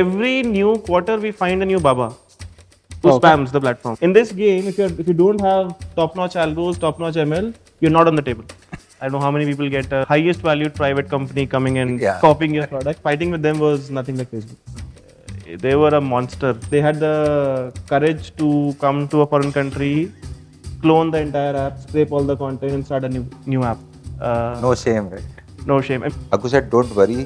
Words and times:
every 0.00 0.34
new 0.42 0.70
quarter 0.88 1.16
we 1.24 1.30
find 1.42 1.62
a 1.66 1.68
new 1.72 1.80
Baba 1.88 2.08
who 3.02 3.10
Okay. 3.10 3.18
spams 3.20 3.50
the 3.56 3.60
platform. 3.64 3.96
In 4.08 4.12
this 4.18 4.32
game, 4.42 4.68
if 4.72 4.78
you 4.82 4.86
if 5.04 5.08
you 5.12 5.16
don't 5.22 5.40
have 5.46 5.72
top-notch 6.00 6.36
algos, 6.44 6.78
top-notch 6.84 7.16
ML, 7.24 7.48
you're 7.80 7.94
not 7.96 8.08
on 8.12 8.16
the 8.20 8.26
table. 8.28 8.44
I 9.00 9.08
don't 9.08 9.12
know 9.16 9.24
how 9.26 9.30
many 9.36 9.46
people 9.50 9.68
get 9.74 9.92
a 9.98 10.04
highest 10.12 10.40
valued 10.48 10.74
private 10.82 11.08
company 11.14 11.46
coming 11.54 11.78
and 11.82 12.00
Yeah. 12.06 12.18
copying 12.26 12.54
your 12.58 12.66
product. 12.74 13.02
Fighting 13.08 13.30
with 13.36 13.42
them 13.48 13.58
was 13.66 13.90
nothing 14.00 14.16
like 14.22 14.30
Facebook. 14.36 14.60
Uh, 14.74 15.58
They 15.64 15.74
were 15.82 15.92
a 16.00 16.00
monster. 16.12 16.52
They 16.74 16.80
had 16.86 17.00
the 17.06 17.14
courage 17.92 18.30
to 18.42 18.48
come 18.84 19.00
to 19.14 19.20
a 19.24 19.26
foreign 19.32 19.52
country, 19.58 19.92
clone 20.84 21.10
the 21.16 21.20
entire 21.26 21.54
app, 21.66 21.74
scrape 21.86 22.12
all 22.18 22.24
the 22.32 22.36
content, 22.44 22.72
and 22.78 22.86
start 22.90 23.04
a 23.10 23.12
new 23.16 23.24
new 23.54 23.62
app. 23.72 23.82
Uh, 24.28 24.58
No 24.66 24.72
shame, 24.84 25.10
right? 25.16 25.28
no 25.72 25.76
shame. 25.88 26.02
Aku 26.36 26.48
said, 26.54 26.70
don't 26.76 26.94
worry. 27.00 27.20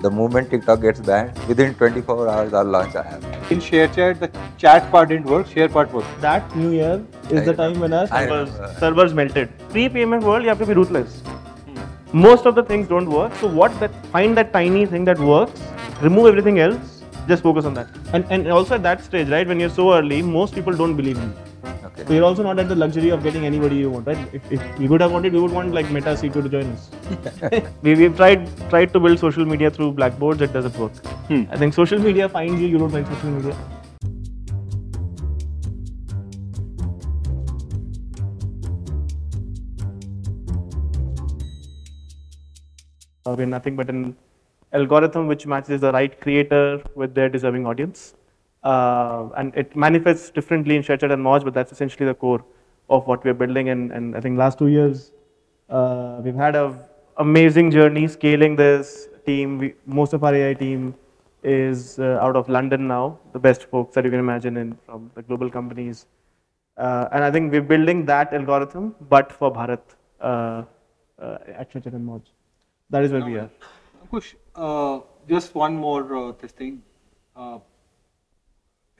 The 0.00 0.10
moment 0.10 0.50
TikTok 0.50 0.80
gets 0.80 1.00
banned, 1.00 1.36
within 1.48 1.74
24 1.74 2.28
hours, 2.28 2.54
I'll 2.54 2.64
launch 2.64 2.94
an 2.94 3.04
app. 3.04 3.50
In 3.50 3.58
ShareChat, 3.58 4.20
the 4.20 4.30
chat 4.56 4.88
part 4.92 5.08
didn't 5.08 5.26
work, 5.26 5.48
share 5.48 5.68
part 5.68 5.92
worked. 5.92 6.20
That 6.20 6.54
new 6.54 6.70
year 6.70 7.04
is 7.30 7.44
the 7.44 7.52
time 7.52 7.80
when 7.80 7.92
our 7.92 8.06
servers, 8.06 8.78
servers 8.78 9.12
melted. 9.12 9.50
Pre-PMF 9.70 10.22
world, 10.22 10.44
you 10.44 10.50
have 10.50 10.60
to 10.60 10.66
be 10.66 10.74
ruthless. 10.74 11.18
Hmm. 11.22 12.20
Most 12.20 12.46
of 12.46 12.54
the 12.54 12.62
things 12.62 12.86
don't 12.86 13.10
work. 13.10 13.34
So 13.40 13.48
what 13.48 13.78
that 13.80 13.92
find 14.06 14.36
that 14.36 14.52
tiny 14.52 14.86
thing 14.86 15.04
that 15.06 15.18
works, 15.18 15.60
remove 16.00 16.26
everything 16.26 16.60
else, 16.60 17.02
just 17.26 17.42
focus 17.42 17.64
on 17.64 17.74
that. 17.74 17.88
And 18.12 18.24
and 18.30 18.46
also 18.52 18.76
at 18.76 18.84
that 18.84 19.02
stage, 19.02 19.28
right, 19.28 19.48
when 19.48 19.58
you're 19.58 19.76
so 19.80 19.92
early, 19.94 20.22
most 20.22 20.54
people 20.54 20.74
don't 20.74 20.96
believe 20.96 21.16
you. 21.16 21.47
Okay. 21.64 22.04
So 22.06 22.12
you're 22.12 22.24
also 22.24 22.42
not 22.42 22.58
at 22.58 22.68
the 22.68 22.74
luxury 22.74 23.10
of 23.10 23.22
getting 23.22 23.44
anybody 23.44 23.76
you 23.76 23.90
want, 23.90 24.06
right? 24.06 24.18
If, 24.32 24.52
if 24.52 24.78
we 24.78 24.86
would 24.88 25.00
have 25.00 25.10
wanted, 25.12 25.32
we 25.32 25.40
would 25.40 25.50
want 25.50 25.74
like 25.74 25.90
Meta 25.90 26.10
C2 26.10 26.32
to 26.32 26.48
join 26.48 26.66
us. 26.72 26.90
we, 27.82 27.94
we've 27.94 28.16
tried 28.16 28.46
tried 28.70 28.92
to 28.92 29.00
build 29.00 29.18
social 29.18 29.44
media 29.44 29.70
through 29.70 29.92
blackboards, 29.92 30.40
it 30.40 30.52
doesn't 30.52 30.76
work. 30.78 30.94
Hmm. 31.26 31.44
I 31.50 31.56
think 31.56 31.74
social 31.74 31.98
media 31.98 32.28
finds 32.28 32.60
you, 32.60 32.68
you 32.68 32.78
don't 32.78 32.90
find 32.90 33.06
social 33.06 33.30
media. 33.30 33.56
We're 43.26 43.46
nothing 43.46 43.76
but 43.76 43.90
an 43.90 44.16
algorithm 44.72 45.26
which 45.26 45.46
matches 45.46 45.82
the 45.82 45.92
right 45.92 46.18
creator 46.18 46.82
with 46.94 47.14
their 47.14 47.28
deserving 47.28 47.66
audience. 47.66 48.14
Uh, 48.64 49.28
and 49.36 49.54
it 49.54 49.74
manifests 49.76 50.30
differently 50.30 50.76
in 50.76 50.82
ShareChat 50.82 51.12
and 51.12 51.24
Moj, 51.24 51.44
but 51.44 51.54
that's 51.54 51.72
essentially 51.72 52.06
the 52.06 52.14
core 52.14 52.44
of 52.90 53.06
what 53.06 53.24
we're 53.24 53.34
building. 53.34 53.68
And, 53.68 53.92
and 53.92 54.16
I 54.16 54.20
think 54.20 54.38
last 54.38 54.58
two 54.58 54.68
years, 54.68 55.12
uh, 55.68 56.20
we've 56.22 56.34
had 56.34 56.56
an 56.56 56.78
amazing 57.18 57.70
journey 57.70 58.08
scaling 58.08 58.56
this 58.56 59.08
team. 59.26 59.58
We, 59.58 59.74
most 59.86 60.12
of 60.12 60.24
our 60.24 60.34
AI 60.34 60.54
team 60.54 60.94
is 61.42 61.98
uh, 61.98 62.18
out 62.20 62.36
of 62.36 62.48
London 62.48 62.88
now, 62.88 63.18
the 63.32 63.38
best 63.38 63.64
folks 63.64 63.94
that 63.94 64.04
you 64.04 64.10
can 64.10 64.20
imagine 64.20 64.56
in 64.56 64.76
from 64.86 65.10
the 65.14 65.22
global 65.22 65.50
companies. 65.50 66.06
Uh, 66.76 67.08
and 67.12 67.24
I 67.24 67.30
think 67.30 67.52
we're 67.52 67.62
building 67.62 68.04
that 68.06 68.32
algorithm, 68.32 68.94
but 69.08 69.32
for 69.32 69.52
Bharat 69.52 69.80
uh, 70.20 70.64
uh, 71.20 71.38
at 71.46 71.72
ShareChat 71.72 71.94
and 71.94 72.08
Moj. 72.08 72.22
That 72.90 73.04
is 73.04 73.12
where 73.12 73.24
we 73.24 73.36
are. 73.36 73.50
Ankush, 74.04 74.34
uh, 74.54 75.00
just 75.28 75.54
one 75.54 75.76
more 75.76 76.16
uh, 76.16 76.32
this 76.40 76.52
thing. 76.52 76.82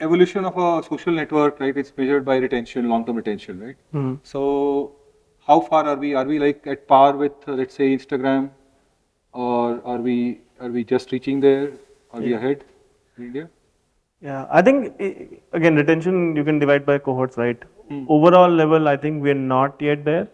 Evolution 0.01 0.45
of 0.45 0.57
a 0.57 0.83
social 0.87 1.13
network, 1.13 1.59
right? 1.61 1.77
It's 1.77 1.93
measured 1.97 2.25
by 2.25 2.37
retention, 2.37 2.89
long-term 2.89 3.17
retention, 3.17 3.61
right? 3.61 3.77
Mhm. 3.93 4.19
So, 4.33 4.43
how 5.49 5.59
far 5.69 5.85
are 5.93 5.97
we? 5.97 6.15
Are 6.15 6.25
we 6.33 6.39
like 6.39 6.67
at 6.75 6.87
par 6.93 7.17
with, 7.23 7.49
uh, 7.49 7.57
let's 7.61 7.75
say, 7.81 7.89
Instagram, 7.97 8.51
or 9.33 9.81
are 9.85 9.99
we 10.09 10.17
are 10.61 10.71
we 10.77 10.85
just 10.93 11.13
reaching 11.17 11.41
there? 11.47 11.71
Are 12.13 12.21
we 12.21 12.33
ahead 12.39 12.65
in 13.17 13.25
India? 13.29 13.49
Yeah, 14.29 14.47
I 14.51 14.63
think 14.63 15.03
again 15.61 15.77
retention 15.77 16.21
you 16.37 16.45
can 16.51 16.59
divide 16.65 16.87
by 16.87 16.99
cohorts, 16.99 17.37
right? 17.43 17.67
Hmm. 17.89 18.05
Overall 18.09 18.57
level, 18.63 18.89
I 18.93 18.97
think 18.97 19.23
we're 19.23 19.43
not 19.53 19.83
yet 19.89 20.05
there 20.05 20.29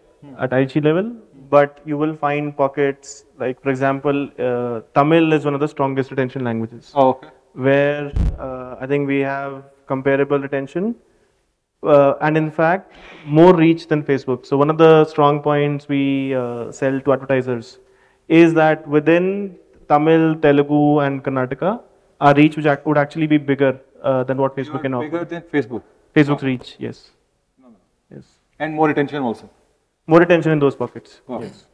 at 0.45 0.53
IG 0.59 0.83
level, 0.89 1.11
but 1.49 1.81
you 1.85 1.97
will 2.03 2.15
find 2.15 2.55
pockets 2.61 3.15
like, 3.39 3.61
for 3.61 3.69
example, 3.69 4.23
uh, 4.49 4.81
Tamil 4.99 5.33
is 5.39 5.45
one 5.45 5.53
of 5.53 5.59
the 5.65 5.67
strongest 5.73 6.11
retention 6.11 6.43
languages, 6.43 6.91
Oh, 6.95 7.09
okay. 7.09 7.29
Where 7.55 8.11
uh, 8.39 8.75
I 8.79 8.85
think 8.87 9.07
we 9.07 9.19
have 9.19 9.63
comparable 9.87 10.39
retention, 10.39 10.95
uh, 11.83 12.13
and 12.21 12.37
in 12.37 12.49
fact 12.51 12.91
more 13.25 13.55
reach 13.55 13.87
than 13.87 14.03
Facebook. 14.03 14.45
So 14.45 14.57
one 14.57 14.69
of 14.69 14.77
the 14.77 15.05
strong 15.05 15.41
points 15.41 15.87
we 15.87 16.33
uh, 16.35 16.71
sell 16.71 16.99
to 17.01 17.13
advertisers 17.13 17.79
is 18.27 18.53
that 18.55 18.87
within 18.87 19.55
Tamil, 19.87 20.35
Telugu, 20.35 20.99
and 20.99 21.23
Karnataka, 21.23 21.81
our 22.19 22.33
reach 22.33 22.57
which 22.57 22.65
act- 22.65 22.85
would 22.87 22.97
actually 22.97 23.27
be 23.27 23.37
bigger 23.37 23.79
uh, 24.03 24.23
than 24.23 24.37
what 24.37 24.55
Facebook 24.55 24.81
can 24.81 24.93
offer. 24.93 25.07
bigger 25.09 25.25
than 25.25 25.41
Facebook. 25.43 25.83
Facebook's 26.15 26.43
reach, 26.43 26.75
yes, 26.79 27.11
No, 27.61 27.67
no. 27.69 27.75
yes, 28.15 28.23
And 28.59 28.73
more 28.73 28.87
retention 28.87 29.21
also. 29.21 29.49
more 30.07 30.21
attention 30.21 30.51
in 30.51 30.59
those 30.59 30.75
pockets. 30.75 31.21
Wow. 31.27 31.41
Yes. 31.41 31.65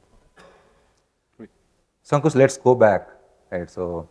So, 2.03 2.19
Ankush, 2.19 2.35
let's 2.35 2.57
go 2.57 2.73
back, 2.75 3.07
right? 3.51 3.69
So, 3.69 4.09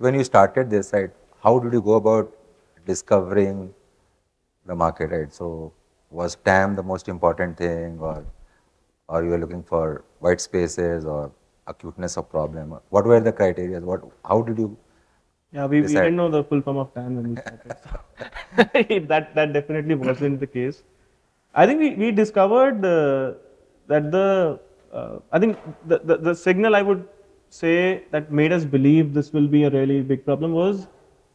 when 0.00 0.14
you 0.14 0.24
started 0.24 0.70
this, 0.70 0.92
right, 0.92 1.10
how 1.42 1.58
did 1.58 1.72
you 1.72 1.82
go 1.82 1.94
about 1.94 2.32
discovering 2.86 3.72
the 4.66 4.74
market, 4.74 5.10
right? 5.10 5.32
So, 5.32 5.72
was 6.10 6.36
TAM 6.44 6.74
the 6.74 6.82
most 6.82 7.08
important 7.08 7.56
thing, 7.56 7.98
or, 8.00 8.24
or 9.08 9.22
you 9.22 9.30
were 9.30 9.38
looking 9.38 9.62
for 9.62 10.04
white 10.18 10.40
spaces 10.40 11.04
or 11.04 11.30
acuteness 11.66 12.16
of 12.16 12.30
problem? 12.30 12.74
What 12.88 13.04
were 13.04 13.20
the 13.20 13.32
criteria? 13.32 13.80
What, 13.80 14.00
how 14.24 14.40
did 14.42 14.58
you? 14.58 14.76
Yeah, 15.52 15.66
we, 15.66 15.82
we 15.82 15.88
didn't 15.88 16.16
know 16.16 16.30
the 16.30 16.44
full 16.44 16.62
form 16.62 16.78
of 16.78 16.94
TAM 16.94 17.16
when 17.16 17.30
we 17.30 17.36
started. 17.36 19.08
that 19.08 19.34
that 19.34 19.52
definitely 19.52 19.94
wasn't 19.96 20.40
the 20.40 20.46
case. 20.46 20.82
I 21.54 21.66
think 21.66 21.80
we, 21.80 21.94
we 21.94 22.10
discovered 22.10 22.84
uh, 22.84 23.34
that 23.88 24.10
the 24.10 24.60
uh, 24.92 25.18
I 25.32 25.38
think 25.38 25.58
the, 25.86 25.98
the 25.98 26.16
the 26.28 26.34
signal 26.34 26.76
I 26.76 26.82
would 26.82 27.06
say 27.50 28.04
that 28.12 28.32
made 28.32 28.52
us 28.52 28.64
believe 28.64 29.12
this 29.12 29.32
will 29.32 29.48
be 29.48 29.64
a 29.64 29.70
really 29.70 30.00
big 30.00 30.24
problem 30.24 30.52
was 30.52 30.86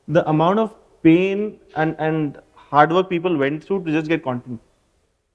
the 0.07 0.27
amount 0.29 0.59
of 0.59 0.75
pain 1.03 1.59
and 1.75 1.95
and 1.99 2.39
hard 2.55 2.91
work 2.91 3.09
people 3.09 3.37
went 3.37 3.63
through 3.63 3.83
to 3.85 3.91
just 3.91 4.07
get 4.07 4.23
content. 4.23 4.59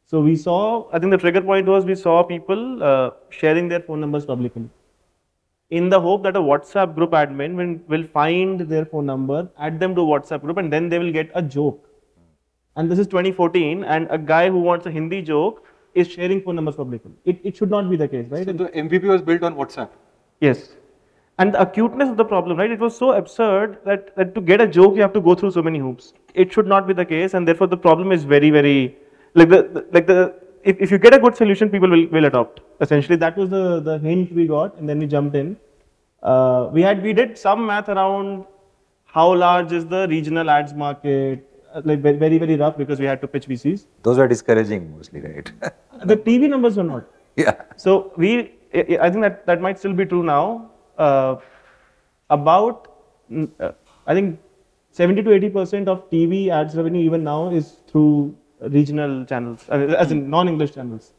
So 0.06 0.20
we 0.20 0.36
saw 0.36 0.88
I 0.92 0.98
think 0.98 1.12
the 1.12 1.18
trigger 1.18 1.42
point 1.42 1.66
was 1.66 1.84
we 1.84 1.94
saw 1.94 2.22
people 2.22 2.82
uh, 2.82 3.10
sharing 3.28 3.68
their 3.68 3.80
phone 3.80 4.00
numbers 4.00 4.26
publicly 4.26 4.68
in 5.70 5.88
the 5.88 6.00
hope 6.00 6.22
that 6.24 6.36
a 6.36 6.40
WhatsApp 6.40 6.94
group 6.94 7.12
admin 7.12 7.54
will, 7.54 7.78
will 7.88 8.06
find 8.06 8.60
their 8.60 8.84
phone 8.84 9.06
number, 9.06 9.48
add 9.58 9.78
them 9.78 9.94
to 9.94 10.00
WhatsApp 10.00 10.40
group, 10.42 10.56
and 10.56 10.72
then 10.72 10.88
they 10.88 10.98
will 10.98 11.12
get 11.12 11.30
a 11.34 11.42
joke. 11.42 11.86
And 12.76 12.90
this 12.90 12.98
is 12.98 13.06
2014, 13.06 13.84
and 13.84 14.08
a 14.10 14.18
guy 14.18 14.48
who 14.48 14.58
wants 14.58 14.86
a 14.86 14.90
Hindi 14.90 15.22
joke 15.22 15.64
is 15.94 16.10
sharing 16.10 16.42
phone 16.42 16.56
numbers 16.56 16.76
publicly. 16.76 17.12
It, 17.24 17.40
it 17.44 17.56
should 17.56 17.70
not 17.70 17.88
be 17.90 17.96
the 17.96 18.08
case, 18.08 18.26
right? 18.30 18.44
So 18.44 18.52
the 18.52 18.68
MVP 18.68 19.02
was 19.04 19.22
built 19.22 19.42
on 19.42 19.54
WhatsApp. 19.54 19.90
Yes. 20.40 20.70
And 21.38 21.54
the 21.54 21.62
acuteness 21.62 22.10
of 22.10 22.16
the 22.18 22.24
problem, 22.24 22.58
right? 22.58 22.70
It 22.70 22.80
was 22.80 22.96
so 22.96 23.12
absurd 23.12 23.78
that, 23.86 24.14
that 24.16 24.34
to 24.34 24.40
get 24.40 24.60
a 24.60 24.66
joke, 24.66 24.94
you 24.94 25.00
have 25.02 25.14
to 25.14 25.20
go 25.20 25.34
through 25.34 25.52
so 25.52 25.62
many 25.62 25.78
hoops. 25.78 26.12
It 26.34 26.52
should 26.52 26.66
not 26.66 26.86
be 26.86 26.92
the 26.92 27.04
case, 27.04 27.32
and 27.34 27.48
therefore 27.48 27.66
the 27.66 27.78
problem 27.78 28.12
is 28.12 28.24
very, 28.24 28.50
very 28.50 28.96
like 29.34 29.48
the, 29.48 29.62
the 29.62 29.86
like 29.92 30.06
the 30.06 30.34
if, 30.62 30.80
if 30.80 30.90
you 30.90 30.98
get 30.98 31.14
a 31.14 31.18
good 31.18 31.36
solution, 31.36 31.70
people 31.70 31.88
will, 31.88 32.06
will 32.08 32.24
adopt. 32.26 32.60
Essentially, 32.80 33.16
that 33.16 33.36
was 33.36 33.50
the 33.50 33.80
the 33.80 33.98
hint 33.98 34.32
we 34.32 34.46
got, 34.46 34.76
and 34.76 34.88
then 34.88 34.98
we 34.98 35.06
jumped 35.06 35.34
in. 35.34 35.56
Uh, 36.22 36.68
we 36.72 36.82
had 36.82 37.02
we 37.02 37.12
did 37.12 37.38
some 37.38 37.66
math 37.66 37.88
around 37.88 38.44
how 39.04 39.34
large 39.34 39.72
is 39.72 39.86
the 39.86 40.06
regional 40.08 40.50
ads 40.50 40.74
market, 40.74 41.46
uh, 41.74 41.80
like 41.84 42.00
very 42.00 42.16
very 42.16 42.38
very 42.38 42.56
rough 42.56 42.76
because 42.76 42.98
we 42.98 43.06
had 43.06 43.20
to 43.20 43.28
pitch 43.28 43.48
VCs. 43.48 43.86
Those 44.02 44.18
were 44.18 44.28
discouraging 44.28 44.94
mostly, 44.96 45.20
right? 45.20 45.52
The 46.04 46.16
TV 46.16 46.48
numbers 46.48 46.76
were 46.76 46.84
not. 46.84 47.04
yeah. 47.36 47.62
So 47.76 48.12
we, 48.16 48.52
I 48.74 48.98
I 49.06 49.10
think 49.10 49.22
that 49.22 49.46
that 49.46 49.60
might 49.60 49.78
still 49.78 49.92
be 49.92 50.06
true 50.06 50.22
now. 50.22 50.70
Uh, 50.98 51.36
about, 52.28 52.88
uh, 53.60 53.72
I 54.06 54.14
think, 54.14 54.38
70 54.92 55.22
to 55.22 55.32
80 55.32 55.50
percent 55.50 55.88
of 55.88 56.08
TV 56.10 56.48
ads 56.50 56.76
revenue 56.76 57.02
even 57.02 57.24
now 57.24 57.50
is 57.50 57.76
through 57.88 58.36
regional 58.60 59.24
channels, 59.24 59.66
uh, 59.68 59.78
as 60.04 60.12
in 60.12 60.28
non-English 60.30 60.74
channels. 60.74 61.12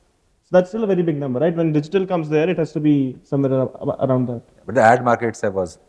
So 0.43 0.49
that's 0.51 0.69
still 0.69 0.83
a 0.83 0.87
very 0.87 1.03
big 1.03 1.17
number, 1.17 1.39
right? 1.39 1.55
When 1.55 1.71
digital 1.71 2.05
comes 2.05 2.29
there, 2.29 2.49
it 2.49 2.57
has 2.57 2.71
to 2.73 2.79
be 2.79 3.17
somewhere 3.23 3.53
ar- 3.53 3.71
ar- 3.79 3.97
around 4.07 4.27
that. 4.27 4.41
But 4.65 4.75
the 4.75 4.81
ad 4.81 5.03
market 5.03 5.29
itself 5.29 5.55
was 5.55 5.79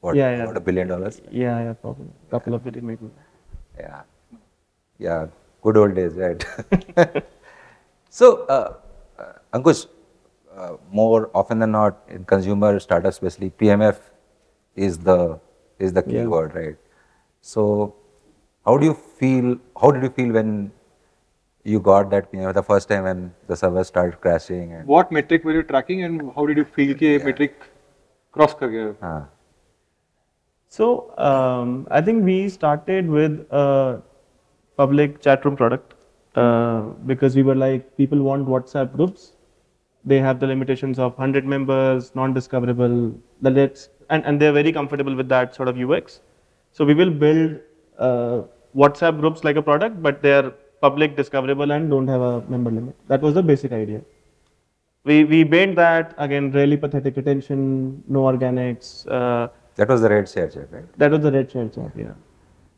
what? 0.00 0.16
Yeah, 0.16 0.30
yeah. 0.36 0.50
A 0.50 0.60
billion 0.60 0.88
dollars? 0.88 1.20
Yeah, 1.30 1.62
yeah, 1.62 1.72
probably. 1.74 2.08
A 2.26 2.30
couple 2.30 2.54
of 2.54 2.64
billion 2.64 2.86
maybe. 2.86 3.10
Yeah. 3.78 4.02
Yeah. 4.98 5.26
Good 5.62 5.76
old 5.76 5.94
days, 5.94 6.14
right? 6.14 6.44
so, 8.10 8.44
uh, 8.46 8.74
uh, 9.18 9.32
Ankush, 9.54 9.86
uh, 10.56 10.76
more 10.90 11.30
often 11.34 11.58
than 11.58 11.72
not 11.72 12.02
in 12.08 12.24
consumer 12.24 12.78
startups, 12.80 13.16
especially 13.16 13.50
PMF 13.50 13.98
is 14.76 14.98
the 14.98 15.40
is 15.78 15.92
the 15.92 16.02
key 16.02 16.16
yeah. 16.16 16.26
word, 16.26 16.54
right? 16.54 16.76
So, 17.40 17.94
how 18.64 18.76
do 18.76 18.86
you 18.86 18.94
feel? 18.94 19.58
How 19.80 19.90
did 19.90 20.02
you 20.02 20.10
feel 20.10 20.32
when 20.32 20.72
you 21.64 21.80
got 21.80 22.10
that 22.10 22.32
PMF 22.32 22.54
the 22.54 22.62
first 22.62 22.88
time 22.88 23.04
when 23.04 23.34
the 23.48 23.56
servers 23.56 23.88
started 23.88 24.20
crashing? 24.20 24.72
what 24.86 25.12
metric 25.12 25.44
were 25.44 25.52
you 25.52 25.62
tracking, 25.62 26.04
and 26.04 26.32
how 26.34 26.46
did 26.46 26.56
you 26.56 26.64
feel? 26.64 26.94
Ki 26.94 27.12
yeah. 27.12 27.24
metric 27.24 27.54
cross 28.32 28.54
kar 28.54 28.70
gaya. 28.70 29.28
So 30.68 31.14
um, 31.18 31.86
I 31.90 32.00
think 32.00 32.24
we 32.24 32.48
started 32.48 33.08
with 33.08 33.46
a 33.50 34.00
public 34.76 35.20
chat 35.20 35.44
room 35.44 35.54
product 35.54 35.94
uh, 36.34 36.80
because 37.06 37.36
we 37.36 37.42
were 37.42 37.54
like 37.54 37.94
people 37.96 38.22
want 38.22 38.46
WhatsApp 38.46 38.96
groups 38.96 39.32
they 40.04 40.18
have 40.18 40.40
the 40.40 40.46
limitations 40.46 40.98
of 40.98 41.12
100 41.12 41.44
members, 41.44 42.14
non-discoverable. 42.14 43.14
The 43.40 43.88
and, 44.10 44.24
and 44.24 44.40
they're 44.40 44.52
very 44.52 44.72
comfortable 44.72 45.14
with 45.14 45.28
that 45.28 45.54
sort 45.54 45.68
of 45.68 45.78
UX. 45.78 46.20
So 46.72 46.84
we 46.84 46.94
will 46.94 47.10
build 47.10 47.60
uh, 47.98 48.42
WhatsApp 48.76 49.20
groups 49.20 49.44
like 49.44 49.56
a 49.56 49.62
product, 49.62 50.02
but 50.02 50.22
they're 50.22 50.50
public, 50.80 51.16
discoverable, 51.16 51.70
and 51.70 51.88
don't 51.90 52.08
have 52.08 52.20
a 52.20 52.40
member 52.42 52.70
limit. 52.70 52.96
That 53.08 53.22
was 53.22 53.34
the 53.34 53.42
basic 53.42 53.72
idea. 53.72 54.02
We 55.04 55.24
we 55.24 55.44
made 55.44 55.76
that 55.76 56.14
again 56.18 56.50
really 56.52 56.76
pathetic 56.76 57.16
retention, 57.16 58.02
no 58.08 58.20
organics. 58.32 59.06
Uh, 59.06 59.48
That 59.76 59.88
was 59.88 60.02
the 60.04 60.10
red 60.10 60.28
share 60.28 60.48
chat, 60.54 60.68
right? 60.70 60.98
that 61.02 61.10
was 61.10 61.20
the 61.26 61.32
red 61.32 61.50
share 61.50 61.68
chat, 61.68 61.92
yeah. 61.96 62.14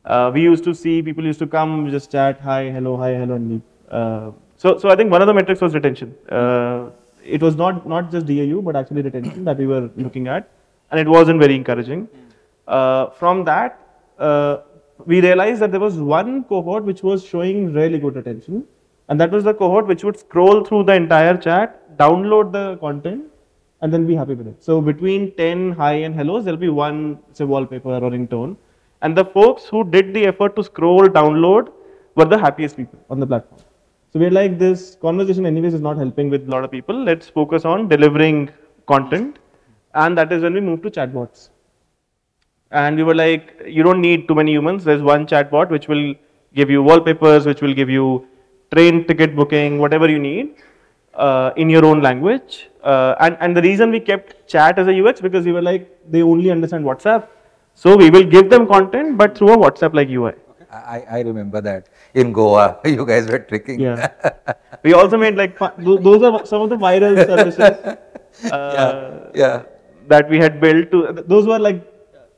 Uh, 0.05 0.31
we 0.35 0.43
used 0.43 0.65
to 0.65 0.75
see 0.75 1.03
people 1.03 1.25
used 1.25 1.43
to 1.45 1.47
come, 1.47 1.91
just 1.91 2.13
chat, 2.13 2.41
hi, 2.41 2.71
hello, 2.71 2.97
hi, 2.97 3.11
hello, 3.15 3.35
and 3.35 3.51
leave. 3.51 3.63
Uh, 3.91 4.31
so, 4.57 4.79
so 4.79 4.91
I 4.91 4.97
think 4.97 5.11
one 5.11 5.23
of 5.23 5.27
the 5.27 5.35
metrics 5.35 5.61
was 5.61 5.75
retention. 5.75 6.15
It 7.25 7.43
was 7.43 7.57
not 7.57 7.87
not 7.87 8.11
just 8.11 8.27
DAU, 8.27 8.61
but 8.61 8.77
actually 8.77 9.03
retention 9.03 9.45
that 9.45 9.59
we 9.59 9.67
were 9.67 9.91
looking 9.97 10.29
at, 10.29 10.49
and 10.91 11.01
it 11.01 11.09
wasn't 11.09 11.41
very 11.41 11.55
encouraging. 11.55 12.09
Uh, 12.67 13.11
from 13.11 13.45
that, 13.45 13.79
uh, 14.19 14.59
we 15.07 15.21
realized 15.21 15.61
that 15.61 15.71
there 15.71 15.81
was 15.81 15.97
one 15.97 16.45
cohort 16.45 16.85
which 16.85 17.03
was 17.03 17.25
showing 17.25 17.73
really 17.73 17.99
good 17.99 18.17
retention, 18.17 18.65
and 19.09 19.21
that 19.21 19.31
was 19.31 19.45
the 19.45 19.55
cohort 19.55 19.87
which 19.87 20.05
would 20.05 20.19
scroll 20.19 20.65
through 20.65 20.85
the 20.85 20.95
entire 20.95 21.37
chat, 21.37 21.97
download 21.99 22.53
the 22.53 22.77
content, 22.79 23.25
and 23.81 23.93
then 23.93 24.07
be 24.07 24.15
happy 24.15 24.35
with 24.35 24.47
it. 24.47 24.63
So 24.63 24.81
between 24.81 25.35
10 25.37 25.73
hi 25.73 25.93
and 26.09 26.15
hellos, 26.15 26.45
there'll 26.45 26.61
be 26.61 26.69
one 26.69 27.19
say 27.33 27.45
wallpaper 27.45 27.91
or 27.91 28.11
ringtone. 28.11 28.57
And 29.03 29.17
the 29.17 29.25
folks 29.25 29.67
who 29.67 29.85
did 29.85 30.15
the 30.15 30.27
effort 30.27 30.57
to 30.57 30.65
scroll, 30.65 31.09
download 31.09 31.71
were 32.15 32.25
the 32.25 32.39
happiest 32.39 32.77
people 32.79 32.99
on 33.11 33.21
the 33.21 33.27
platform. 33.27 33.61
So 34.15 34.21
we're 34.21 34.31
like, 34.31 34.61
this 34.61 34.97
conversation 35.01 35.45
anyways 35.45 35.75
is 35.75 35.81
not 35.81 35.97
helping 35.97 36.31
with 36.31 36.47
a 36.47 36.49
lot 36.49 36.63
of 36.63 36.71
people. 36.71 36.95
Let's 36.95 37.29
focus 37.29 37.65
on 37.65 37.89
delivering 37.89 38.49
content. 38.87 39.41
And 39.93 40.17
that 40.17 40.33
is 40.33 40.41
when 40.41 40.55
we 40.55 40.61
moved 40.61 40.85
to 40.85 40.91
chatbots. 40.93 41.49
And 42.71 42.95
we 42.97 43.03
were 43.03 43.17
like, 43.17 43.61
you 43.67 43.83
don't 43.83 44.01
need 44.01 44.29
too 44.29 44.37
many 44.37 44.53
humans. 44.53 44.85
There's 44.85 45.03
one 45.03 45.27
chatbot 45.27 45.69
which 45.71 45.89
will 45.89 46.15
give 46.55 46.71
you 46.71 46.81
wallpapers, 46.81 47.45
which 47.45 47.61
will 47.61 47.75
give 47.75 47.91
you 47.91 48.25
train 48.73 49.05
ticket 49.05 49.35
booking, 49.35 49.81
whatever 49.81 50.09
you 50.09 50.21
need 50.21 50.59
uh, 51.15 51.51
in 51.57 51.69
your 51.69 51.85
own 51.85 52.01
language. 52.01 52.69
Uh, 52.85 53.17
and, 53.19 53.37
and 53.41 53.57
the 53.57 53.63
reason 53.63 53.91
we 53.91 53.99
kept 53.99 54.47
chat 54.47 54.79
as 54.79 54.87
a 54.87 54.97
UX 54.97 55.21
because 55.21 55.45
we 55.45 55.51
were 55.51 55.63
like, 55.63 55.91
they 56.09 56.23
only 56.23 56.53
understand 56.53 56.85
WhatsApp. 56.85 57.27
So 57.75 57.97
we 57.97 58.11
will 58.11 58.23
give 58.23 58.49
them 58.49 58.69
content, 58.69 59.19
but 59.19 59.37
through 59.37 59.55
a 59.55 59.57
WhatsApp 59.57 59.93
like 59.93 60.09
UI. 60.09 60.35
I, 60.75 61.05
I 61.11 61.21
remember 61.21 61.61
that 61.61 61.89
in 62.15 62.33
Goa, 62.33 62.79
you 62.85 63.07
guys 63.07 63.27
were 63.27 63.39
tricking. 63.39 63.81
Yeah. 63.81 64.09
we 64.83 64.93
also 64.93 65.17
made 65.17 65.37
like, 65.37 65.59
those 65.79 66.23
are 66.23 66.45
some 66.47 66.63
of 66.63 66.71
the 66.71 66.77
viral 66.77 67.17
services 67.33 68.51
uh, 68.53 69.31
yeah. 69.35 69.63
that 70.09 70.29
we 70.29 70.39
had 70.39 70.61
built 70.61 70.91
to, 70.91 71.25
those 71.27 71.47
were 71.47 71.59
like 71.59 71.83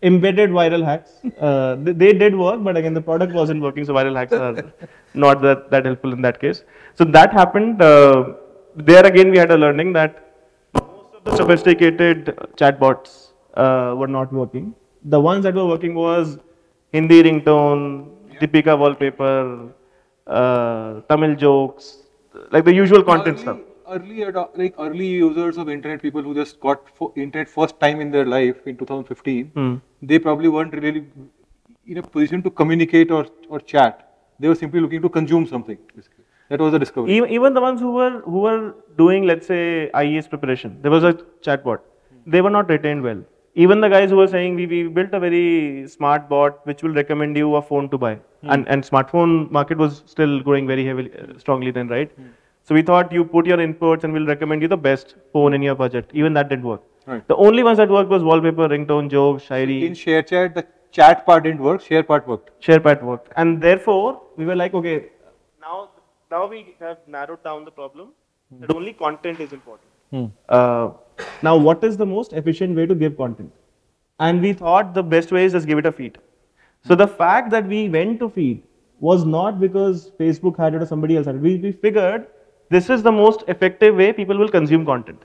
embedded 0.03 0.51
viral 0.51 0.85
hacks. 0.85 1.13
Uh, 1.39 1.77
they, 1.77 1.93
they 1.93 2.13
did 2.13 2.37
work, 2.37 2.63
but 2.63 2.77
again, 2.77 2.95
the 2.95 3.01
product 3.01 3.33
wasn't 3.33 3.61
working, 3.61 3.85
so 3.85 3.95
viral 3.95 4.17
hacks 4.17 4.33
are 4.33 4.73
not 5.15 5.41
that, 5.43 5.71
that 5.71 5.85
helpful 5.85 6.13
in 6.13 6.23
that 6.23 6.41
case. 6.41 6.65
So 6.95 7.05
that 7.05 7.33
happened. 7.33 7.83
Uh, 7.83 8.35
there 8.77 9.05
again, 9.07 9.31
we 9.31 9.39
had 9.39 9.51
a 9.51 9.57
learning 9.57 9.93
that 9.95 10.23
most 10.75 11.15
of 11.15 11.25
the 11.25 11.37
sophisticated 11.37 12.27
chatbots 12.57 13.29
uh, 13.55 13.95
were 13.97 14.07
not 14.07 14.33
working. 14.33 14.75
The 15.05 15.21
ones 15.21 15.45
that 15.45 15.55
were 15.55 15.67
working 15.67 15.95
was 15.95 16.39
Hindi 16.93 17.23
ringtone, 17.23 18.16
Deepika 18.41 18.79
wallpaper, 18.79 19.69
uh, 20.27 21.01
Tamil 21.09 21.35
jokes, 21.37 22.03
like 22.51 22.65
the 22.65 22.75
usual 22.75 23.03
content 23.03 23.39
stuff. 23.39 23.59
Early, 23.89 24.25
like 24.57 24.75
early 24.79 25.07
users 25.07 25.57
of 25.59 25.69
internet, 25.69 26.03
people 26.03 26.23
who 26.23 26.35
just 26.35 26.59
got 26.61 26.81
internet 27.15 27.49
first 27.49 27.79
time 27.79 28.01
in 28.01 28.11
their 28.11 28.27
life 28.27 28.67
in 28.67 28.77
2015, 28.77 29.53
Hmm. 29.55 29.75
they 30.03 30.19
probably 30.19 30.49
weren't 30.49 30.75
really 30.75 31.07
in 31.87 31.99
a 31.99 32.03
position 32.03 32.43
to 32.43 32.51
communicate 32.51 33.13
or, 33.13 33.27
or 33.49 33.61
chat. 33.61 34.03
They 34.41 34.49
were 34.49 34.57
simply 34.57 34.81
looking 34.81 35.03
to 35.03 35.09
consume 35.09 35.47
something. 35.47 35.79
Basically. 35.95 36.25
That 36.49 36.61
was 36.61 36.73
the 36.73 36.79
discovery. 36.79 37.13
Even, 37.17 37.31
even 37.31 37.55
the 37.55 37.61
ones 37.61 37.81
who 37.81 37.93
were 37.93 38.21
who 38.21 38.41
were 38.49 38.75
doing, 38.99 39.25
let's 39.25 39.47
say, 39.47 39.91
IES 39.95 40.29
preparation, 40.29 40.77
there 40.83 40.91
was 40.91 41.05
a 41.05 41.13
chatbot. 41.47 41.81
They 42.27 42.41
were 42.41 42.51
not 42.51 42.69
retained 42.69 43.03
well. 43.03 43.23
Even 43.65 43.81
the 43.81 43.89
guys 43.89 44.11
who 44.11 44.17
were 44.17 44.29
saying 44.29 44.55
we, 44.55 44.67
we 44.67 44.79
built 44.97 45.13
a 45.19 45.21
very 45.21 45.87
smart 45.89 46.29
bot 46.29 46.65
which 46.67 46.83
will 46.83 46.97
recommend 47.03 47.37
you 47.43 47.55
a 47.57 47.63
phone 47.69 47.89
to 47.93 47.99
buy, 48.07 48.19
and 48.55 48.69
and 48.69 48.89
smartphone 48.89 49.37
market 49.59 49.79
was 49.85 50.03
still 50.15 50.35
growing 50.49 50.67
very 50.73 50.85
heavily, 50.89 51.11
uh, 51.21 51.39
strongly 51.45 51.71
then, 51.79 51.89
right? 51.89 52.11
So 52.69 52.75
we 52.75 52.83
thought 52.83 53.13
you 53.17 53.25
put 53.25 53.47
your 53.47 53.59
inputs 53.65 54.05
and 54.05 54.13
we'll 54.13 54.27
recommend 54.27 54.63
you 54.67 54.69
the 54.69 54.83
best 54.89 55.15
phone 55.33 55.55
in 55.59 55.63
your 55.69 55.77
budget. 55.83 56.11
Even 56.23 56.35
that 56.39 56.49
didn't 56.53 56.69
work. 56.73 56.83
Right. 57.07 57.27
The 57.29 57.37
only 57.37 57.63
ones 57.63 57.79
that 57.79 57.89
worked 57.97 58.11
was 58.11 58.25
wallpaper, 58.29 58.69
ringtone, 58.69 59.11
jokes, 59.11 59.45
shairi. 59.45 59.79
In 59.89 59.95
share 59.95 60.23
chat 60.23 60.55
the 60.57 60.67
chat 60.99 61.25
part 61.25 61.45
didn't 61.45 61.63
work, 61.71 61.81
share 61.81 62.03
part 62.03 62.27
worked. 62.27 62.51
SharePad 62.69 63.03
worked. 63.03 63.33
And 63.37 63.63
therefore, 63.63 64.23
we 64.37 64.45
were 64.45 64.57
like, 64.57 64.75
okay, 64.75 64.97
now, 65.61 65.91
now 66.31 66.47
we 66.47 66.75
have 66.81 66.99
narrowed 67.07 67.43
down 67.45 67.65
the 67.65 67.71
problem 67.71 68.09
that 68.61 68.75
only 68.75 68.93
content 68.93 69.41
is 69.41 69.53
important. 69.53 70.33
Uh, 70.49 70.91
now, 71.43 71.57
what 71.57 71.83
is 71.85 71.97
the 71.97 72.07
most 72.07 72.33
efficient 72.33 72.77
way 72.77 72.87
to 72.87 72.95
give 72.95 73.17
content? 73.17 73.53
And 74.19 74.41
we 74.41 74.53
thought 74.53 74.95
the 74.95 75.03
best 75.03 75.33
way 75.33 75.45
is 75.45 75.53
just 75.53 75.67
give 75.67 75.79
it 75.79 75.87
a 75.87 75.93
feed. 75.93 76.19
So 76.87 76.95
the 76.95 77.07
fact 77.07 77.51
that 77.51 77.67
we 77.67 77.89
went 77.89 78.19
to 78.21 78.29
feed 78.31 78.63
was 79.01 79.25
not 79.25 79.61
because 79.61 80.11
Facebook 80.19 80.57
had 80.57 80.75
it 80.75 80.83
or 80.83 80.87
somebody 80.87 81.17
else 81.17 81.27
had 81.27 81.37
it. 81.37 81.41
We, 81.41 81.57
we 81.57 81.73
figured 81.73 82.27
this 82.71 82.89
is 82.91 83.03
the 83.03 83.13
most 83.13 83.45
effective 83.49 83.95
way 83.95 84.13
people 84.13 84.39
will 84.39 84.49
consume 84.49 84.85
content. 84.87 85.23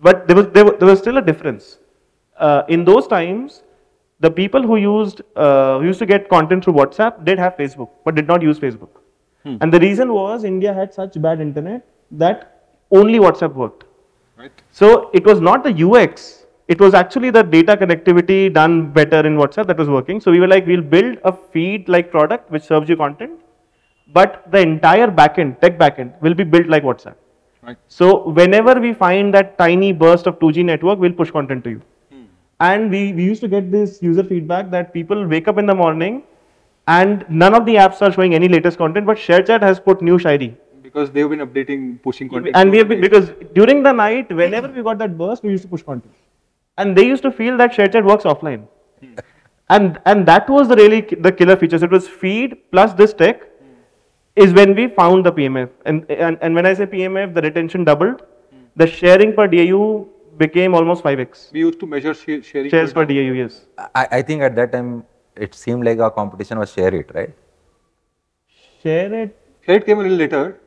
But 0.00 0.26
there 0.28 0.36
was, 0.36 0.48
there, 0.48 0.64
wa- 0.64 0.76
there 0.76 0.88
was 0.88 0.98
still 1.00 1.16
a 1.18 1.22
difference. 1.22 1.78
Uh, 2.38 2.62
in 2.68 2.84
those 2.84 3.06
times, 3.08 3.62
the 4.20 4.30
people 4.30 4.62
who 4.62 4.76
used 4.76 5.22
uh, 5.36 5.78
who 5.78 5.86
used 5.86 5.98
to 6.00 6.06
get 6.06 6.28
content 6.28 6.64
through 6.64 6.74
WhatsApp 6.74 7.24
did 7.24 7.38
have 7.38 7.56
Facebook, 7.56 7.90
but 8.04 8.14
did 8.14 8.26
not 8.28 8.42
use 8.42 8.58
Facebook. 8.58 8.88
And 9.62 9.72
the 9.72 9.80
reason 9.80 10.12
was 10.12 10.44
India 10.44 10.74
had 10.74 10.92
such 10.92 11.20
bad 11.22 11.40
internet 11.40 11.86
that 12.10 12.72
only 12.90 13.18
WhatsApp 13.18 13.54
worked. 13.54 13.84
Right? 14.48 14.62
So 14.70 15.10
it 15.12 15.24
was 15.24 15.40
not 15.40 15.64
the 15.64 15.74
UX, 15.86 16.46
it 16.68 16.80
was 16.80 16.94
actually 16.94 17.30
the 17.30 17.42
data 17.42 17.76
connectivity 17.76 18.52
done 18.52 18.90
better 18.92 19.20
in 19.26 19.36
WhatsApp 19.36 19.66
that 19.68 19.78
was 19.78 19.88
working. 19.88 20.20
So 20.20 20.30
we 20.30 20.38
were 20.38 20.48
like, 20.48 20.66
we'll 20.66 20.82
build 20.82 21.18
a 21.24 21.32
feed 21.32 21.88
like 21.88 22.10
product 22.10 22.50
which 22.50 22.62
serves 22.62 22.88
you 22.88 22.96
content, 22.96 23.40
but 24.12 24.44
the 24.50 24.60
entire 24.60 25.08
backend, 25.08 25.60
tech 25.60 25.78
backend, 25.78 26.20
will 26.20 26.34
be 26.34 26.44
built 26.44 26.66
like 26.66 26.82
WhatsApp. 26.82 27.14
Right. 27.62 27.76
So 27.88 28.28
whenever 28.28 28.78
we 28.80 28.92
find 28.92 29.32
that 29.34 29.58
tiny 29.58 29.92
burst 29.92 30.26
of 30.26 30.38
2G 30.38 30.64
network, 30.64 30.98
we'll 30.98 31.12
push 31.12 31.30
content 31.30 31.64
to 31.64 31.70
you. 31.70 31.82
Hmm. 32.10 32.24
And 32.60 32.90
we, 32.90 33.12
we 33.14 33.24
used 33.24 33.40
to 33.40 33.48
get 33.48 33.72
this 33.72 34.02
user 34.02 34.22
feedback 34.22 34.70
that 34.70 34.92
people 34.92 35.26
wake 35.26 35.48
up 35.48 35.58
in 35.58 35.66
the 35.66 35.74
morning 35.74 36.22
and 36.86 37.24
none 37.28 37.54
of 37.54 37.66
the 37.66 37.74
apps 37.76 38.00
are 38.02 38.12
showing 38.12 38.34
any 38.34 38.48
latest 38.48 38.78
content, 38.78 39.06
but 39.06 39.18
ShareChat 39.18 39.62
has 39.62 39.78
put 39.78 40.00
new 40.00 40.18
Shairi. 40.18 40.54
Because 40.88 41.10
they've 41.10 41.28
been 41.28 41.44
updating, 41.46 42.02
pushing 42.02 42.28
content. 42.28 42.56
And 42.56 42.70
we 42.70 42.78
have 42.78 42.88
been, 42.88 43.00
because 43.00 43.32
during 43.54 43.82
the 43.82 43.92
night, 43.92 44.30
whenever 44.40 44.68
we 44.68 44.82
got 44.82 44.98
that 44.98 45.18
burst, 45.18 45.42
we 45.42 45.50
used 45.50 45.64
to 45.64 45.68
push 45.68 45.82
content. 45.82 46.14
And 46.78 46.96
they 46.96 47.06
used 47.06 47.22
to 47.24 47.32
feel 47.40 47.56
that 47.58 47.72
ShareChat 47.72 48.04
works 48.10 48.24
offline. 48.24 48.66
Hmm. 49.00 49.14
And, 49.68 50.00
and 50.06 50.26
that 50.26 50.48
was 50.48 50.68
the 50.68 50.76
really 50.76 51.00
the 51.26 51.30
killer 51.30 51.56
features. 51.56 51.82
It 51.82 51.90
was 51.90 52.08
feed 52.08 52.56
plus 52.72 52.94
this 52.94 53.12
tech 53.12 53.42
hmm. 53.42 54.44
is 54.44 54.54
when 54.60 54.74
we 54.74 54.88
found 55.00 55.26
the 55.26 55.32
PMF. 55.32 55.68
And, 55.84 56.10
and, 56.10 56.38
and 56.40 56.54
when 56.54 56.64
I 56.66 56.74
say 56.74 56.86
PMF, 56.86 57.34
the 57.34 57.42
retention 57.42 57.84
doubled. 57.84 58.22
Hmm. 58.50 58.62
The 58.76 58.86
sharing 58.86 59.34
per 59.34 59.46
DAU 59.46 60.06
became 60.38 60.74
almost 60.74 61.02
5x. 61.02 61.52
we 61.52 61.60
used 61.60 61.80
to 61.80 61.86
measure 61.86 62.14
share, 62.14 62.42
sharing. 62.42 62.70
Shares 62.70 62.92
per 62.92 63.04
per 63.04 63.12
DAU, 63.12 63.34
yes. 63.42 63.66
I, 63.94 64.06
I 64.12 64.22
think 64.22 64.42
at 64.42 64.54
that 64.54 64.72
time 64.72 65.04
it 65.36 65.54
seemed 65.54 65.84
like 65.84 65.98
our 65.98 66.10
competition 66.10 66.58
was 66.58 66.72
SHAREit, 66.74 67.14
right? 67.14 67.34
SHAREit, 68.84 69.32
Share 69.68 69.76
it 69.76 69.84
came 69.84 69.98
a 69.98 70.02
little 70.02 70.16
later. 70.16 70.60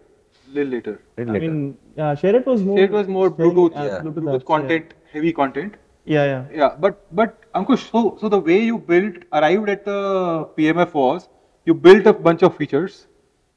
Little 0.53 0.71
later. 0.73 1.01
Little 1.17 1.35
I 1.35 1.39
later. 1.39 1.51
mean, 1.51 1.77
yeah, 1.95 2.15
SHAREit 2.15 2.45
was 2.45 2.61
more. 2.63 2.77
SHAREit 2.77 2.91
was 2.91 3.07
more 3.07 3.33
sharing 3.35 3.51
Bluetooth, 3.51 3.73
yeah. 3.75 3.99
Bluetooth, 3.99 4.13
Bluetooth 4.23 4.39
apps, 4.39 4.45
content, 4.45 4.93
heavy 5.13 5.31
content. 5.33 5.75
Yeah, 6.05 6.25
yeah. 6.25 6.45
Yeah, 6.61 6.75
but 6.79 7.05
but 7.21 7.37
Ankush, 7.59 7.83
so 7.91 8.17
so 8.19 8.29
the 8.29 8.39
way 8.39 8.59
you 8.71 8.77
built 8.79 9.15
arrived 9.31 9.69
at 9.69 9.85
the 9.85 9.99
PMF 10.57 10.93
was 10.93 11.29
you 11.65 11.73
built 11.73 12.07
a 12.07 12.13
bunch 12.27 12.43
of 12.43 12.57
features, 12.57 13.07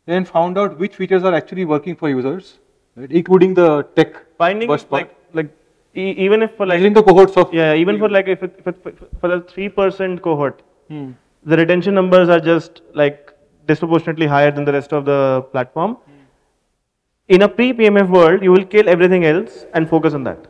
then 0.07 0.25
found 0.25 0.59
out 0.59 0.79
which 0.79 0.95
features 1.03 1.25
are 1.25 1.35
actually 1.35 1.65
working 1.65 1.97
for 1.97 2.09
users, 2.11 2.59
right? 2.97 3.11
including 3.11 3.55
the 3.55 3.83
tech 3.97 4.15
Finding 4.39 4.69
first 4.69 4.89
part, 4.91 5.03
like, 5.03 5.17
like 5.35 5.51
e- 5.97 6.15
even 6.29 6.43
if 6.43 6.55
for 6.57 6.67
like, 6.67 6.77
measuring 6.77 6.93
the 6.93 7.03
cohorts 7.03 7.37
of 7.37 7.53
yeah, 7.55 7.75
even 7.75 7.99
for 7.99 8.09
like 8.11 8.29
if 8.29 8.43
it, 8.43 8.55
if 8.59 8.67
it, 8.67 8.99
for 9.21 9.29
the 9.29 9.41
3% 9.53 10.21
cohort, 10.21 10.63
Hmm. 10.89 11.13
the 11.45 11.57
retention 11.57 11.95
numbers 11.95 12.29
are 12.29 12.41
just 12.41 12.83
like 12.95 13.33
disproportionately 13.67 14.27
higher 14.27 14.51
than 14.51 14.65
the 14.67 14.73
rest 14.73 14.93
of 14.93 15.07
the 15.07 15.21
platform. 15.53 15.97
In 17.29 17.43
a 17.43 17.49
pre-PMF 17.49 18.11
world, 18.11 18.43
you 18.43 18.53
will 18.53 18.65
kill 18.67 18.89
everything 18.89 19.25
else 19.25 19.65
and 19.73 19.89
focus 19.89 20.13
on 20.13 20.25
that. 20.25 20.47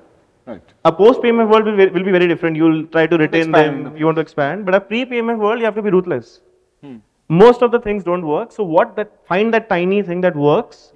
Right. 0.46 0.62
A 0.84 0.92
post 0.92 1.20
PMF 1.20 1.48
world 1.48 1.64
will, 1.64 1.76
will 1.76 2.04
be 2.04 2.10
very 2.10 2.26
different. 2.26 2.56
You'll 2.56 2.86
try 2.86 3.06
to 3.06 3.16
retain 3.16 3.48
expand. 3.48 3.86
them. 3.86 3.96
You 3.96 4.06
want 4.06 4.16
to 4.16 4.20
expand, 4.20 4.66
but 4.66 4.74
a 4.74 4.80
pre 4.80 5.04
PMF 5.06 5.38
world, 5.38 5.60
you 5.60 5.64
have 5.64 5.76
to 5.76 5.82
be 5.82 5.90
ruthless. 5.90 6.40
Hmm. 6.82 6.96
Most 7.28 7.62
of 7.62 7.70
the 7.70 7.80
things 7.80 8.04
don't 8.04 8.26
work. 8.26 8.52
So 8.52 8.64
what 8.64 8.96
that 8.96 9.24
find 9.26 9.54
that 9.54 9.68
tiny 9.68 10.02
thing 10.02 10.20
that 10.22 10.36
works, 10.36 10.92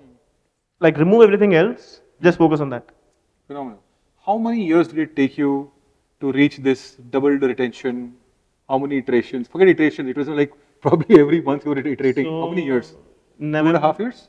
like 0.80 0.98
remove 0.98 1.22
everything 1.22 1.54
else, 1.54 2.00
just 2.20 2.38
focus 2.38 2.60
on 2.60 2.68
that. 2.70 2.90
Phenomenal. 3.46 3.80
How 4.26 4.36
many 4.36 4.62
years 4.66 4.88
did 4.88 4.98
it 4.98 5.16
take 5.16 5.38
you 5.38 5.70
to 6.20 6.32
reach 6.32 6.58
this 6.58 6.96
doubled 7.10 7.40
retention? 7.40 8.14
How 8.68 8.78
many 8.78 8.98
iterations? 8.98 9.48
Forget 9.48 9.68
iterations. 9.68 10.10
It 10.10 10.16
was 10.16 10.28
like 10.28 10.52
probably 10.80 11.20
every 11.20 11.40
month 11.40 11.64
you 11.64 11.70
were 11.70 11.78
iterating. 11.78 12.24
So, 12.24 12.40
How 12.42 12.48
many 12.50 12.64
years? 12.64 12.96
Two 13.40 13.56
and 13.56 13.76
a 13.76 13.80
half 13.80 13.98
years? 14.00 14.28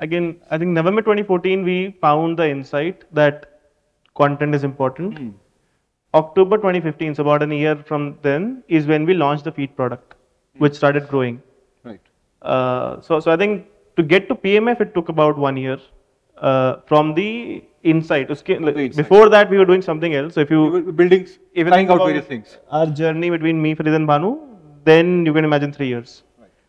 Again, 0.00 0.40
I 0.50 0.58
think 0.58 0.70
November 0.72 1.00
2014, 1.02 1.64
we 1.64 1.96
found 2.00 2.38
the 2.38 2.48
insight 2.48 3.04
that 3.14 3.60
content 4.14 4.54
is 4.54 4.64
important. 4.64 5.18
Hmm. 5.18 5.30
October 6.14 6.56
2015, 6.56 7.14
so 7.14 7.22
about 7.22 7.42
a 7.42 7.54
year 7.54 7.76
from 7.76 8.18
then, 8.22 8.62
is 8.68 8.86
when 8.86 9.04
we 9.04 9.14
launched 9.14 9.44
the 9.44 9.52
feed 9.52 9.76
product, 9.76 10.14
which 10.58 10.74
started 10.74 11.08
growing. 11.08 11.42
Right. 11.84 12.00
Uh, 12.42 13.00
so, 13.00 13.20
so 13.20 13.30
I 13.30 13.36
think 13.36 13.66
to 13.96 14.02
get 14.02 14.28
to 14.28 14.34
PMF, 14.34 14.80
it 14.80 14.94
took 14.94 15.08
about 15.08 15.38
one 15.38 15.56
year. 15.56 15.78
Uh, 16.36 16.80
from 16.86 17.14
the 17.14 17.64
insight, 17.82 18.28
like, 18.28 18.94
before 18.94 19.30
that 19.30 19.48
we 19.48 19.56
were 19.56 19.64
doing 19.64 19.80
something 19.80 20.14
else. 20.14 20.34
So 20.34 20.40
if 20.40 20.50
You 20.50 20.64
you 20.66 20.82
were 20.84 20.92
building, 20.92 21.26
even 21.54 21.72
trying 21.72 21.88
out 21.88 21.98
various 22.04 22.26
things. 22.26 22.58
our 22.70 22.86
journey 22.86 23.30
between 23.30 23.62
me, 23.62 23.74
Farid 23.74 23.94
and 23.94 24.06
Bhanu, 24.06 24.32
then 24.84 25.24
you 25.24 25.32
can 25.32 25.46
imagine 25.46 25.72
three 25.72 25.88
years. 25.88 26.22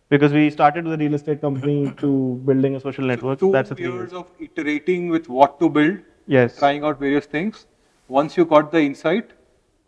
Because 0.10 0.32
we 0.32 0.50
started 0.50 0.86
with 0.86 0.94
a 0.94 0.98
real 0.98 1.14
estate 1.16 1.42
company 1.42 1.92
to 1.98 2.42
building 2.46 2.76
a 2.76 2.80
social 2.80 3.04
network. 3.06 3.40
Two 3.40 3.52
That's 3.52 3.72
a 3.72 3.76
three 3.76 3.86
years 3.88 4.12
years. 4.12 4.14
of 4.14 4.32
iterating 4.40 5.10
with 5.10 5.28
what 5.28 5.60
to 5.60 5.70
build, 5.70 5.98
Yes. 6.28 6.58
trying 6.58 6.84
out 6.84 7.00
various 7.00 7.26
things. 7.26 7.66
Once 8.08 8.38
you 8.38 8.46
got 8.46 8.72
the 8.72 8.80
insight, 8.82 9.34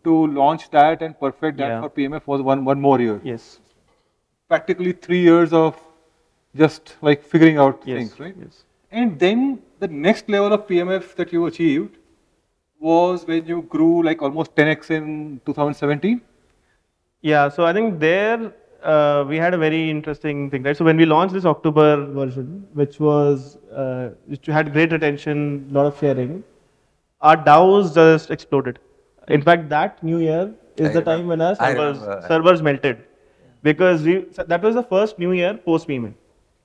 to 0.04 0.12
launch 0.28 0.70
that 0.70 1.02
and 1.02 1.18
perfect 1.20 1.58
that 1.58 1.68
Yeah. 1.68 1.80
for 1.82 1.88
PMF 1.96 2.26
was 2.26 2.42
one 2.50 2.64
one 2.64 2.80
more 2.80 2.98
year. 3.00 3.20
Yes. 3.30 3.46
Practically 4.48 4.92
three 5.06 5.20
years 5.24 5.52
of 5.52 5.80
just 6.60 6.92
like 7.08 7.22
figuring 7.32 7.58
out 7.64 7.82
Yes. 7.90 7.98
things, 7.98 8.20
right? 8.20 8.34
Yes. 8.44 8.64
And 8.90 9.18
then 9.24 9.42
the 9.78 9.88
next 10.06 10.30
level 10.36 10.54
of 10.58 10.66
PMF 10.70 11.14
that 11.16 11.32
you 11.34 11.44
achieved 11.50 11.98
was 12.78 13.26
when 13.26 13.46
you 13.46 13.60
grew 13.74 14.02
like 14.08 14.22
almost 14.28 14.54
10x 14.56 14.90
in 14.90 15.40
2017. 15.44 16.20
Yeah, 17.20 17.48
so 17.50 17.66
I 17.66 17.72
think 17.74 18.00
there 18.00 18.52
uh, 18.82 19.24
we 19.28 19.36
had 19.36 19.54
a 19.54 19.58
very 19.58 19.90
interesting 19.90 20.50
thing, 20.50 20.62
right? 20.62 20.76
So 20.76 20.84
when 20.84 20.96
we 20.96 21.06
launched 21.06 21.34
this 21.34 21.44
October 21.44 22.06
version, 22.06 22.66
which 22.72 22.98
was 23.00 23.56
uh, 23.74 24.10
which 24.26 24.46
had 24.46 24.72
great 24.72 24.92
retention, 24.92 25.68
lot 25.70 25.86
of 25.86 25.98
sharing, 25.98 26.42
our 27.20 27.36
DAUs 27.36 27.94
just 27.94 28.30
exploded. 28.30 28.78
In 29.28 29.42
fact, 29.42 29.68
that 29.68 30.02
new 30.02 30.18
year 30.18 30.52
is 30.76 30.90
I 30.90 30.92
the 30.92 31.02
time 31.02 31.26
when 31.26 31.40
our 31.40 31.54
servers 31.54 31.98
servers 32.26 32.62
melted 32.62 32.98
because 33.62 34.02
we 34.02 34.26
that 34.36 34.62
was 34.62 34.74
the 34.74 34.82
first 34.82 35.18
new 35.18 35.32
year 35.32 35.54
post 35.54 35.88
PMF, 35.88 36.14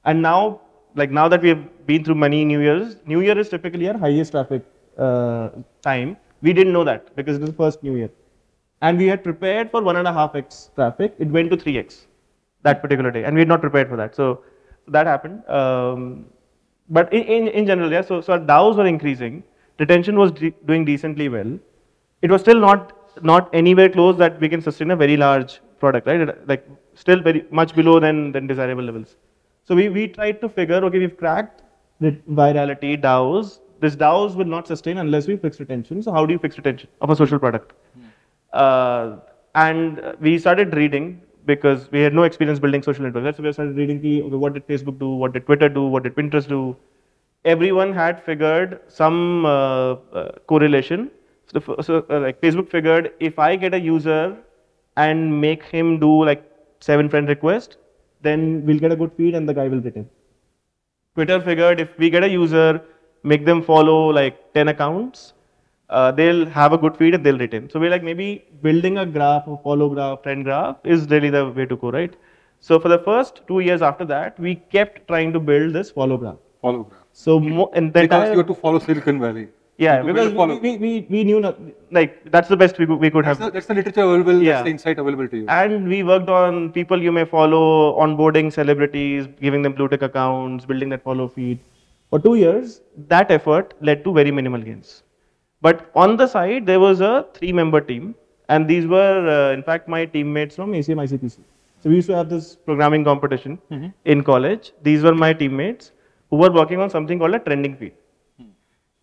and 0.05 0.21
now 0.21 0.61
like 0.95 1.11
now 1.11 1.27
that 1.27 1.41
we 1.41 1.49
have 1.49 1.63
been 1.85 2.03
through 2.03 2.15
many 2.15 2.45
new 2.45 2.61
years, 2.61 2.95
new 3.05 3.21
year 3.21 3.37
is 3.37 3.49
typically 3.49 3.89
our 3.89 3.97
highest 3.97 4.31
traffic 4.31 4.63
uh, 4.97 5.49
time. 5.81 6.17
We 6.41 6.53
didn't 6.53 6.73
know 6.73 6.83
that 6.83 7.15
because 7.15 7.37
it 7.37 7.41
was 7.41 7.49
the 7.49 7.55
first 7.55 7.83
new 7.83 7.95
year 7.95 8.09
and 8.81 8.97
we 8.97 9.07
had 9.07 9.23
prepared 9.23 9.71
for 9.71 9.81
one 9.81 9.95
and 9.95 10.07
a 10.07 10.13
half 10.13 10.35
x 10.35 10.71
traffic. 10.75 11.15
It 11.19 11.29
went 11.29 11.49
to 11.51 11.57
three 11.57 11.77
x 11.77 12.07
that 12.63 12.81
particular 12.81 13.11
day, 13.11 13.23
and 13.23 13.35
we 13.35 13.41
had 13.41 13.47
not 13.47 13.61
prepared 13.61 13.89
for 13.89 13.97
that. 13.97 14.15
So, 14.15 14.43
so 14.85 14.91
that 14.91 15.07
happened. 15.07 15.47
Um, 15.49 16.25
but 16.89 17.11
in, 17.13 17.23
in, 17.23 17.47
in 17.47 17.65
general, 17.65 17.91
yeah. 17.91 18.01
So, 18.01 18.21
so 18.21 18.33
our 18.33 18.39
DAUs 18.39 18.77
were 18.77 18.85
increasing. 18.85 19.43
Retention 19.79 20.17
was 20.17 20.31
de- 20.31 20.53
doing 20.65 20.85
decently 20.85 21.29
well. 21.29 21.57
It 22.21 22.31
was 22.31 22.41
still 22.41 22.59
not 22.59 22.91
not 23.23 23.49
anywhere 23.53 23.89
close 23.89 24.17
that 24.17 24.39
we 24.41 24.49
can 24.49 24.61
sustain 24.61 24.91
a 24.91 24.95
very 24.95 25.15
large 25.17 25.61
product, 25.79 26.07
right? 26.07 26.47
Like 26.47 26.67
still 26.93 27.21
very 27.21 27.45
much 27.49 27.75
below 27.75 27.99
than 27.99 28.31
than 28.31 28.47
desirable 28.47 28.83
levels. 28.83 29.15
So 29.63 29.73
we, 29.75 29.89
we 29.89 30.07
tried 30.07 30.41
to 30.41 30.49
figure, 30.49 30.75
okay, 30.85 30.99
we've 30.99 31.17
cracked 31.17 31.63
the 31.99 32.11
virality, 32.29 33.01
DAUs. 33.01 33.61
This 33.79 33.95
DAUs 33.95 34.35
will 34.35 34.45
not 34.45 34.67
sustain 34.67 34.99
unless 34.99 35.27
we 35.27 35.37
fix 35.37 35.59
retention. 35.59 36.03
So 36.03 36.11
how 36.11 36.25
do 36.25 36.33
you 36.33 36.39
fix 36.39 36.57
retention 36.57 36.87
of 37.01 37.09
a 37.09 37.15
social 37.15 37.39
product? 37.39 37.73
Uh, 38.63 39.17
and 39.55 40.01
we 40.19 40.37
started 40.39 40.73
reading 40.75 41.21
because 41.45 41.89
we 41.91 42.01
had 42.01 42.13
no 42.13 42.23
experience 42.23 42.59
building 42.59 42.81
social 42.81 43.03
networks. 43.03 43.37
So 43.37 43.43
we 43.43 43.51
started 43.53 43.75
reading, 43.77 44.01
ki, 44.01 44.21
okay, 44.23 44.35
what 44.35 44.53
did 44.53 44.67
Facebook 44.67 44.99
do? 44.99 45.09
What 45.09 45.33
did 45.33 45.45
Twitter 45.45 45.69
do? 45.69 45.85
What 45.85 46.03
did 46.03 46.15
Pinterest 46.15 46.47
do? 46.47 46.75
Everyone 47.43 47.93
had 47.93 48.23
figured 48.23 48.79
some 48.87 49.45
uh, 49.45 49.93
uh, 50.13 50.31
correlation. 50.47 51.11
So, 51.47 51.75
so 51.81 52.05
uh, 52.09 52.19
like 52.19 52.41
Facebook 52.41 52.69
figured 52.69 53.13
if 53.19 53.37
I 53.37 53.55
get 53.55 53.73
a 53.73 53.79
user 53.79 54.35
and 54.97 55.39
make 55.39 55.63
him 55.63 55.99
do 55.99 56.25
like 56.25 56.43
seven 56.79 57.07
friend 57.09 57.27
requests, 57.27 57.77
then 58.21 58.65
we'll 58.65 58.79
get 58.79 58.91
a 58.91 58.95
good 58.95 59.11
feed 59.13 59.35
and 59.35 59.47
the 59.47 59.53
guy 59.53 59.67
will 59.67 59.81
retain. 59.81 60.09
Twitter 61.13 61.39
figured 61.39 61.79
if 61.79 61.97
we 61.99 62.09
get 62.09 62.23
a 62.23 62.29
user, 62.29 62.81
make 63.23 63.45
them 63.45 63.61
follow 63.61 64.09
like 64.09 64.53
10 64.53 64.69
accounts, 64.69 65.33
uh, 65.89 66.11
they'll 66.11 66.45
have 66.47 66.73
a 66.73 66.77
good 66.77 66.95
feed 66.97 67.13
and 67.15 67.25
they'll 67.25 67.37
retain. 67.37 67.69
So 67.69 67.79
we're 67.79 67.89
like 67.91 68.03
maybe 68.03 68.45
building 68.61 68.97
a 68.97 69.05
graph, 69.05 69.47
a 69.47 69.57
follow 69.57 69.89
graph, 69.89 70.23
friend 70.23 70.43
graph 70.43 70.77
is 70.83 71.07
really 71.09 71.29
the 71.29 71.49
way 71.49 71.65
to 71.65 71.75
go, 71.75 71.91
right? 71.91 72.13
So 72.59 72.79
for 72.79 72.89
the 72.89 72.99
first 72.99 73.41
two 73.47 73.59
years 73.59 73.81
after 73.81 74.05
that, 74.05 74.39
we 74.39 74.55
kept 74.55 75.07
trying 75.07 75.33
to 75.33 75.39
build 75.39 75.73
this 75.73 75.91
follow 75.91 76.17
graph. 76.17 76.37
Follow 76.61 76.83
graph. 76.83 77.01
So 77.13 77.39
mo- 77.39 77.69
and 77.73 77.93
the 77.93 78.01
Because 78.01 78.31
you 78.31 78.37
have 78.39 78.47
to 78.47 78.55
follow 78.55 78.79
Silicon 78.79 79.19
Valley. 79.19 79.47
yeah, 79.77 79.99
to 80.01 80.13
build 80.13 80.17
a 80.17 80.31
because 80.31 80.61
we, 80.61 80.71
we, 80.71 80.77
we, 80.77 81.07
we 81.09 81.23
knew 81.23 81.39
not, 81.39 81.59
like 81.91 82.31
that's 82.31 82.47
the 82.49 82.57
best 82.57 82.79
we 82.79 82.85
could, 82.87 82.99
we 82.99 83.11
could 83.11 83.25
That's 83.25 83.37
have. 83.39 83.47
the, 83.47 83.51
that's 83.51 83.67
the 83.67 83.75
literature 83.75 84.01
available, 84.01 84.41
Yeah. 84.41 84.53
that's 84.53 84.63
the 84.65 84.71
insight 84.71 84.97
available 84.99 85.27
to 85.27 85.37
you. 85.37 85.45
And 85.47 85.87
we 85.87 86.01
worked 86.03 86.29
on 86.29 86.71
people 86.71 87.01
you 87.01 87.11
may 87.11 87.25
follow, 87.25 87.99
onboarding 87.99 88.51
celebrities, 88.51 89.27
giving 89.39 89.61
them 89.61 89.73
blue 89.73 89.87
tick 89.87 90.01
accounts, 90.01 90.65
building 90.65 90.89
that 90.89 91.03
follow 91.03 91.27
feed. 91.27 91.59
For 92.09 92.19
two 92.19 92.35
years, 92.35 92.81
that 93.07 93.29
effort 93.31 93.73
led 93.81 94.03
to 94.05 94.13
very 94.13 94.31
minimal 94.31 94.61
gains. 94.61 95.03
But 95.65 95.77
on 95.95 96.15
the 96.21 96.27
side, 96.27 96.65
there 96.69 96.79
was 96.79 97.01
a 97.01 97.25
three 97.35 97.51
member 97.59 97.81
team, 97.81 98.13
and 98.49 98.67
these 98.71 98.85
were, 98.95 99.17
uh, 99.35 99.53
in 99.57 99.63
fact, 99.69 99.87
my 99.87 100.01
teammates 100.05 100.55
from 100.57 100.73
ACM 100.79 100.99
ICPC. 101.05 101.37
So 101.81 101.89
we 101.91 101.95
used 101.99 102.09
to 102.11 102.15
have 102.15 102.29
this 102.33 102.55
programming 102.67 103.03
competition 103.03 103.53
in 104.13 104.23
college. 104.23 104.73
These 104.87 105.01
were 105.07 105.15
my 105.23 105.31
teammates 105.33 105.91
who 106.29 106.37
were 106.43 106.51
working 106.51 106.79
on 106.83 106.89
something 106.89 107.19
called 107.19 107.35
a 107.35 107.39
trending 107.47 107.75
feed. 107.77 107.93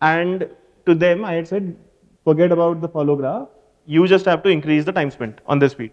And 0.01 0.49
to 0.85 0.95
them, 1.03 1.25
I 1.25 1.33
had 1.33 1.47
said, 1.47 1.75
forget 2.29 2.51
about 2.51 2.81
the 2.81 2.89
follow 2.95 3.15
graph. 3.15 3.47
You 3.85 4.07
just 4.07 4.25
have 4.25 4.43
to 4.43 4.49
increase 4.49 4.85
the 4.85 4.95
time 4.99 5.11
spent 5.11 5.39
on 5.45 5.59
this 5.59 5.73
feed. 5.73 5.91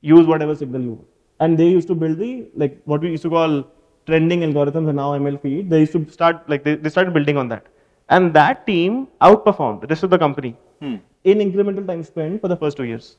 Use 0.00 0.26
whatever 0.26 0.54
signal 0.54 0.82
you 0.82 0.92
want. 0.92 1.08
And 1.40 1.58
they 1.58 1.68
used 1.68 1.88
to 1.88 1.94
build 1.94 2.18
the, 2.18 2.32
like, 2.54 2.80
what 2.84 3.00
we 3.00 3.10
used 3.10 3.24
to 3.24 3.30
call 3.30 3.64
trending 4.06 4.40
algorithms 4.40 4.88
and 4.88 4.96
now 4.96 5.12
ML 5.18 5.40
feed. 5.42 5.70
They 5.70 5.80
used 5.80 5.92
to 5.92 6.08
start, 6.18 6.48
like, 6.48 6.64
they, 6.64 6.76
they 6.76 6.90
started 6.90 7.14
building 7.14 7.36
on 7.36 7.48
that. 7.48 7.66
And 8.08 8.32
that 8.34 8.66
team 8.66 9.08
outperformed 9.20 9.80
the 9.82 9.86
rest 9.86 10.02
of 10.02 10.10
the 10.10 10.18
company 10.18 10.56
Hmm. 10.80 10.96
in 11.24 11.38
incremental 11.38 11.86
time 11.86 12.02
spent 12.02 12.40
for 12.40 12.48
the 12.48 12.56
first 12.56 12.76
two 12.76 12.84
years. 12.84 13.16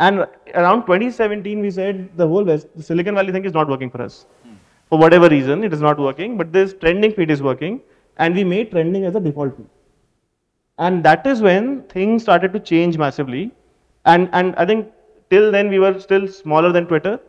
And 0.00 0.26
around 0.54 0.86
2017, 0.86 1.60
we 1.60 1.70
said 1.70 2.08
the 2.16 2.26
whole 2.26 2.44
West, 2.44 2.68
the 2.76 2.82
Silicon 2.82 3.14
Valley 3.14 3.32
thing 3.32 3.44
is 3.44 3.52
not 3.52 3.68
working 3.68 3.90
for 3.90 4.00
us. 4.00 4.26
For 4.88 4.98
whatever 4.98 5.28
reason, 5.28 5.64
it 5.64 5.72
is 5.72 5.82
not 5.82 5.98
working, 5.98 6.38
but 6.38 6.52
this 6.52 6.72
trending 6.72 7.12
feed 7.12 7.30
is 7.30 7.42
working, 7.42 7.80
and 8.16 8.34
we 8.34 8.44
made 8.44 8.70
trending 8.70 9.04
as 9.04 9.16
a 9.16 9.20
default 9.20 9.56
feed. 9.56 9.66
And 10.78 11.04
that 11.04 11.26
is 11.26 11.42
when 11.42 11.82
things 11.94 12.22
started 12.22 12.52
to 12.54 12.60
change 12.60 12.96
massively. 12.96 13.50
And, 14.04 14.30
and 14.32 14.54
I 14.56 14.64
think 14.64 14.90
till 15.28 15.50
then 15.52 15.68
we 15.68 15.78
were 15.78 15.98
still 16.00 16.26
smaller 16.28 16.72
than 16.72 16.86
Twitter 16.86 17.20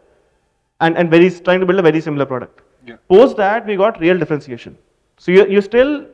and, 0.80 0.98
and 0.98 1.10
very 1.10 1.30
trying 1.32 1.60
to 1.60 1.66
build 1.66 1.80
a 1.80 1.82
very 1.82 2.00
similar 2.00 2.26
product. 2.26 2.62
Yeah. 2.86 2.96
Post 3.10 3.36
that, 3.38 3.66
we 3.66 3.76
got 3.76 4.00
real 4.00 4.18
differentiation. 4.18 4.78
So 5.18 5.32
you're, 5.32 5.48
you're 5.48 5.62
still 5.62 6.06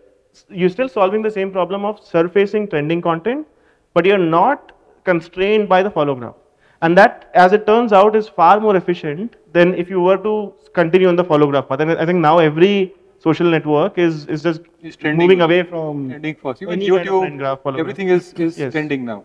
you're 0.50 0.70
still 0.78 0.90
solving 0.90 1.22
the 1.22 1.32
same 1.32 1.52
problem 1.52 1.86
of 1.86 2.00
surfacing 2.04 2.68
trending 2.68 3.02
content, 3.02 3.48
but 3.94 4.06
you're 4.06 4.18
not 4.38 4.72
constrained 5.04 5.70
by 5.70 5.82
the 5.84 5.90
follow 5.90 6.16
graph. 6.16 6.36
And 6.82 6.98
that, 6.98 7.32
as 7.34 7.54
it 7.54 7.66
turns 7.66 7.94
out, 7.94 8.16
is 8.16 8.28
far 8.28 8.60
more 8.60 8.76
efficient 8.76 9.36
than 9.54 9.74
if 9.76 9.90
you 9.90 10.02
were 10.02 10.18
to 10.18 10.54
continue 10.74 11.08
on 11.08 11.16
the 11.16 11.24
follow 11.24 11.50
graph 11.50 11.70
path. 11.70 11.80
And 11.80 11.92
I 11.92 12.06
think 12.06 12.20
now 12.20 12.40
every 12.40 12.94
social 13.20 13.50
network 13.50 13.98
is, 13.98 14.26
is 14.28 14.44
just 14.44 14.62
Is 14.82 14.96
trending. 14.96 15.22
moving 15.26 15.42
away 15.42 15.64
from 15.64 16.10
Trending 16.10 16.36
first. 16.36 16.62
Even 16.62 16.74
any 16.74 16.90
kind 16.90 17.00
of 17.00 17.06
YouTube, 17.08 17.38
graph, 17.38 17.62
follow 17.62 17.76
graph. 17.78 17.80
everything 17.86 18.10
is, 18.10 18.34
is 18.34 18.58
Yes. 18.58 18.72
trending 18.74 19.06
now. 19.06 19.24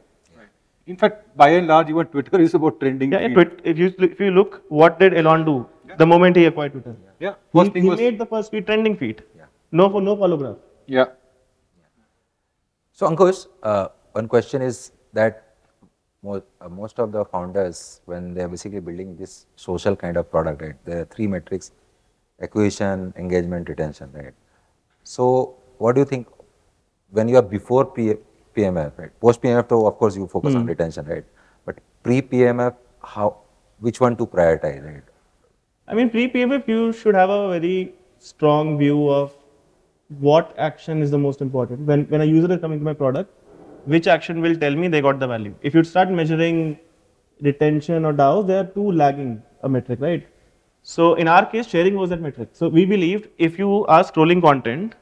In 0.86 0.96
fact, 0.96 1.36
by 1.36 1.48
and 1.50 1.66
large, 1.68 1.88
even 1.90 2.06
Twitter 2.06 2.40
is 2.40 2.54
about 2.54 2.80
trending. 2.80 3.12
Yeah, 3.12 3.20
yeah, 3.20 3.44
if 3.64 3.78
you 3.78 3.92
if 4.06 4.18
you 4.18 4.30
look, 4.30 4.62
what 4.68 4.98
did 4.98 5.14
Elon 5.16 5.44
do 5.44 5.66
the 5.98 6.06
moment 6.06 6.36
he 6.36 6.46
acquired 6.46 6.72
Twitter? 6.72 6.96
Yeah. 7.20 7.34
He, 7.52 7.58
First 7.58 7.72
thing 7.74 7.82
he 7.84 7.90
was. 7.90 8.00
made 8.00 8.18
the 8.18 8.26
first 8.26 8.50
feed 8.50 8.66
trending 8.66 8.96
feed. 8.96 9.22
Yeah. 9.36 9.44
No 9.70 9.88
for 9.90 10.00
no 10.02 10.16
follow 10.16 10.36
graph. 10.36 10.56
Yeah. 10.90 11.06
So 12.92 13.08
Ankush, 13.08 13.46
uh, 13.62 13.88
one 14.12 14.26
question 14.28 14.62
is 14.62 14.92
that 15.12 15.54
most, 16.22 16.44
uh, 16.60 16.68
most 16.68 16.98
of 16.98 17.12
the 17.12 17.24
founders, 17.24 18.00
when 18.06 18.34
they're 18.34 18.48
basically 18.48 18.80
building 18.80 19.16
this 19.16 19.46
social 19.56 19.94
kind 19.94 20.16
of 20.16 20.30
product, 20.30 20.62
right, 20.62 20.84
there 20.84 21.02
are 21.02 21.04
three 21.04 21.26
metrics, 21.26 21.70
acquisition, 22.42 23.14
engagement, 23.16 23.68
retention, 23.68 24.10
right? 24.12 24.34
So 25.04 25.54
what 25.78 25.94
do 25.94 26.00
you 26.00 26.04
think 26.04 26.26
when 27.10 27.28
you 27.28 27.36
are 27.36 27.42
before 27.42 27.84
P- 27.84 28.16
PMF, 28.56 28.98
right? 28.98 29.20
Post 29.20 29.42
PMF, 29.42 29.68
though, 29.68 29.86
of 29.86 29.96
course, 29.96 30.16
you 30.16 30.26
focus 30.26 30.54
on 30.56 30.66
retention, 30.66 31.06
right? 31.06 31.24
But 31.64 31.78
pre 32.02 32.20
PMF, 32.20 32.74
how, 33.02 33.36
which 33.78 34.00
one 34.00 34.16
to 34.16 34.26
prioritize, 34.26 34.84
right? 34.84 35.02
I 35.90 35.94
mean, 35.94 36.10
pre-PMF, 36.10 36.68
you 36.68 36.92
should 36.92 37.16
have 37.16 37.30
a 37.30 37.48
very 37.48 37.94
strong 38.18 38.78
view 38.78 39.08
of 39.10 39.32
what 40.18 40.54
action 40.58 41.02
is 41.02 41.10
the 41.10 41.18
most 41.18 41.40
important. 41.40 41.80
When, 41.80 42.04
when 42.06 42.20
a 42.20 42.24
user 42.24 42.52
is 42.52 42.60
coming 42.60 42.78
to 42.78 42.84
my 42.84 42.92
product, 42.92 43.32
which 43.84 44.06
action 44.06 44.40
will 44.40 44.56
tell 44.56 44.74
me 44.74 44.88
they 44.88 45.00
got 45.00 45.18
the 45.20 45.26
value? 45.26 45.54
If 45.62 45.74
you 45.74 45.84
start 45.84 46.10
measuring 46.10 46.78
retention 47.40 48.04
or 48.04 48.12
DAUs, 48.12 48.46
they 48.46 48.58
are 48.58 48.64
too 48.64 48.92
lagging 48.92 49.42
a 49.62 49.68
metric, 49.68 50.00
right? 50.00 50.26
So 50.82 51.14
in 51.14 51.28
our 51.28 51.46
case, 51.46 51.66
sharing 51.66 51.94
was 51.96 52.10
that 52.10 52.20
metric. 52.20 52.50
So 52.52 52.68
we 52.68 52.84
believed 52.84 53.28
if 53.38 53.58
you 53.58 53.86
are 53.86 54.02
scrolling 54.02 54.42
content, 54.42 54.94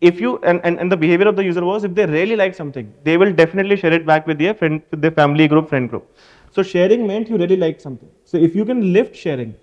if 0.00 0.20
you 0.20 0.38
and, 0.38 0.60
and, 0.64 0.78
and 0.78 0.90
the 0.90 0.96
behavior 0.96 1.28
of 1.28 1.36
the 1.36 1.44
user 1.44 1.64
was 1.64 1.84
if 1.84 1.94
they 1.94 2.06
really 2.06 2.36
like 2.36 2.54
something, 2.54 2.92
they 3.04 3.16
will 3.16 3.32
definitely 3.32 3.76
share 3.76 3.92
it 3.92 4.06
back 4.06 4.26
with 4.26 4.38
their 4.38 4.54
friend, 4.54 4.82
with 4.90 5.02
their 5.02 5.10
family 5.10 5.48
group, 5.48 5.68
friend 5.68 5.90
group. 5.90 6.16
So 6.52 6.62
sharing 6.62 7.06
meant 7.06 7.28
you 7.28 7.36
really 7.36 7.56
liked 7.56 7.82
something. 7.82 8.08
So 8.24 8.38
if 8.38 8.54
you 8.54 8.64
can 8.64 8.92
lift 8.92 9.14
sharing, 9.14 9.54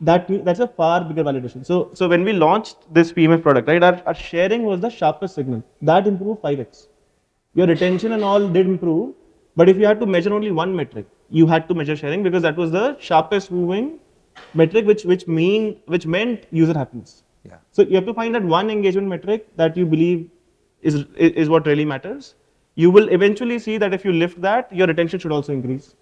that 0.00 0.28
that's 0.44 0.60
a 0.60 0.66
far 0.66 1.04
bigger 1.04 1.22
validation. 1.24 1.64
So 1.64 1.90
so 1.94 2.08
when 2.08 2.24
we 2.24 2.32
launched 2.32 2.92
this 2.92 3.12
PMF 3.12 3.42
product, 3.42 3.68
right, 3.68 3.82
our, 3.82 4.02
our 4.06 4.14
sharing 4.14 4.62
was 4.64 4.80
the 4.80 4.90
sharpest 4.90 5.34
signal. 5.34 5.62
That 5.82 6.06
improved 6.06 6.42
5x. 6.42 6.88
Your 7.54 7.66
retention 7.66 8.12
and 8.12 8.24
all 8.24 8.48
did 8.48 8.66
improve, 8.66 9.14
but 9.56 9.68
if 9.68 9.76
you 9.76 9.86
had 9.86 10.00
to 10.00 10.06
measure 10.06 10.32
only 10.32 10.50
one 10.50 10.74
metric, 10.74 11.06
you 11.28 11.46
had 11.46 11.68
to 11.68 11.74
measure 11.74 11.96
sharing 11.96 12.22
because 12.22 12.42
that 12.42 12.56
was 12.56 12.70
the 12.70 12.96
sharpest 12.98 13.50
moving 13.50 13.98
metric, 14.54 14.86
which 14.86 15.04
which 15.04 15.26
mean 15.26 15.80
which 15.86 16.06
meant 16.06 16.46
user 16.50 16.74
happiness. 16.74 17.22
Yeah. 17.44 17.56
So 17.72 17.82
you 17.82 17.96
have 17.96 18.06
to 18.06 18.14
find 18.14 18.34
that 18.34 18.44
one 18.44 18.70
engagement 18.70 19.08
metric 19.08 19.48
that 19.56 19.76
you 19.76 19.86
believe 19.86 20.28
is 20.82 20.94
is, 20.94 21.32
is 21.44 21.48
what 21.48 21.66
really 21.66 21.84
matters. 21.84 22.34
You 22.76 22.90
will 22.90 23.08
eventually 23.08 23.58
see 23.58 23.76
that 23.78 23.92
if 23.92 24.04
you 24.04 24.12
lift 24.12 24.40
that, 24.40 24.72
your 24.72 24.86
retention 24.86 25.18
should 25.18 25.32
also 25.32 25.52
increase. 25.52 25.94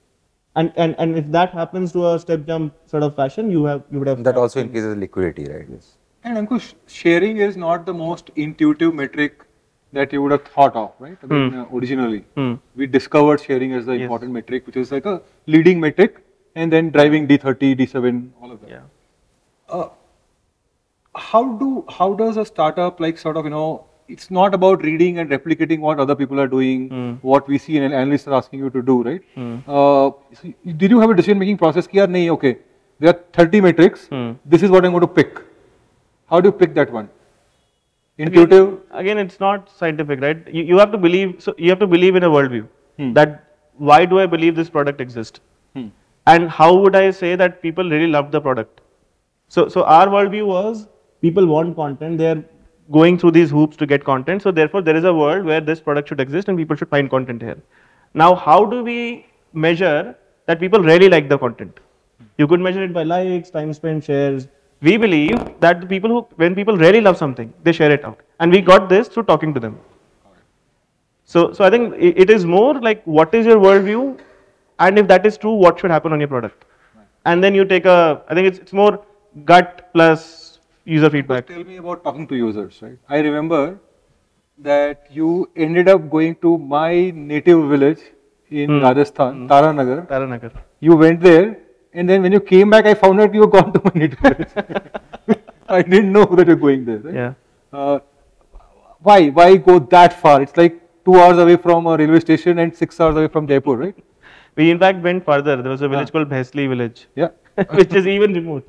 And, 0.59 0.73
and, 0.77 0.95
and 0.99 1.17
if 1.17 1.27
that 1.33 1.53
happens 1.53 1.93
to 1.93 2.05
a 2.11 2.19
step 2.19 2.47
jump 2.47 2.75
sort 2.87 3.05
of 3.05 3.15
fashion, 3.15 3.51
you 3.51 3.65
have 3.65 3.83
you 3.93 3.99
would 4.01 4.09
have 4.09 4.23
That 4.29 4.37
also 4.37 4.61
increases 4.61 4.97
liquidity, 4.97 5.45
right? 5.51 5.67
Yes. 5.75 5.91
And 6.25 6.37
Ankush, 6.41 6.75
sharing 6.87 7.37
is 7.49 7.57
not 7.57 7.87
the 7.87 7.95
most 7.95 8.33
intuitive 8.35 8.95
metric 8.95 9.45
that 9.93 10.13
you 10.13 10.23
would 10.23 10.33
have 10.33 10.43
thought 10.57 10.75
of, 10.81 10.91
right? 10.99 11.17
I 11.23 11.27
mean, 11.27 11.55
uh, 11.61 11.67
originally, 11.81 12.25
Hmm. 12.41 12.55
we 12.75 12.89
discovered 12.97 13.45
sharing 13.45 13.77
as 13.81 13.87
the 13.91 13.97
Yes. 13.99 14.03
important 14.09 14.33
metric, 14.39 14.67
which 14.71 14.81
is 14.83 14.91
like 14.97 15.07
a 15.13 15.15
leading 15.47 15.81
metric, 15.87 16.19
and 16.57 16.77
then 16.79 16.91
driving 16.99 17.29
D30, 17.29 17.73
D7, 17.83 18.21
all 18.43 18.51
of 18.57 18.61
that. 18.63 18.71
Yeah. 18.71 18.83
Uh, 19.79 19.89
how 21.31 21.45
do 21.63 21.85
how 22.01 22.13
does 22.25 22.37
a 22.37 22.45
startup 22.45 23.01
like 23.07 23.19
sort 23.19 23.37
of 23.37 23.45
you 23.45 23.51
know 23.51 23.85
it's 24.09 24.31
not 24.31 24.55
about 24.55 24.83
reading 24.83 25.19
and 25.19 25.31
replicating 25.31 25.81
what 25.81 26.01
other 26.05 26.15
people 26.21 26.41
are 26.41 26.49
doing, 26.55 26.89
Hmm. 26.89 27.11
what 27.33 27.49
we 27.53 27.59
see 27.59 27.77
and 27.79 27.95
analysts 28.01 28.29
are 28.29 28.35
asking 28.39 28.61
you 28.65 28.71
to 28.77 28.83
do, 28.91 28.97
right? 29.09 29.23
Uh, 29.67 30.11
so 30.41 30.53
did 30.83 30.91
you 30.97 31.01
have 31.05 31.11
a 31.11 31.17
decision 31.21 31.39
making 31.45 31.59
process? 31.65 31.87
Ki, 31.93 31.99
"Yaar, 31.99 32.09
nahi, 32.17 32.31
okay, 32.37 32.53
there 33.01 33.11
are 33.15 33.19
30 33.39 33.61
metrics. 33.69 34.09
Hmm. 34.15 34.31
This 34.57 34.63
is 34.69 34.71
what 34.77 34.89
I'm 34.89 34.97
going 34.99 35.07
to 35.09 35.15
pick. 35.21 35.41
How 36.33 36.41
do 36.41 36.49
you 36.53 36.57
pick 36.63 36.75
that 36.81 36.93
one? 36.99 37.09
Intuitive. 38.19 38.79
Again, 39.03 39.19
it's 39.19 39.39
not 39.41 39.71
scientific, 39.71 40.21
right? 40.21 40.39
You, 40.53 40.65
you 40.65 40.79
have 40.79 40.91
to 40.93 40.99
believe. 40.99 41.37
So 41.45 41.55
you 41.57 41.71
have 41.71 41.79
to 41.85 41.87
believe 41.87 42.17
in 42.17 42.25
a 42.25 42.31
worldview. 42.37 42.67
Hmm. 42.99 43.13
That 43.19 43.37
why 43.91 44.05
do 44.13 44.19
I 44.19 44.27
believe 44.27 44.57
this 44.57 44.71
product 44.77 45.01
exists? 45.01 45.41
Hmm. 45.75 45.89
And 46.27 46.51
how 46.51 46.71
would 46.77 46.97
I 46.97 47.11
say 47.11 47.37
that 47.37 47.63
people 47.63 47.89
really 47.97 48.09
love 48.09 48.33
the 48.33 48.41
product? 48.41 48.81
So, 49.49 49.69
so 49.69 49.85
our 49.85 50.09
worldview 50.09 50.47
was 50.47 50.87
people 51.23 51.47
want 51.47 51.77
content. 51.77 52.19
They 52.19 52.31
are 52.33 52.43
going 52.91 53.19
through 53.19 53.33
these 53.33 53.51
hoops 53.51 53.77
to 53.77 53.87
get 53.87 54.05
content. 54.05 54.43
So 54.43 54.51
therefore, 54.51 54.83
there 54.83 54.97
is 54.97 55.05
a 55.05 55.13
world 55.13 55.45
where 55.45 55.61
this 55.61 55.81
product 55.81 56.09
should 56.09 56.21
exist 56.21 56.49
and 56.49 56.57
people 56.57 56.77
should 56.77 56.89
find 56.89 57.11
content 57.11 57.43
here. 57.43 57.59
Now, 58.15 58.35
how 58.35 58.65
do 58.65 58.83
we 58.83 59.27
measure 59.53 60.17
that 60.47 60.61
people 60.61 60.81
really 60.81 61.09
like 61.09 61.29
the 61.29 61.39
content? 61.39 61.79
You 62.39 62.47
could 62.47 62.61
measure 62.61 62.83
it 62.83 62.93
by 62.93 63.03
likes, 63.03 63.51
time 63.51 63.73
spent, 63.73 64.05
shares. 64.05 64.49
We 64.81 64.97
believe 64.97 65.61
that 65.61 65.81
the 65.81 65.87
people 65.87 66.11
who, 66.11 66.27
when 66.37 66.55
people 66.55 66.77
really 66.77 67.01
love 67.01 67.17
something, 67.17 67.53
they 67.65 67.73
share 67.73 67.91
it 67.91 68.05
out. 68.05 68.21
And 68.41 68.53
we 68.53 68.61
got 68.61 68.89
this 68.89 69.09
through 69.09 69.25
talking 69.25 69.53
to 69.55 69.61
them. 69.61 69.79
So, 71.25 71.53
so 71.53 71.63
I 71.63 71.69
think 71.69 71.95
it 71.99 72.31
is 72.31 72.47
more 72.47 72.81
like 72.81 73.05
what 73.05 73.35
is 73.35 73.45
your 73.45 73.57
worldview, 73.57 74.19
and 74.79 74.99
if 74.99 75.07
that 75.09 75.27
is 75.27 75.37
true, 75.37 75.53
what 75.53 75.79
should 75.79 75.91
happen 75.91 76.13
on 76.13 76.21
your 76.21 76.29
product, 76.29 76.65
and 77.27 77.45
then 77.45 77.55
you 77.55 77.67
take 77.67 77.85
a. 77.85 78.23
I 78.29 78.35
think 78.35 78.49
it's 78.49 78.59
it's 78.59 78.73
more 78.73 79.05
gut 79.45 79.91
plus 79.93 80.48
user 80.97 81.11
feedback. 81.11 81.47
Tell 81.53 81.65
me 81.65 81.77
about 81.83 82.03
talking 82.05 82.27
to 82.33 82.37
users, 82.37 82.81
right? 82.83 82.99
I 83.09 83.19
remember 83.29 83.79
that 84.59 85.07
you 85.11 85.51
ended 85.57 85.89
up 85.89 86.11
going 86.11 86.35
to 86.47 86.59
my 86.59 87.11
native 87.33 87.69
village 87.75 88.01
in 88.51 88.71
Hmm. 88.71 88.83
Rajasthan, 88.85 89.49
Taranagar. 89.49 89.99
Taranagar. 90.13 90.51
You 90.81 90.97
went 90.97 91.21
there, 91.21 91.47
and 91.93 92.09
then 92.09 92.23
when 92.23 92.33
you 92.33 92.41
came 92.41 92.71
back, 92.77 92.87
I 92.87 92.95
found 92.95 93.21
out 93.21 93.35
you 93.35 93.41
were 93.47 93.53
gone 93.59 93.73
to 93.75 93.81
my 93.89 93.93
native 93.95 94.19
village. 94.21 94.53
I 95.79 95.83
didn't 95.83 96.13
know 96.13 96.25
that 96.41 96.47
you're 96.47 96.63
going 96.67 96.85
there. 96.91 96.99
Right? 96.99 97.15
Yeah. 97.15 97.33
Uh, 97.73 97.99
why? 99.11 99.19
Why 99.41 99.49
go 99.57 99.79
that 99.97 100.19
far? 100.21 100.41
It's 100.43 100.57
like 100.57 100.81
two 101.05 101.17
hours 101.25 101.39
away 101.39 101.57
from 101.57 101.87
a 101.87 101.97
railway 101.97 102.21
station 102.21 102.59
and 102.65 102.75
six 102.83 102.99
hours 103.01 103.17
away 103.17 103.29
from 103.29 103.47
Jaipur, 103.47 103.77
right? 103.77 103.97
We 104.57 104.71
in 104.71 104.79
fact 104.79 105.03
went 105.09 105.25
further. 105.25 105.57
There 105.63 105.71
was 105.77 105.83
a 105.83 105.89
village 105.89 106.09
Ah. 106.09 106.13
called 106.17 106.31
Bhesli 106.31 106.69
village, 106.75 107.07
Yeah. 107.15 107.29
which 107.81 107.93
is 108.01 108.07
even 108.15 108.33
remote. 108.39 108.67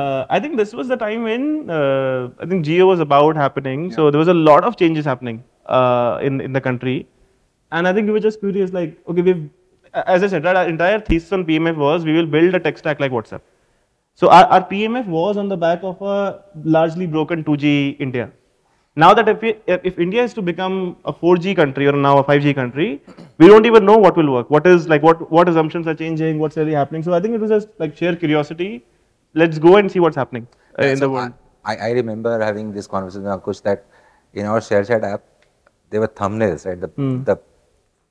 Uh, 0.00 0.26
I 0.28 0.40
think 0.40 0.56
this 0.56 0.72
was 0.74 0.88
the 0.88 0.96
time 0.96 1.22
when 1.22 1.70
uh, 1.70 2.28
I 2.40 2.46
think 2.46 2.64
Jio 2.66 2.86
was 2.86 3.00
about 3.00 3.36
happening. 3.36 3.92
So 3.96 4.10
there 4.10 4.18
was 4.18 4.28
a 4.28 4.34
lot 4.34 4.64
of 4.64 4.76
changes 4.76 5.04
happening 5.04 5.44
uh, 5.66 6.18
in 6.28 6.40
in 6.46 6.52
the 6.52 6.62
country, 6.68 6.94
and 7.70 7.90
I 7.90 7.92
think 7.92 8.08
we 8.12 8.16
were 8.16 8.24
just 8.24 8.40
curious, 8.40 8.72
like, 8.78 8.96
okay, 9.12 9.22
we've 9.28 9.44
as 9.94 10.24
I 10.24 10.26
said, 10.26 10.44
right, 10.44 10.56
our 10.56 10.68
entire 10.68 11.00
thesis 11.00 11.32
on 11.32 11.44
PMF 11.44 11.76
was 11.76 12.04
we 12.04 12.12
will 12.12 12.26
build 12.26 12.54
a 12.54 12.60
tech 12.60 12.78
stack 12.78 13.00
like 13.00 13.12
WhatsApp. 13.12 13.40
So 14.14 14.28
our, 14.28 14.44
our 14.46 14.68
PMF 14.68 15.06
was 15.06 15.36
on 15.36 15.48
the 15.48 15.56
back 15.56 15.80
of 15.82 16.00
a 16.02 16.42
largely 16.64 17.06
broken 17.06 17.44
2G 17.44 18.00
India. 18.00 18.30
Now 18.96 19.12
that 19.14 19.28
if, 19.28 19.42
we, 19.42 19.56
if 19.66 19.98
India 19.98 20.22
is 20.22 20.34
to 20.34 20.42
become 20.42 20.96
a 21.04 21.12
4G 21.12 21.56
country 21.56 21.88
or 21.88 21.92
now 21.92 22.18
a 22.18 22.24
5G 22.24 22.54
country, 22.54 23.02
we 23.38 23.48
don't 23.48 23.66
even 23.66 23.84
know 23.84 23.96
what 23.96 24.16
will 24.16 24.32
work. 24.32 24.50
What 24.50 24.66
is 24.66 24.88
like 24.88 25.02
what 25.02 25.30
what 25.30 25.48
assumptions 25.48 25.86
are 25.86 25.94
changing? 25.94 26.38
What's 26.38 26.56
really 26.56 26.72
happening? 26.72 27.02
So 27.02 27.12
I 27.12 27.20
think 27.20 27.34
it 27.34 27.40
was 27.40 27.50
just 27.50 27.68
like 27.78 27.96
sheer 27.96 28.14
curiosity. 28.14 28.84
Let's 29.34 29.58
go 29.58 29.76
and 29.76 29.90
see 29.90 30.00
what's 30.00 30.16
happening 30.16 30.46
uh, 30.78 30.84
in 30.84 30.96
So 30.96 31.00
the 31.06 31.10
world. 31.10 31.32
I, 31.64 31.76
I 31.76 31.90
remember 31.92 32.38
having 32.42 32.72
this 32.72 32.86
conversation 32.86 33.24
with 33.24 33.32
Ankush 33.32 33.62
that 33.62 33.86
in 34.32 34.46
our 34.46 34.60
ShareChat 34.60 35.02
app, 35.02 35.22
there 35.90 36.00
were 36.00 36.08
thumbnails, 36.08 36.66
right? 36.66 36.80
The, 36.80 36.88
Hmm. 36.88 37.24
the 37.24 37.36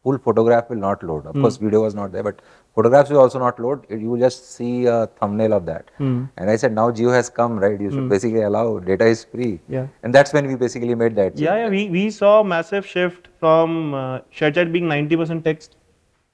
full 0.04 0.18
photograph 0.18 0.70
will 0.70 0.78
not 0.78 1.04
load. 1.04 1.26
Of 1.26 1.36
course, 1.36 1.58
video 1.58 1.82
was 1.84 1.96
not 1.96 2.12
there, 2.12 2.24
but 2.24 2.42
photographs 2.76 3.10
will 3.10 3.20
also 3.20 3.40
not 3.40 3.60
load. 3.66 3.86
It- 3.90 4.02
You 4.02 4.10
will 4.10 4.20
just 4.20 4.50
see 4.56 4.86
a 4.86 5.08
thumbnail 5.20 5.54
of 5.54 5.66
that. 5.68 5.92
Hmm. 5.98 6.24
And 6.38 6.50
I 6.50 6.56
said, 6.64 6.74
now 6.80 6.90
Jio 6.92 7.14
has 7.14 7.30
come, 7.30 7.58
right? 7.60 7.80
You 7.80 7.92
should 7.92 8.10
basically 8.10 8.42
allow 8.42 8.80
data 8.80 9.06
is 9.06 9.24
free. 9.24 9.60
Yeah. 9.70 9.88
And 10.04 10.14
that's 10.14 10.34
when 10.34 10.48
we 10.48 10.56
basically 10.56 10.96
made 11.04 11.16
that. 11.22 11.38
Yeah, 11.38 11.56
yeah, 11.62 11.70
we, 11.70 11.90
we 11.90 12.10
saw 12.10 12.42
a 12.42 12.44
massive 12.44 12.86
shift 12.86 13.30
from 13.40 13.94
uh, 13.94 14.20
ShareChat 14.42 14.72
being 14.74 14.86
90% 14.86 15.44
text 15.46 15.78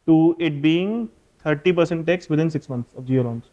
to 0.07 0.35
it 0.39 0.61
being 0.63 1.09
30% 1.45 2.05
text 2.07 2.29
within 2.29 2.49
six 2.49 2.69
months 2.69 2.91
of 2.97 3.03
Jio 3.05 3.23
launch. 3.23 3.43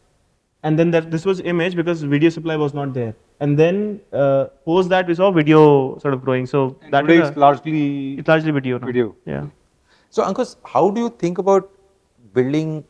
And 0.62 0.78
then 0.78 0.90
that 0.90 1.10
this 1.10 1.24
was 1.24 1.40
image 1.40 1.76
because 1.76 2.02
video 2.02 2.30
supply 2.30 2.56
was 2.56 2.74
not 2.74 2.92
there. 2.94 3.14
And 3.40 3.58
then 3.58 4.00
uh, 4.12 4.46
post 4.64 4.88
that 4.88 5.06
we 5.06 5.14
saw 5.14 5.30
video 5.30 5.98
sort 5.98 6.14
of 6.14 6.22
growing. 6.22 6.46
So 6.46 6.76
And 6.82 6.92
that 6.92 7.02
today 7.02 7.18
is 7.18 7.28
it's 7.28 7.36
a- 7.36 7.40
largely 7.40 8.14
it's 8.18 8.28
largely 8.28 8.50
video 8.50 8.78
now. 8.78 8.86
video. 8.86 9.14
Yeah. 9.26 9.46
So, 10.10 10.24
Ankush, 10.24 10.56
how 10.64 10.90
do 10.90 11.00
you 11.00 11.10
think 11.10 11.38
about 11.38 11.70
building 12.32 12.84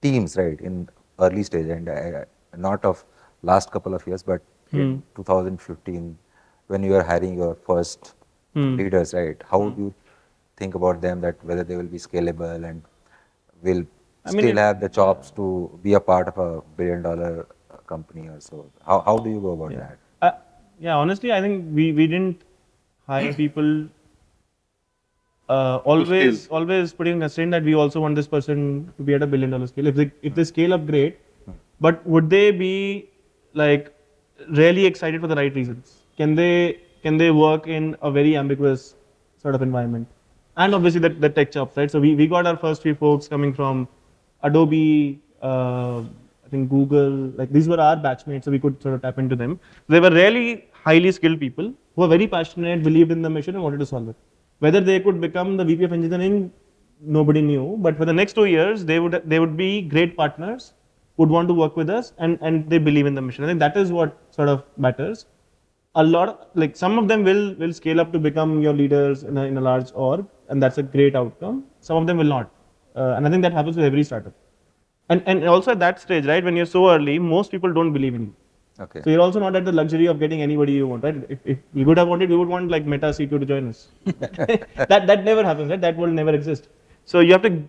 teams, 0.00 0.36
right, 0.36 0.60
in 0.60 0.88
early 1.18 1.42
stage 1.44 1.66
and 1.66 1.88
uh, 1.88 2.24
not 2.56 2.84
of 2.84 3.04
last 3.42 3.70
couple 3.70 3.94
of 3.94 4.06
years, 4.06 4.22
but 4.22 4.42
in 4.72 5.02
2015 5.14 6.16
when 6.68 6.82
you 6.82 6.94
are 6.94 7.02
hiring 7.02 7.34
your 7.38 7.54
first 7.54 8.14
Hmm. 8.54 8.76
leaders, 8.76 9.14
right? 9.14 9.42
How 9.50 9.58
do 9.70 9.82
you 9.82 9.94
think 10.56 10.74
about 10.74 11.00
them 11.00 11.20
that 11.22 11.42
whether 11.44 11.64
they 11.64 11.76
will 11.76 11.90
be 11.92 11.98
scalable 11.98 12.64
and 12.70 12.82
will 13.62 13.84
I 14.24 14.32
mean, 14.32 14.42
still 14.42 14.56
have 14.56 14.80
the 14.80 14.88
chops 14.88 15.30
to 15.32 15.78
be 15.82 15.94
a 15.94 16.00
part 16.00 16.28
of 16.28 16.38
a 16.38 16.62
billion 16.76 17.02
dollar 17.02 17.46
uh, 17.70 17.76
company 17.78 18.28
or 18.28 18.40
so? 18.40 18.70
How, 18.86 19.00
how 19.00 19.18
do 19.18 19.30
you 19.30 19.40
go 19.40 19.52
about 19.52 19.74
that? 19.76 19.98
Uh, 20.20 20.32
yeah, 20.80 20.96
honestly, 20.96 21.32
I 21.32 21.40
think 21.40 21.66
we, 21.74 21.92
we 21.92 22.06
didn't 22.06 22.42
hire 23.06 23.34
people 23.42 23.88
uh, 25.48 25.76
always 25.84 26.46
always 26.48 26.92
putting 26.92 27.16
a 27.16 27.20
constraint 27.20 27.50
that 27.50 27.64
we 27.64 27.74
also 27.74 28.00
want 28.00 28.14
this 28.14 28.28
person 28.28 28.92
to 28.96 29.02
be 29.02 29.14
at 29.14 29.22
a 29.22 29.26
billion 29.26 29.50
dollar 29.50 29.66
scale. 29.66 29.86
If 29.86 29.96
they 29.96 30.10
if 30.22 30.34
they 30.34 30.44
scale 30.44 30.72
up, 30.72 30.86
great. 30.86 31.18
But 31.80 32.06
would 32.06 32.30
they 32.30 32.52
be 32.52 33.10
like 33.54 33.92
really 34.48 34.86
excited 34.86 35.20
for 35.20 35.26
the 35.26 35.34
right 35.34 35.54
reasons? 35.54 35.98
Can 36.16 36.34
they 36.34 36.80
can 37.02 37.16
they 37.16 37.30
work 37.30 37.66
in 37.66 37.96
a 38.02 38.10
very 38.10 38.36
ambiguous 38.36 38.94
sort 39.42 39.54
of 39.56 39.62
environment? 39.62 40.06
And 40.56 40.74
obviously 40.74 41.00
the, 41.00 41.08
the 41.08 41.28
tech 41.28 41.50
chops, 41.50 41.76
right? 41.76 41.90
So 41.90 41.98
we, 41.98 42.14
we 42.14 42.26
got 42.26 42.46
our 42.46 42.56
first 42.56 42.82
few 42.82 42.94
folks 42.94 43.26
coming 43.26 43.52
from 43.52 43.88
Adobe, 44.42 45.20
uh, 45.42 46.00
I 46.44 46.48
think 46.50 46.70
Google, 46.70 47.10
like 47.40 47.50
these 47.52 47.68
were 47.68 47.80
our 47.80 47.96
batchmates, 47.96 48.44
so 48.44 48.50
we 48.50 48.58
could 48.58 48.82
sort 48.82 48.94
of 48.94 49.02
tap 49.02 49.18
into 49.18 49.36
them. 49.36 49.58
They 49.88 50.00
were 50.00 50.10
really 50.10 50.66
highly 50.72 51.12
skilled 51.12 51.40
people, 51.40 51.72
who 51.94 52.02
are 52.02 52.08
very 52.08 52.26
passionate, 52.26 52.82
believed 52.82 53.12
in 53.12 53.22
the 53.22 53.30
mission, 53.30 53.54
and 53.54 53.64
wanted 53.64 53.80
to 53.80 53.86
solve 53.86 54.08
it. 54.08 54.16
Whether 54.58 54.80
they 54.80 55.00
could 55.00 55.20
become 55.20 55.56
the 55.56 55.64
VP 55.64 55.84
of 55.84 55.92
engineering, 55.92 56.52
nobody 57.00 57.42
knew. 57.42 57.76
But 57.80 57.96
for 57.96 58.04
the 58.04 58.12
next 58.12 58.34
two 58.34 58.44
years, 58.46 58.84
they 58.84 59.00
would 59.00 59.22
they 59.24 59.38
would 59.40 59.56
be 59.56 59.82
great 59.82 60.16
partners, 60.16 60.74
would 61.16 61.28
want 61.28 61.48
to 61.48 61.54
work 61.54 61.76
with 61.76 61.90
us, 61.90 62.12
and 62.18 62.38
and 62.40 62.68
they 62.70 62.78
believe 62.78 63.06
in 63.06 63.14
the 63.14 63.22
mission. 63.22 63.44
I 63.44 63.48
think 63.48 63.60
that 63.60 63.76
is 63.76 63.92
what 63.92 64.18
sort 64.30 64.48
of 64.48 64.64
matters. 64.76 65.26
A 65.94 66.02
lot 66.02 66.28
of, 66.28 66.36
like 66.54 66.76
some 66.76 66.98
of 66.98 67.08
them 67.08 67.22
will 67.22 67.54
will 67.56 67.72
scale 67.72 68.00
up 68.00 68.12
to 68.12 68.18
become 68.18 68.62
your 68.62 68.72
leaders 68.72 69.24
in 69.24 69.36
a, 69.36 69.44
in 69.44 69.58
a 69.58 69.60
large 69.60 69.90
org, 69.94 70.24
and 70.48 70.62
that's 70.62 70.78
a 70.78 70.82
great 70.82 71.14
outcome. 71.14 71.64
Some 71.80 71.96
of 71.98 72.06
them 72.06 72.16
will 72.16 72.32
not, 72.36 72.50
uh, 72.96 73.14
and 73.16 73.26
I 73.26 73.30
think 73.30 73.42
that 73.42 73.52
happens 73.52 73.76
with 73.76 73.84
every 73.84 74.04
startup. 74.04 74.34
And 75.08 75.22
and 75.26 75.44
also 75.48 75.72
at 75.72 75.80
that 75.80 76.00
stage, 76.00 76.26
right, 76.26 76.44
when 76.44 76.56
you're 76.56 76.72
so 76.74 76.90
early, 76.90 77.18
most 77.18 77.50
people 77.50 77.72
don't 77.72 77.92
believe 77.92 78.14
in 78.14 78.22
you. 78.22 78.34
Okay. 78.80 79.02
So 79.04 79.10
you're 79.10 79.20
also 79.20 79.38
not 79.38 79.54
at 79.54 79.64
the 79.64 79.72
luxury 79.72 80.06
of 80.06 80.18
getting 80.18 80.40
anybody 80.40 80.72
you 80.72 80.86
want, 80.86 81.04
right? 81.04 81.16
If, 81.28 81.38
if 81.44 81.58
we 81.74 81.84
would 81.84 81.98
have 81.98 82.08
wanted, 82.08 82.30
we 82.30 82.36
would 82.36 82.48
want 82.48 82.70
like 82.70 82.86
Meta 82.86 83.08
C2 83.08 83.40
to 83.40 83.44
join 83.44 83.68
us. 83.68 83.88
that 84.06 85.06
that 85.06 85.24
never 85.24 85.44
happens, 85.44 85.70
right? 85.70 85.80
That 85.80 85.96
will 85.96 86.08
never 86.08 86.34
exist. 86.34 86.68
So 87.04 87.20
you 87.20 87.32
have 87.32 87.42
to 87.42 87.62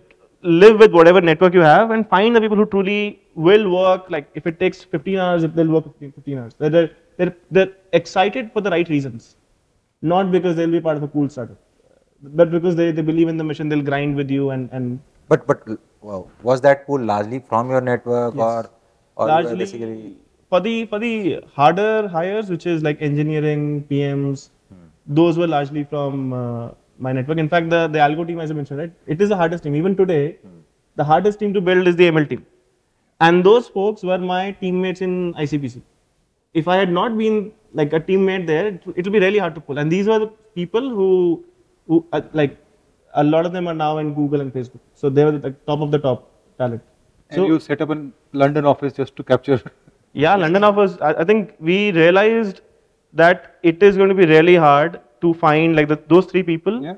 live 0.43 0.79
with 0.79 0.93
whatever 0.93 1.21
network 1.21 1.53
you 1.53 1.61
have 1.61 1.91
and 1.91 2.07
find 2.07 2.35
the 2.35 2.41
people 2.41 2.57
who 2.57 2.65
truly 2.65 3.21
will 3.35 3.69
work. 3.69 4.09
Like 4.09 4.29
if 4.33 4.47
it 4.47 4.59
takes 4.59 4.83
15 4.83 5.17
hours, 5.17 5.43
if 5.43 5.53
they'll 5.53 5.67
work 5.67 5.85
15, 5.85 6.11
15 6.13 6.37
hours. 6.37 6.53
They're, 6.57 6.69
they're 6.69 6.91
they're 7.17 7.35
they're 7.51 7.73
excited 7.93 8.51
for 8.51 8.61
the 8.61 8.69
right 8.69 8.87
reasons, 8.89 9.35
not 10.01 10.31
because 10.31 10.55
they'll 10.55 10.71
be 10.71 10.81
part 10.81 10.97
of 10.97 11.03
a 11.03 11.07
cool 11.07 11.29
startup, 11.29 11.57
but 12.21 12.51
because 12.51 12.75
they, 12.75 12.91
they 12.91 13.01
believe 13.01 13.27
in 13.27 13.37
the 13.37 13.43
mission. 13.43 13.69
They'll 13.69 13.81
grind 13.81 14.15
with 14.15 14.31
you 14.31 14.49
and 14.51 14.69
and 14.71 14.99
But 15.27 15.47
but 15.47 15.67
wow, 16.01 16.27
was 16.41 16.61
that 16.61 16.85
pool 16.85 17.01
largely 17.01 17.39
from 17.39 17.69
your 17.69 17.81
network 17.81 18.35
or 18.35 18.69
or 19.15 19.27
largely 19.27 19.55
basically 19.55 20.17
for 20.49 20.59
the 20.59 20.85
for 20.85 20.99
the 20.99 21.41
harder 21.53 22.07
hires, 22.07 22.49
which 22.49 22.65
is 22.65 22.83
like 22.83 23.01
engineering, 23.01 23.85
PMs, 23.89 24.49
those 25.07 25.37
were 25.37 25.47
largely 25.47 25.83
from 25.83 26.33
uh, 26.33 26.69
my 26.97 27.11
network. 27.11 27.37
In 27.37 27.49
fact, 27.49 27.69
the 27.69 27.87
the 27.87 27.99
algo 27.99 28.27
team, 28.27 28.39
as 28.39 28.51
I 28.51 28.53
mentioned, 28.53 28.79
right, 28.79 28.93
it 29.07 29.21
is 29.21 29.29
the 29.29 29.35
hardest 29.35 29.63
team. 29.63 29.75
Even 29.75 29.95
today, 29.95 30.37
the 30.95 31.03
hardest 31.03 31.39
team 31.39 31.53
to 31.53 31.61
build 31.61 31.87
is 31.87 31.95
the 31.95 32.09
ML 32.11 32.29
team, 32.29 32.45
and 33.19 33.43
those 33.43 33.67
folks 33.67 34.03
were 34.03 34.17
my 34.17 34.51
teammates 34.61 35.01
in 35.01 35.33
ICPC. 35.33 35.81
If 36.53 36.67
I 36.67 36.77
had 36.77 36.91
not 36.91 37.17
been 37.17 37.51
like 37.73 37.93
a 37.93 37.99
teammate 37.99 38.45
there, 38.47 38.67
it 38.67 39.05
will 39.05 39.11
be 39.11 39.19
really 39.19 39.39
hard 39.39 39.55
to 39.55 39.61
pull. 39.61 39.79
And 39.79 39.91
these 39.91 40.07
were 40.07 40.19
the 40.19 40.27
people 40.55 40.89
who, 40.89 41.43
who 41.87 42.05
uh, 42.13 42.21
like, 42.33 42.57
a 43.15 43.23
lot 43.23 43.45
of 43.45 43.53
them 43.53 43.67
are 43.67 43.73
now 43.73 43.97
in 43.99 44.13
Google 44.13 44.41
and 44.41 44.53
Facebook. 44.53 44.79
So 44.93 45.09
they 45.09 45.23
were 45.25 45.37
the 45.37 45.51
top 45.67 45.81
of 45.81 45.91
the 45.91 45.99
top 45.99 46.29
talent. 46.57 46.81
And 47.29 47.37
So 47.37 47.47
you 47.47 47.59
set 47.59 47.81
up 47.81 47.89
a 47.89 48.07
London 48.33 48.65
office 48.65 48.93
just 48.93 49.15
to 49.17 49.23
capture. 49.23 49.61
yeah, 50.13 50.35
London 50.35 50.63
office. 50.63 50.97
I, 51.01 51.13
I 51.13 51.23
think 51.23 51.55
we 51.59 51.91
realized 51.91 52.61
that 53.13 53.57
it 53.63 53.81
is 53.83 53.97
going 53.97 54.09
to 54.09 54.15
be 54.15 54.25
really 54.25 54.55
hard 54.55 54.99
to 55.21 55.33
find 55.33 55.75
like 55.75 55.87
the, 55.87 55.99
those 56.07 56.25
three 56.25 56.43
people, 56.43 56.83
Yeah. 56.83 56.95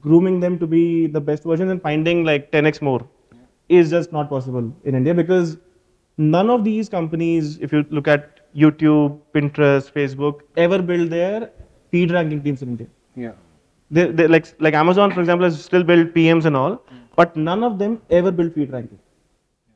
grooming 0.00 0.40
them 0.40 0.58
to 0.58 0.66
be 0.66 1.06
the 1.06 1.20
best 1.20 1.44
version 1.44 1.68
and 1.70 1.82
finding 1.82 2.24
like 2.24 2.50
10x 2.52 2.80
more 2.82 3.06
is 3.68 3.90
just 3.90 4.12
not 4.12 4.28
possible 4.28 4.72
in 4.84 4.94
India 4.94 5.12
because 5.12 5.58
none 6.16 6.50
of 6.50 6.64
these 6.64 6.88
companies, 6.88 7.58
if 7.58 7.72
you 7.72 7.84
look 7.90 8.08
at 8.08 8.40
YouTube, 8.56 9.18
Pinterest, 9.34 9.92
Facebook, 9.92 10.40
ever 10.56 10.80
build 10.80 11.10
their 11.10 11.50
feed 11.90 12.10
ranking 12.10 12.42
teams 12.42 12.62
in 12.62 12.68
India. 12.70 12.86
Yeah. 13.16 13.32
They, 13.90 14.06
they 14.10 14.26
like 14.26 14.46
like 14.58 14.74
Amazon, 14.74 15.12
for 15.12 15.20
example, 15.20 15.44
has 15.44 15.62
still 15.62 15.84
built 15.84 16.12
PMs 16.14 16.44
and 16.44 16.56
all, 16.56 16.74
hmm. 16.88 16.96
but 17.14 17.36
none 17.36 17.62
of 17.62 17.78
them 17.78 18.00
ever 18.10 18.30
built 18.32 18.54
feed 18.54 18.72
ranking. 18.72 18.98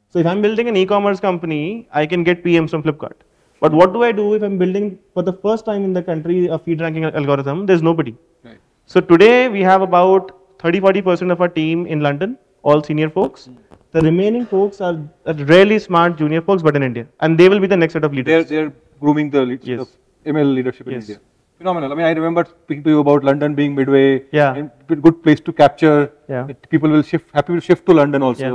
So 0.08 0.18
if 0.18 0.26
I'm 0.26 0.42
building 0.42 0.68
an 0.68 0.76
e-commerce 0.76 1.20
company, 1.20 1.88
I 1.92 2.04
can 2.06 2.24
get 2.24 2.42
PMs 2.44 2.70
from 2.70 2.82
Flipkart. 2.82 3.18
But 3.60 3.72
what 3.72 3.92
do 3.92 4.02
I 4.02 4.10
do 4.10 4.34
if 4.34 4.42
I'm 4.42 4.58
building 4.58 4.98
for 5.14 5.22
the 5.22 5.32
first 5.32 5.64
time 5.64 5.84
in 5.84 5.92
the 5.92 6.02
country 6.02 6.46
a 6.48 6.58
feed 6.58 6.80
ranking 6.80 7.04
algorithm? 7.04 7.66
There's 7.66 7.82
nobody. 7.82 8.16
Right. 8.42 8.58
So 8.86 9.00
today 9.00 9.48
we 9.48 9.62
have 9.62 9.82
about 9.82 10.32
30-40% 10.58 11.30
of 11.30 11.40
our 11.40 11.48
team 11.48 11.86
in 11.86 12.00
London, 12.00 12.36
all 12.62 12.82
senior 12.82 13.10
folks. 13.10 13.46
Hmm. 13.46 13.54
The 13.92 14.00
remaining 14.02 14.46
folks 14.46 14.80
are, 14.80 14.98
are 15.26 15.34
really 15.34 15.78
smart 15.78 16.16
junior 16.16 16.40
folks, 16.40 16.62
but 16.62 16.76
in 16.76 16.82
India, 16.82 17.06
and 17.20 17.38
they 17.38 17.48
will 17.48 17.60
be 17.60 17.66
the 17.66 17.76
next 17.76 17.94
set 17.94 18.04
of 18.04 18.12
They're 18.12 18.24
leaders. 18.24 18.48
they're 18.48 18.72
grooming 19.00 19.30
the, 19.30 19.42
lead, 19.42 19.64
Yes. 19.64 19.96
the 20.24 20.30
ML 20.30 20.54
leadership 20.54 20.86
in 20.86 20.94
Yes. 20.94 21.08
India. 21.08 21.20
Phenomenal. 21.60 21.92
I 21.92 21.94
mean, 21.94 22.06
I 22.06 22.12
remember 22.12 22.46
speaking 22.64 22.82
to 22.84 22.90
you 22.90 23.00
about 23.00 23.22
London 23.22 23.54
being 23.54 23.74
midway. 23.74 24.24
Yeah. 24.32 24.54
And 24.54 24.70
good 25.02 25.22
place 25.22 25.40
to 25.40 25.52
capture. 25.52 26.10
Yeah. 26.26 26.46
People 26.70 26.88
will 26.88 27.02
shift. 27.02 27.26
Happy 27.34 27.54
to 27.54 27.60
shift 27.60 27.84
to 27.84 27.92
London 27.92 28.22
also. 28.22 28.46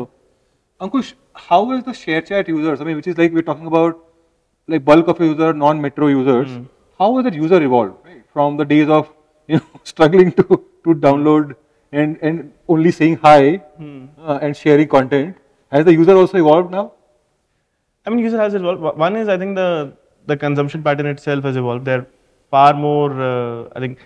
Yeah. 0.80 0.88
Ankush, 0.88 1.14
how 1.34 1.72
is 1.74 1.84
the 1.84 1.92
ShareChat 1.92 2.48
users? 2.48 2.82
I 2.82 2.84
mean, 2.84 2.96
which 2.96 3.06
is 3.06 3.16
like 3.20 3.32
we're 3.32 3.44
talking 3.44 3.68
about, 3.68 4.00
like 4.68 4.84
bulk 4.84 5.08
of 5.08 5.22
user, 5.22 5.54
non-metro 5.54 6.08
users. 6.08 6.48
Hmm. 6.48 6.64
How 6.98 7.16
has 7.18 7.26
that 7.26 7.36
user 7.36 7.62
evolved 7.62 7.94
right? 8.06 8.24
from 8.34 8.58
the 8.58 8.66
days 8.66 8.90
of 8.90 9.14
you 9.48 9.58
know 9.58 9.80
struggling 9.84 10.32
to 10.40 10.44
to 10.86 10.96
download 11.06 11.56
and 11.92 12.18
and 12.24 12.52
only 12.68 12.92
saying 13.02 13.18
hi 13.28 13.58
Hmm. 13.78 14.06
uh, 14.18 14.40
and 14.42 14.58
sharing 14.64 14.88
content? 14.88 15.38
Has 15.72 15.86
the 15.86 15.94
user 15.94 16.18
also 16.24 16.40
evolved 16.40 16.72
now? 16.72 16.84
I 18.04 18.10
mean, 18.10 18.26
user 18.32 18.42
has 18.42 18.56
evolved. 18.56 18.82
One 19.06 19.16
is 19.16 19.28
I 19.28 19.38
think 19.38 19.56
the 19.64 19.70
the 20.26 20.36
consumption 20.48 20.82
pattern 20.92 21.06
itself 21.16 21.44
has 21.44 21.56
evolved. 21.66 21.86
They're 21.86 22.08
far 22.56 22.74
more, 22.88 23.10
uh, 23.30 23.70
I 23.76 23.80
think, 23.84 23.98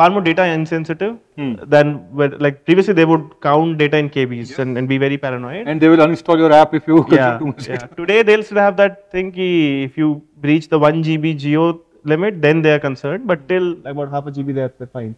far 0.00 0.08
more 0.14 0.22
data 0.28 0.44
insensitive 0.58 1.14
Hmm. 1.38 1.52
than 1.74 1.86
where, 2.18 2.32
like 2.44 2.56
previously 2.68 2.94
they 2.98 3.06
would 3.10 3.24
count 3.46 3.78
data 3.82 3.96
in 4.02 4.08
KBs 4.16 4.52
and, 4.62 4.78
and 4.78 4.88
be 4.92 4.98
very 5.04 5.18
paranoid. 5.24 5.68
And 5.72 5.80
they 5.82 5.88
will 5.92 6.02
uninstall 6.06 6.38
your 6.44 6.52
app 6.60 6.74
if 6.78 6.86
you 6.90 6.96
consume 7.04 7.18
yeah, 7.18 7.38
too 7.42 7.48
much. 7.52 7.68
yeah. 7.72 7.86
Today 8.00 8.18
they'll 8.28 8.46
still 8.50 8.62
have 8.66 8.76
that 8.82 8.94
thing. 9.14 9.30
Ki 9.38 9.48
if 9.88 9.96
you 10.02 10.08
breach 10.46 10.68
the 10.74 10.80
one 10.86 11.02
GB 11.08 11.34
Jio 11.44 11.66
limit, 12.12 12.40
then 12.46 12.62
they 12.66 12.72
are 12.76 12.82
concerned. 12.88 13.26
But 13.32 13.48
till 13.52 13.68
about 13.94 14.10
half 14.16 14.26
a 14.26 14.32
GB, 14.38 14.54
they're, 14.60 14.72
they're 14.78 14.92
fine. 14.98 15.12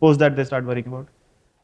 Post 0.00 0.18
that, 0.24 0.36
they 0.38 0.44
start 0.50 0.64
worrying 0.70 0.88
about. 0.92 1.06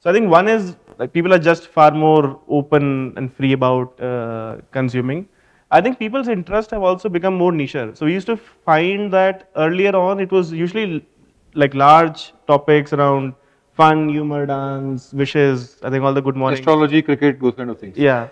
So 0.01 0.11
I 0.11 0.13
think 0.17 0.31
one 0.31 0.49
is 0.49 0.77
like 1.01 1.13
people 1.17 1.35
are 1.37 1.43
just 1.51 1.67
far 1.79 1.91
more 2.05 2.25
open 2.61 2.87
and 3.17 3.35
free 3.41 3.53
about 3.59 4.01
uh, 4.11 4.57
consuming. 4.79 5.29
I 5.73 5.81
think 5.81 5.99
people's 5.99 6.29
interests 6.29 6.71
have 6.73 6.83
also 6.83 7.09
become 7.09 7.35
more 7.35 7.51
niche. 7.51 7.77
So 7.95 8.05
we 8.07 8.13
used 8.13 8.27
to 8.27 8.37
find 8.37 9.11
that 9.13 9.49
earlier 9.57 9.97
on 9.97 10.21
it 10.21 10.31
was 10.31 10.53
usually 10.53 11.07
like 11.55 11.75
large 11.75 12.35
topics 12.47 12.93
around 12.93 13.33
fun, 13.73 14.11
humor, 14.11 14.45
dance, 14.45 15.15
wishes. 15.15 15.79
I 15.83 15.89
think 15.89 16.05
all 16.05 16.13
the 16.13 16.21
good 16.21 16.37
morning. 16.37 16.59
Astrology, 16.59 17.01
cricket, 17.01 17.41
those 17.41 17.55
kind 17.55 17.71
of 17.71 17.81
things. 17.81 17.97
Yeah. 17.97 18.29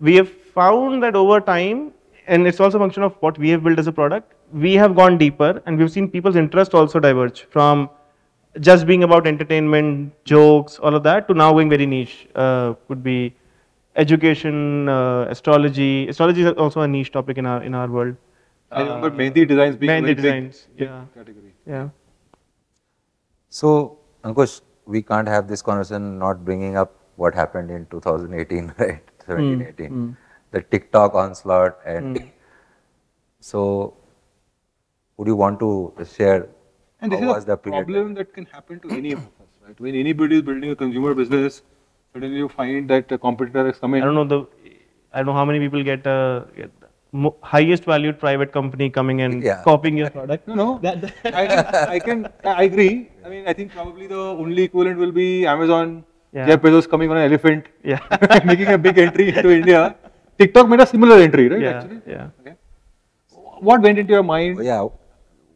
We 0.00 0.16
have 0.16 0.28
found 0.28 1.00
that 1.04 1.14
over 1.14 1.40
time, 1.40 1.92
and 2.26 2.44
it's 2.48 2.58
also 2.58 2.78
a 2.78 2.80
function 2.80 3.04
of 3.04 3.14
what 3.20 3.38
we 3.38 3.50
have 3.50 3.62
built 3.62 3.78
as 3.78 3.86
a 3.86 3.92
product, 3.92 4.34
we 4.52 4.74
have 4.74 4.96
gone 4.96 5.16
deeper 5.16 5.62
and 5.66 5.78
we've 5.78 5.92
seen 5.92 6.10
people's 6.10 6.34
interest 6.34 6.74
also 6.74 6.98
diverge 6.98 7.42
from 7.50 7.88
just 8.58 8.84
being 8.84 9.04
about 9.04 9.28
entertainment, 9.28 10.12
jokes, 10.24 10.80
all 10.80 10.96
of 10.96 11.04
that, 11.04 11.28
to 11.28 11.34
now 11.34 11.52
going 11.52 11.70
very 11.70 11.86
niche. 11.86 12.26
Uh, 12.34 12.74
could 12.88 13.04
be 13.04 13.32
education, 13.96 14.88
uh, 14.88 15.26
astrology. 15.28 16.08
Astrology 16.08 16.42
is 16.42 16.52
also 16.52 16.80
a 16.82 16.88
niche 16.88 17.12
topic 17.12 17.38
in 17.38 17.46
our 17.46 17.62
in 17.62 17.74
our 17.74 17.88
world. 17.88 18.16
I 18.70 18.82
remember 18.82 19.10
Mehndi 19.10 19.46
designs 19.48 19.76
being 19.76 19.90
a 19.90 19.94
Mehndi 19.94 20.02
very 20.02 20.14
big- 20.14 20.22
designs, 20.22 20.68
big 20.76 20.88
yeah. 20.88 21.04
category. 21.14 21.54
Yeah. 21.66 21.88
So, 23.48 23.98
Ankush, 24.24 24.60
we 24.86 25.02
can't 25.02 25.26
have 25.26 25.48
this 25.48 25.60
conversation 25.60 26.18
not 26.18 26.44
bringing 26.44 26.76
up 26.76 26.94
what 27.16 27.34
happened 27.34 27.70
in 27.70 27.86
2018, 27.86 28.74
right? 28.78 29.02
Hmm. 29.26 29.32
17, 29.32 29.62
18. 29.62 29.88
Hmm. 29.88 30.10
The 30.52 30.62
TikTok 30.62 31.14
onslaught. 31.14 31.78
And 31.84 32.18
hmm. 32.18 32.28
so, 33.40 33.96
would 35.16 35.26
you 35.26 35.36
want 35.36 35.58
to 35.60 35.92
share 36.14 36.48
And 37.00 37.10
this 37.12 37.20
how 37.20 37.26
was 37.26 37.38
is 37.38 37.44
the 37.46 37.52
a 37.52 37.56
period? 37.56 37.86
problem 37.86 38.14
that 38.14 38.32
can 38.32 38.46
happen 38.46 38.78
to 38.80 38.90
any 38.90 39.12
of 39.12 39.18
us, 39.18 39.58
right? 39.66 39.80
When 39.80 39.96
anybody 39.96 40.36
is 40.36 40.42
building 40.42 40.70
a 40.70 40.76
consumer 40.76 41.14
business, 41.14 41.62
suddenly 42.12 42.36
you 42.38 42.48
find 42.48 42.88
that 42.90 43.10
a 43.12 43.18
competitor 43.18 43.68
is 43.68 43.78
coming. 43.78 44.02
I 44.02 44.06
don't 44.06 44.14
know 44.14 44.24
the. 44.24 44.46
I 45.12 45.18
don't 45.18 45.26
know 45.26 45.32
how 45.34 45.44
many 45.44 45.58
people 45.58 45.82
get 45.82 46.06
a 46.06 46.46
get 46.56 46.70
mo- 47.12 47.36
highest 47.42 47.84
valued 47.84 48.18
private 48.20 48.52
company 48.52 48.88
coming 48.90 49.22
and 49.22 49.42
Yeah. 49.42 49.62
copying 49.64 49.96
your 49.96 50.10
product. 50.10 50.46
No, 50.48 50.54
no. 50.54 50.68
That, 50.86 51.00
that- 51.02 51.34
I, 51.34 51.46
can- 51.46 51.88
I 51.96 51.98
can, 51.98 52.28
I 52.44 52.62
agree. 52.64 53.10
I 53.24 53.28
mean, 53.28 53.48
I 53.48 53.52
think 53.52 53.72
probably 53.72 54.06
the 54.06 54.20
only 54.44 54.62
equivalent 54.62 54.98
will 54.98 55.12
be 55.12 55.46
Amazon, 55.46 56.04
Yeah. 56.32 56.46
Jeff 56.46 56.60
Bezos 56.62 56.88
coming 56.88 57.10
on 57.10 57.16
an 57.16 57.24
elephant, 57.30 57.66
yeah. 57.82 57.98
making 58.52 58.68
a 58.68 58.78
big 58.78 58.98
entry 58.98 59.28
into 59.30 59.50
India. 59.50 59.96
TikTok 60.38 60.68
made 60.68 60.80
a 60.80 60.86
similar 60.86 61.16
entry, 61.28 61.48
right? 61.48 61.60
yeah. 61.60 61.78
Actually. 61.78 62.00
Yeah. 62.06 62.28
Okay. 62.40 62.54
What 63.68 63.82
went 63.82 63.98
into 63.98 64.12
your 64.12 64.22
mind? 64.22 64.62
Yeah. 64.64 64.86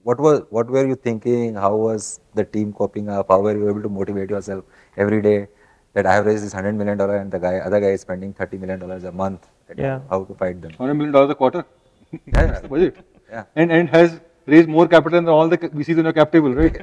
What 0.03 0.19
was 0.21 0.43
what 0.51 0.69
were 0.69 0.87
you 0.87 0.97
thinking? 0.97 1.55
How 1.55 1.75
was 1.75 2.21
the 2.35 2.45
team 2.45 2.73
coping 2.73 3.09
up? 3.09 3.29
How 3.29 3.41
were 3.41 3.57
you 3.57 3.69
able 3.71 3.83
to 3.83 3.89
motivate 3.89 4.29
yourself 4.31 4.65
every 4.99 5.23
day? 5.23 5.47
That 5.95 6.07
I 6.07 6.15
have 6.15 6.27
raised 6.27 6.45
this 6.45 6.53
hundred 6.53 6.75
million 6.75 6.99
dollar 6.99 7.17
and 7.17 7.31
the 7.31 7.39
guy 7.39 7.59
other 7.59 7.81
guy 7.81 7.93
is 7.97 8.01
spending 8.03 8.35
thirty 8.35 8.59
million 8.59 8.81
dollars 8.81 9.05
a 9.05 9.13
month. 9.13 9.49
Yeah. 9.77 10.01
How 10.11 10.25
to 10.25 10.35
fight 10.35 10.61
them? 10.61 10.73
$100 10.73 10.97
million 10.97 11.31
a 11.31 11.35
quarter. 11.35 11.65
Yeah. 12.13 12.19
That's 12.47 12.61
the 12.61 12.69
budget. 12.69 12.97
Yeah. 13.31 13.45
And, 13.57 13.73
and 13.73 13.89
has 13.89 14.21
raised 14.47 14.69
more 14.69 14.87
capital 14.87 15.19
than 15.19 15.29
all 15.29 15.49
the 15.49 15.59
VCs 15.59 15.99
in 15.99 16.05
your 16.05 16.13
cap 16.13 16.31
table, 16.33 16.55
right? 16.55 16.77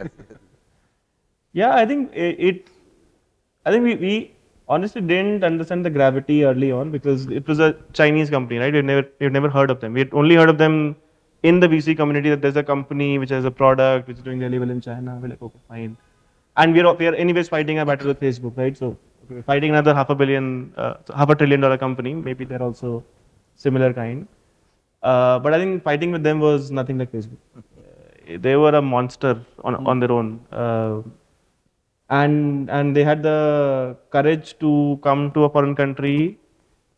Yeah, 1.54 1.76
I 1.76 1.86
think 1.86 2.12
it. 2.14 2.40
it 2.40 2.68
I 3.66 3.72
think 3.72 3.84
we, 3.84 3.96
we 3.96 4.32
honestly 4.68 5.02
didn't 5.02 5.44
understand 5.44 5.86
the 5.86 5.90
gravity 5.90 6.44
early 6.46 6.72
on 6.72 6.92
because 6.92 7.28
it 7.28 7.48
was 7.48 7.60
a 7.60 7.76
Chinese 7.94 8.30
company, 8.30 8.58
right? 8.58 8.74
We've 8.74 8.84
never 8.84 9.08
we've 9.20 9.32
never 9.32 9.50
heard 9.50 9.70
of 9.70 9.82
them. 9.82 9.94
We 9.94 10.00
had 10.00 10.14
only 10.14 10.36
heard 10.36 10.50
of 10.50 10.58
them 10.58 10.96
in 11.44 11.60
the 11.60 11.68
VC 11.68 11.96
community 11.98 12.30
that 12.30 12.42
there's 12.42 12.56
a 12.56 12.64
company 12.64 13.20
which 13.20 13.30
has 13.30 13.46
a 13.46 13.52
product 13.52 14.08
which 14.08 14.18
is 14.18 14.24
doing 14.24 14.40
really 14.40 14.60
well 14.60 14.70
in 14.70 14.82
China. 14.82 15.20
We're 15.22 15.30
like, 15.30 15.42
okay, 15.42 15.60
fine. 15.68 15.98
And 16.62 16.76
we're 16.76 16.94
we 17.02 17.08
are 17.10 17.16
anyways 17.24 17.50
fighting 17.56 17.80
a 17.80 17.86
battle 17.90 18.08
with 18.12 18.20
Facebook, 18.26 18.58
right? 18.64 18.76
So 18.82 18.88
we're 19.30 19.46
fighting 19.52 19.72
another 19.76 19.94
half 20.00 20.10
a 20.10 20.16
billion, 20.22 20.74
uh, 20.78 20.94
half 21.16 21.30
a 21.30 21.36
trillion 21.36 21.62
dollar 21.66 21.78
company. 21.86 22.14
Maybe 22.14 22.46
they're 22.46 22.66
also 22.70 23.04
similar 23.56 23.92
kind. 23.94 24.28
Uh, 25.02 25.40
but 25.40 25.54
I 25.54 25.58
think 25.62 25.84
fighting 25.84 26.12
with 26.12 26.24
them 26.24 26.40
was 26.40 26.70
nothing 26.80 26.98
like 26.98 27.12
Facebook. 27.12 27.42
Uh, 27.58 28.38
they 28.46 28.56
were 28.64 28.76
a 28.82 28.82
monster 28.82 29.34
on 29.64 29.76
on 29.94 30.00
their 30.04 30.12
own. 30.18 30.30
Uh, 30.52 31.02
and 32.22 32.70
and 32.70 32.96
they 32.96 33.04
had 33.12 33.24
the 33.24 33.40
courage 34.16 34.48
to 34.60 35.00
come 35.08 35.32
to 35.36 35.46
a 35.46 35.50
foreign 35.50 35.76
country, 35.82 36.38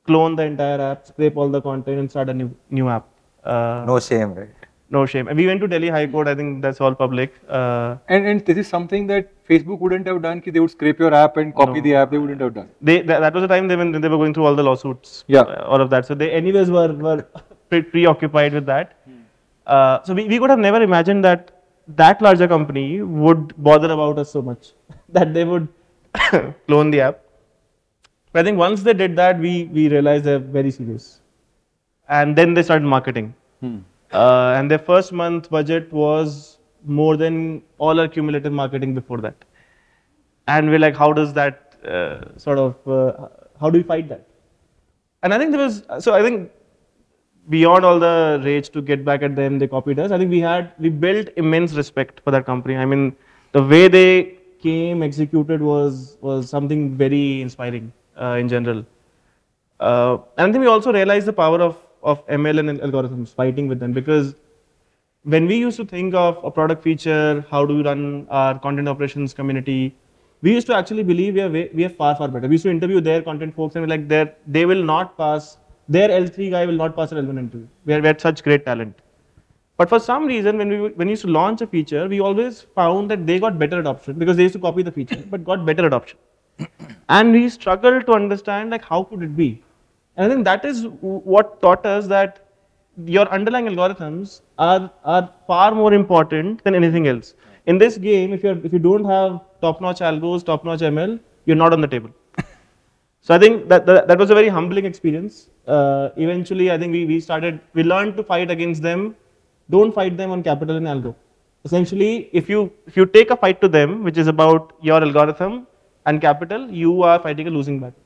clone 0.08 0.36
the 0.36 0.46
entire 0.54 0.82
app, 0.92 1.06
scrape 1.12 1.38
all 1.38 1.50
the 1.58 1.62
content, 1.70 2.00
and 2.04 2.10
start 2.16 2.30
a 2.30 2.38
new 2.42 2.50
new 2.80 2.90
app. 2.98 3.08
Uh, 3.44 3.84
No 3.94 4.00
shame, 4.00 4.34
right? 4.42 4.63
No 4.96 5.06
shame. 5.14 5.28
And 5.28 5.38
we 5.42 5.46
went 5.50 5.62
to 5.64 5.68
Delhi 5.74 5.90
High 5.96 6.06
Court. 6.16 6.28
I 6.32 6.36
think 6.40 6.62
that's 6.66 6.82
all 6.88 6.96
public. 7.04 7.34
Uh, 7.60 7.96
And 8.16 8.28
and 8.32 8.46
this 8.50 8.58
is 8.64 8.68
something 8.76 9.08
that 9.12 9.32
Facebook 9.52 9.80
wouldn't 9.86 10.08
have 10.12 10.22
done. 10.26 10.42
They 10.58 10.60
would 10.66 10.74
scrape 10.76 11.00
your 11.06 11.14
app 11.22 11.38
and 11.44 11.56
copy 11.62 11.82
the 11.88 11.96
app. 12.02 12.12
They 12.16 12.22
wouldn't 12.26 12.46
have 12.46 12.54
done. 12.60 12.70
they 12.90 12.98
that, 13.12 13.20
that 13.26 13.34
was 13.40 13.46
the 13.48 13.52
time 13.54 13.68
they 13.74 13.78
when 13.82 13.92
they 14.06 14.12
were 14.14 14.22
going 14.24 14.34
through 14.38 14.46
all 14.52 14.60
the 14.62 14.68
lawsuits. 14.70 15.16
Yeah. 15.38 15.42
uh, 15.56 15.66
all 15.76 15.82
of 15.88 15.90
that. 15.96 16.06
So 16.12 16.20
they 16.24 16.30
anyways 16.42 16.72
were 16.78 16.88
were 17.08 17.18
pre- 17.74 17.88
preoccupied 17.96 18.54
with 18.60 18.66
that. 18.74 18.94
Uh, 19.66 19.96
so 20.04 20.14
we, 20.14 20.28
we 20.36 20.40
could 20.40 20.50
have 20.56 20.64
never 20.68 20.82
imagined 20.90 21.24
that 21.30 21.52
that 22.04 22.22
larger 22.30 22.48
company 22.56 22.86
would 23.26 23.54
bother 23.70 23.92
about 23.98 24.20
us 24.26 24.32
so 24.38 24.42
much 24.42 24.72
that 25.20 25.34
they 25.38 25.46
would 25.54 25.68
clone 26.68 26.92
the 26.98 27.02
app. 27.10 27.20
But 28.32 28.40
I 28.42 28.44
think 28.50 28.58
once 28.58 28.84
they 28.90 28.94
did 29.02 29.16
that, 29.24 29.40
we 29.48 29.54
we 29.80 29.88
realized 29.96 30.26
they're 30.30 30.46
very 30.60 30.72
serious, 30.78 31.10
and 32.20 32.36
then 32.42 32.54
they 32.60 32.64
started 32.70 32.88
marketing. 32.94 33.28
Uh, 34.14 34.54
and 34.58 34.70
their 34.70 34.80
first 34.80 35.12
month 35.12 35.50
budget 35.50 35.92
was 35.92 36.58
more 36.86 37.18
than 37.18 37.62
all 37.78 38.00
our 38.00 38.08
cumulative 38.08 38.54
marketing 38.54 38.94
before 38.94 39.20
that. 39.22 39.36
And 40.48 40.70
we're 40.70 40.80
like, 40.80 40.96
how 40.96 41.14
does 41.14 41.34
that 41.34 41.76
uh, 41.86 42.38
sort 42.38 42.60
of, 42.60 42.88
uh, 42.88 43.28
how 43.60 43.70
do 43.70 43.78
we 43.78 43.84
fight 43.84 44.10
that? 44.10 44.28
And 45.24 45.34
I 45.34 45.38
think 45.38 45.52
there 45.52 45.62
was, 45.62 45.84
so 46.00 46.14
I 46.14 46.22
think 46.22 46.52
beyond 47.50 47.86
all 47.86 48.00
the 48.00 48.42
rage 48.44 48.70
to 48.70 48.82
get 48.82 49.04
back 49.04 49.24
at 49.24 49.36
them, 49.36 49.58
they 49.58 49.68
copied 49.68 50.00
us. 50.00 50.12
I 50.12 50.18
think 50.18 50.30
we 50.30 50.42
had, 50.42 50.74
we 50.80 50.90
built 50.90 51.30
immense 51.38 51.74
respect 51.74 52.22
for 52.24 52.32
that 52.32 52.46
company. 52.46 52.76
I 52.78 52.86
mean, 52.86 53.16
the 53.54 53.64
way 53.64 53.88
they 53.88 54.38
came, 54.62 55.04
executed 55.04 55.62
was 55.62 56.18
was 56.22 56.50
something 56.50 56.96
very 56.96 57.42
inspiring 57.42 57.92
uh, 58.20 58.38
in 58.40 58.48
general. 58.48 58.86
Uh, 59.80 60.18
and 60.38 60.50
I 60.50 60.52
think 60.52 60.62
we 60.62 60.68
also 60.68 60.94
realized 60.94 61.26
the 61.26 61.34
power 61.34 61.62
of, 61.62 61.78
of 62.04 62.26
ML 62.28 62.60
and 62.60 62.80
algorithms, 62.80 63.34
fighting 63.34 63.68
with 63.68 63.80
them, 63.80 63.94
because 63.94 64.36
when 65.24 65.48
we 65.48 65.58
used 65.58 65.78
to 65.78 65.86
think 65.86 66.14
of 66.14 66.44
a 66.44 66.52
product 66.52 66.84
feature, 66.84 67.46
how 67.50 67.66
do 67.66 67.78
we 67.78 67.84
run 67.84 68.28
our 68.30 68.60
content 68.60 68.88
operations 68.90 69.34
community, 69.34 69.96
we 70.42 70.54
used 70.54 70.68
to 70.68 70.76
actually 70.76 71.04
believe 71.04 71.36
we 71.36 71.42
are 71.42 71.50
way, 71.50 71.70
we 71.74 71.86
are 71.86 71.90
far 71.90 72.16
far 72.16 72.28
better. 72.28 72.48
We 72.48 72.56
used 72.56 72.66
to 72.66 72.70
interview 72.70 73.00
their 73.00 73.22
content 73.22 73.56
folks 73.56 73.76
and 73.76 73.84
we're 73.84 73.98
like, 73.98 74.36
they 74.46 74.66
will 74.66 74.84
not 74.84 75.18
pass. 75.18 75.58
Their 75.88 76.10
L3 76.10 76.52
guy 76.52 76.66
will 76.66 76.76
not 76.76 76.96
pass 76.96 77.12
an 77.14 77.26
L1 77.26 77.40
interview. 77.40 77.68
We, 77.86 77.94
are, 77.94 78.02
we 78.02 78.08
had 78.08 78.20
such 78.20 78.44
great 78.44 78.66
talent. 78.66 78.96
But 79.78 79.90
for 79.90 80.00
some 80.00 80.26
reason, 80.26 80.58
when 80.58 80.70
we 80.70 80.78
when 80.90 81.08
we 81.08 81.12
used 81.12 81.24
to 81.24 81.30
launch 81.30 81.62
a 81.62 81.68
feature, 81.68 82.08
we 82.08 82.20
always 82.20 82.62
found 82.76 83.10
that 83.12 83.26
they 83.26 83.40
got 83.40 83.58
better 83.58 83.80
adoption 83.80 84.20
because 84.20 84.38
they 84.38 84.44
used 84.44 84.54
to 84.54 84.60
copy 84.60 84.84
the 84.84 84.92
feature, 84.92 85.24
but 85.30 85.44
got 85.44 85.66
better 85.66 85.88
adoption. 85.88 86.20
and 87.10 87.32
we 87.32 87.50
struggled 87.50 88.06
to 88.06 88.14
understand 88.14 88.70
like 88.70 88.86
how 88.86 89.04
could 89.04 89.24
it 89.24 89.36
be. 89.36 89.64
And 90.16 90.26
I 90.26 90.34
think 90.34 90.46
that 90.46 90.66
is 90.66 90.86
what 91.02 91.62
taught 91.62 91.86
us 91.86 92.08
that 92.08 92.48
your 93.06 93.28
underlying 93.30 93.68
algorithms 93.68 94.42
are 94.60 94.92
are 95.04 95.30
far 95.48 95.74
more 95.74 95.94
important 95.94 96.64
than 96.64 96.76
anything 96.76 97.08
else. 97.08 97.34
In 97.66 97.78
this 97.78 97.98
game, 97.98 98.34
if 98.34 98.44
you 98.44 98.52
if 98.64 98.74
you 98.74 98.80
don't 98.80 99.06
have 99.06 99.40
top-notch 99.62 100.00
algos, 100.00 100.46
top-notch 100.46 100.82
ML, 100.82 101.20
you're 101.46 101.62
not 101.64 101.74
on 101.74 101.82
the 101.82 101.88
table. 101.88 102.12
So 103.26 103.34
I 103.34 103.40
think 103.40 103.70
that 103.70 103.86
that, 103.86 104.08
that 104.10 104.20
was 104.20 104.32
a 104.32 104.36
very 104.36 104.50
humbling 104.50 104.86
experience. 104.86 105.50
Uh, 105.66 106.10
eventually, 106.18 106.70
I 106.72 106.78
think 106.78 106.92
we, 106.92 107.06
we 107.06 107.20
started, 107.22 107.62
we 107.74 107.82
learned 107.82 108.18
to 108.18 108.24
fight 108.32 108.52
against 108.52 108.82
them. 108.82 109.16
Don't 109.70 109.94
fight 109.94 110.18
them 110.18 110.32
on 110.32 110.44
capital 110.44 110.76
and 110.76 110.86
algo. 110.94 111.16
Essentially, 111.64 112.30
if 112.34 112.50
you 112.50 112.70
if 112.86 112.98
you 112.98 113.06
take 113.06 113.30
a 113.32 113.38
fight 113.38 113.62
to 113.62 113.70
them, 113.70 114.04
which 114.04 114.18
is 114.18 114.28
about 114.28 114.74
your 114.82 115.02
algorithm 115.02 115.66
and 116.06 116.20
capital, 116.20 116.70
you 116.70 117.02
are 117.02 117.18
fighting 117.28 117.48
a 117.48 117.54
losing 117.58 117.80
battle. 117.80 118.03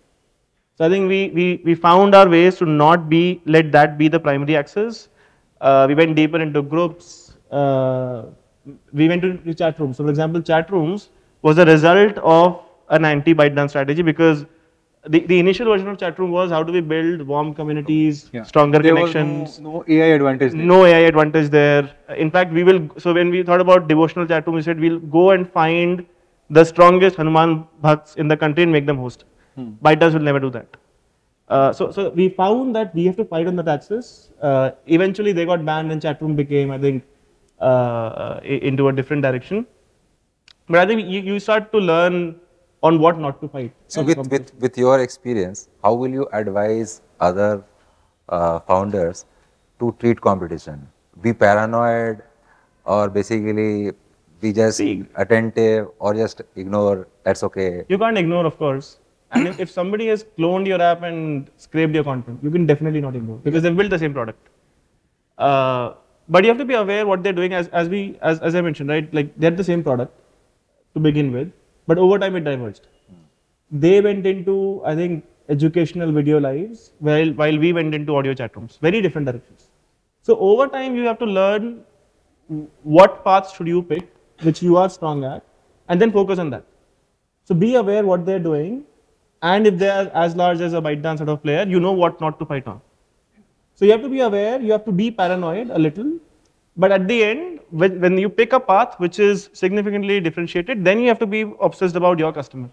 So 0.77 0.85
I 0.85 0.89
think 0.89 1.09
we 1.09 1.19
we 1.37 1.45
we 1.67 1.73
found 1.75 2.13
our 2.13 2.29
ways 2.29 2.57
to 2.57 2.65
not 2.65 3.09
be 3.09 3.41
let 3.45 3.71
that 3.71 3.97
be 3.97 4.07
the 4.07 4.19
primary 4.19 4.55
axis. 4.55 5.09
Uh, 5.59 5.85
we 5.87 5.95
went 5.95 6.15
deeper 6.15 6.39
into 6.39 6.61
groups. 6.61 7.33
Uh, 7.51 8.25
we 8.93 9.07
went 9.07 9.23
into 9.23 9.53
chat 9.53 9.79
rooms. 9.79 9.97
So, 9.97 10.03
for 10.03 10.09
example, 10.11 10.41
chat 10.41 10.69
rooms 10.71 11.09
was 11.41 11.57
a 11.57 11.65
result 11.65 12.17
of 12.19 12.61
an 12.89 13.05
anti-ByteDance 13.05 13.69
strategy 13.69 14.01
because 14.01 14.45
the, 15.07 15.21
the 15.21 15.39
initial 15.39 15.67
version 15.67 15.87
of 15.87 15.97
chat 15.97 16.19
room 16.19 16.31
was 16.31 16.51
how 16.51 16.61
do 16.63 16.73
we 16.73 16.81
build 16.81 17.21
warm 17.21 17.53
communities, 17.53 18.29
Yeah. 18.33 18.43
stronger 18.43 18.79
there 18.79 18.93
connections, 18.93 19.49
Was 19.49 19.59
no, 19.61 19.71
no 19.71 19.83
AI 19.87 20.07
advantage. 20.17 20.51
There. 20.51 20.61
no 20.61 20.85
AI 20.85 20.99
advantage 21.13 21.49
there. 21.49 21.89
In 22.17 22.29
fact, 22.29 22.51
we 22.51 22.63
will. 22.63 22.81
So 22.97 23.13
when 23.13 23.29
we 23.31 23.41
thought 23.41 23.61
about 23.61 23.87
devotional 23.87 24.27
chat 24.27 24.45
room, 24.45 24.57
we 24.57 24.61
said 24.61 24.79
we'll 24.79 24.99
go 24.99 25.31
and 25.31 25.49
find 25.51 26.05
the 26.49 26.63
strongest 26.63 27.15
Hanuman 27.15 27.65
bhakts 27.81 28.15
in 28.15 28.27
the 28.27 28.37
country 28.37 28.63
and 28.63 28.71
make 28.71 28.85
them 28.85 28.97
host. 28.97 29.23
Hmm. 29.57 29.71
ByteDance 29.83 30.13
will 30.13 30.27
never 30.31 30.39
do 30.39 30.49
that. 30.51 30.77
Uh, 31.49 31.73
so, 31.73 31.91
so 31.91 32.09
we 32.09 32.29
found 32.29 32.75
that 32.75 32.93
we 32.93 33.05
have 33.05 33.15
to 33.17 33.25
fight 33.25 33.47
on 33.47 33.55
that 33.55 33.67
axis. 33.67 34.31
Uh, 34.41 34.71
eventually, 34.85 35.31
they 35.31 35.45
got 35.45 35.65
banned, 35.65 35.91
and 35.91 36.01
chat 36.01 36.21
room 36.21 36.35
became, 36.35 36.71
I 36.71 36.77
think, 36.77 37.03
uh, 37.59 38.39
into 38.43 38.89
a 38.89 38.93
different 38.93 39.23
direction. 39.23 39.65
But 40.69 40.79
I 40.79 40.85
think 40.85 41.07
you, 41.07 41.21
you 41.21 41.39
start 41.39 41.71
to 41.71 41.79
learn 41.79 42.39
on 42.83 42.99
what 42.99 43.17
not 43.17 43.41
to 43.41 43.47
fight. 43.47 43.73
So 43.87 44.03
with, 44.03 44.17
with, 44.29 44.53
with 44.59 44.77
your 44.77 44.99
experience, 44.99 45.69
how 45.83 45.93
will 45.93 46.11
you 46.11 46.27
advise 46.33 47.01
other 47.19 47.63
uh, 48.29 48.59
founders 48.59 49.25
to 49.79 49.95
treat 49.99 50.21
competition? 50.21 50.87
Be 51.21 51.33
paranoid 51.33 52.21
or 52.85 53.09
basically 53.09 53.93
be 54.41 54.53
just 54.53 54.77
See- 54.77 55.05
attentive 55.15 55.87
or 55.97 56.13
just 56.13 56.41
ignore, 56.55 57.07
that's 57.23 57.43
okay. 57.43 57.85
You 57.89 57.97
can't 57.97 58.17
ignore, 58.17 58.45
of 58.45 58.57
course. 58.57 58.99
And 59.31 59.47
if, 59.47 59.59
if 59.59 59.69
somebody 59.69 60.07
has 60.07 60.23
cloned 60.37 60.67
your 60.67 60.81
app 60.81 61.03
and 61.03 61.49
scraped 61.57 61.93
your 61.93 62.03
content, 62.03 62.39
you 62.41 62.49
can 62.49 62.65
definitely 62.65 63.01
not 63.01 63.15
ignore 63.15 63.37
because 63.37 63.63
they've 63.63 63.75
built 63.75 63.89
the 63.89 63.99
same 63.99 64.13
product. 64.13 64.39
Uh, 65.37 65.93
but 66.29 66.43
you 66.43 66.49
have 66.49 66.57
to 66.57 66.65
be 66.65 66.73
aware 66.73 67.05
what 67.05 67.23
they're 67.23 67.33
doing 67.33 67.53
as, 67.53 67.67
as 67.69 67.89
we 67.89 68.17
as, 68.21 68.39
as 68.39 68.55
I 68.55 68.61
mentioned, 68.61 68.89
right? 68.89 69.13
Like 69.13 69.33
they're 69.37 69.51
the 69.51 69.63
same 69.63 69.83
product 69.83 70.13
to 70.93 70.99
begin 70.99 71.31
with, 71.31 71.51
but 71.87 71.97
over 71.97 72.19
time 72.19 72.35
it 72.35 72.41
diverged. 72.41 72.87
They 73.71 74.01
went 74.01 74.25
into, 74.25 74.81
I 74.85 74.95
think, 74.95 75.25
educational 75.49 76.11
video 76.11 76.39
lives, 76.39 76.91
while 76.99 77.31
while 77.33 77.57
we 77.57 77.73
went 77.73 77.93
into 77.93 78.15
audio 78.15 78.33
chat 78.33 78.55
rooms. 78.55 78.77
Very 78.81 79.01
different 79.01 79.27
directions. 79.27 79.67
So 80.21 80.37
over 80.39 80.67
time 80.67 80.95
you 80.95 81.03
have 81.03 81.19
to 81.19 81.25
learn 81.25 81.83
what 82.83 83.23
paths 83.23 83.53
should 83.53 83.67
you 83.67 83.81
pick, 83.83 84.09
which 84.41 84.61
you 84.61 84.77
are 84.77 84.89
strong 84.89 85.23
at, 85.23 85.43
and 85.89 86.01
then 86.01 86.11
focus 86.11 86.39
on 86.39 86.49
that. 86.49 86.65
So 87.43 87.55
be 87.55 87.75
aware 87.75 88.05
what 88.05 88.25
they're 88.25 88.39
doing, 88.39 88.83
and 89.41 89.67
if 89.67 89.77
they 89.77 89.89
are 89.89 90.09
as 90.13 90.35
large 90.35 90.61
as 90.61 90.73
a 90.73 90.81
ByteDance 90.81 91.17
sort 91.17 91.29
of 91.29 91.41
player, 91.43 91.65
you 91.67 91.79
know 91.79 91.91
what 91.91 92.19
not 92.21 92.39
to 92.39 92.45
fight 92.45 92.67
on. 92.67 92.81
So 93.75 93.85
you 93.85 93.91
have 93.91 94.01
to 94.01 94.09
be 94.09 94.21
aware, 94.21 94.59
you 94.59 94.71
have 94.71 94.85
to 94.85 94.91
be 94.91 95.11
paranoid 95.11 95.69
a 95.69 95.77
little, 95.77 96.19
but 96.75 96.91
at 96.91 97.07
the 97.07 97.23
end, 97.23 97.59
when, 97.69 97.99
when 97.99 98.17
you 98.17 98.29
pick 98.29 98.53
a 98.53 98.59
path 98.59 98.95
which 98.99 99.19
is 99.19 99.49
significantly 99.53 100.19
differentiated, 100.19 100.83
then 100.83 100.99
you 100.99 101.07
have 101.07 101.19
to 101.19 101.25
be 101.25 101.41
obsessed 101.61 101.95
about 101.95 102.17
your 102.19 102.31
customer. 102.31 102.69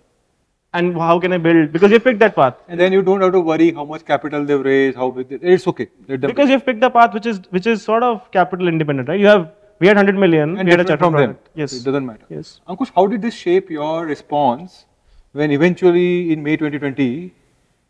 And 0.72 0.96
how 0.96 1.20
can 1.20 1.32
I 1.32 1.38
build? 1.38 1.72
Because 1.72 1.92
you 1.92 2.00
picked 2.00 2.18
that 2.18 2.34
path. 2.34 2.54
And 2.68 2.80
then 2.80 2.92
you 2.92 3.00
don't 3.00 3.20
have 3.20 3.32
to 3.32 3.40
worry 3.40 3.72
how 3.72 3.84
much 3.84 4.04
capital 4.04 4.44
they've 4.44 4.60
raised, 4.60 4.96
how 4.96 5.10
big. 5.10 5.26
It's 5.30 5.68
okay. 5.68 5.88
Because 6.06 6.50
you've 6.50 6.66
picked 6.66 6.80
the 6.80 6.90
path 6.90 7.14
which 7.14 7.26
is 7.26 7.40
which 7.50 7.68
is 7.68 7.82
sort 7.82 8.02
of 8.02 8.28
capital 8.32 8.66
independent, 8.66 9.08
right? 9.08 9.20
You 9.20 9.26
have 9.26 9.52
we 9.78 9.86
had 9.86 9.96
100 9.96 10.18
million, 10.18 10.58
and 10.58 10.66
we 10.66 10.70
had 10.70 10.80
a 10.80 10.84
chat 10.84 10.98
from 10.98 11.14
them. 11.14 11.38
Yes. 11.54 11.72
It 11.72 11.84
doesn't 11.84 12.06
matter. 12.06 12.26
Yes. 12.28 12.60
Ankush, 12.68 12.90
how 12.94 13.06
did 13.06 13.22
this 13.22 13.34
shape 13.34 13.70
your 13.70 14.04
response 14.04 14.86
when 15.34 15.50
eventually 15.50 16.32
in 16.32 16.42
May 16.42 16.56
2020 16.56 17.34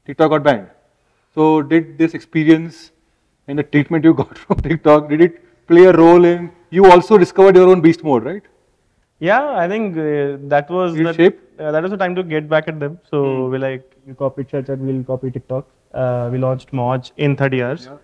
TikTok 0.06 0.30
got 0.30 0.42
banned? 0.42 0.68
So 1.34 1.62
did 1.62 1.98
this 1.98 2.14
experience 2.14 2.90
and 3.48 3.58
the 3.58 3.62
treatment 3.62 4.04
you 4.04 4.14
got 4.22 4.36
from 4.38 4.60
TikTok 4.60 5.08
did 5.08 5.20
it 5.20 5.40
play 5.68 5.84
a 5.84 5.92
role 5.92 6.24
in 6.24 6.50
you 6.70 6.90
also 6.90 7.16
discovered 7.18 7.56
your 7.56 7.68
own 7.68 7.80
beast 7.80 8.02
mode, 8.02 8.24
right? 8.24 8.42
Yeah, 9.20 9.50
I 9.64 9.68
think 9.68 9.96
uh, 9.96 10.38
that 10.54 10.68
was 10.68 10.94
the, 10.94 11.12
shape? 11.12 11.38
uh, 11.58 11.70
that 11.70 11.82
was 11.82 11.90
the 11.92 11.96
time 11.96 12.14
to 12.16 12.22
get 12.22 12.48
back 12.48 12.66
at 12.68 12.80
them. 12.80 12.98
So 13.10 13.48
we 13.48 13.58
like 13.58 13.84
you 14.06 14.14
copied 14.14 14.48
Chat 14.48 14.66
Chat, 14.66 14.78
we'll 14.78 15.04
copy 15.04 15.30
TikTok. 15.30 15.66
Uh, 15.92 16.28
we 16.32 16.38
launched 16.38 16.72
Moj 16.72 17.12
in 17.16 17.36
30 17.36 17.56
years, 17.56 17.84
Yeah. 17.86 17.96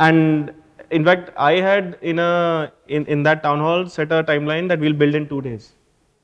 and 0.00 0.52
in 0.90 1.04
fact, 1.04 1.30
I 1.36 1.52
had 1.60 1.96
in 2.02 2.18
a 2.18 2.70
in, 2.88 3.06
in 3.06 3.22
that 3.22 3.42
town 3.42 3.58
hall 3.60 3.86
set 3.88 4.12
a 4.12 4.22
timeline 4.22 4.68
that 4.68 4.78
we'll 4.78 4.92
build 4.92 5.14
in 5.14 5.26
two 5.28 5.40
days. 5.40 5.72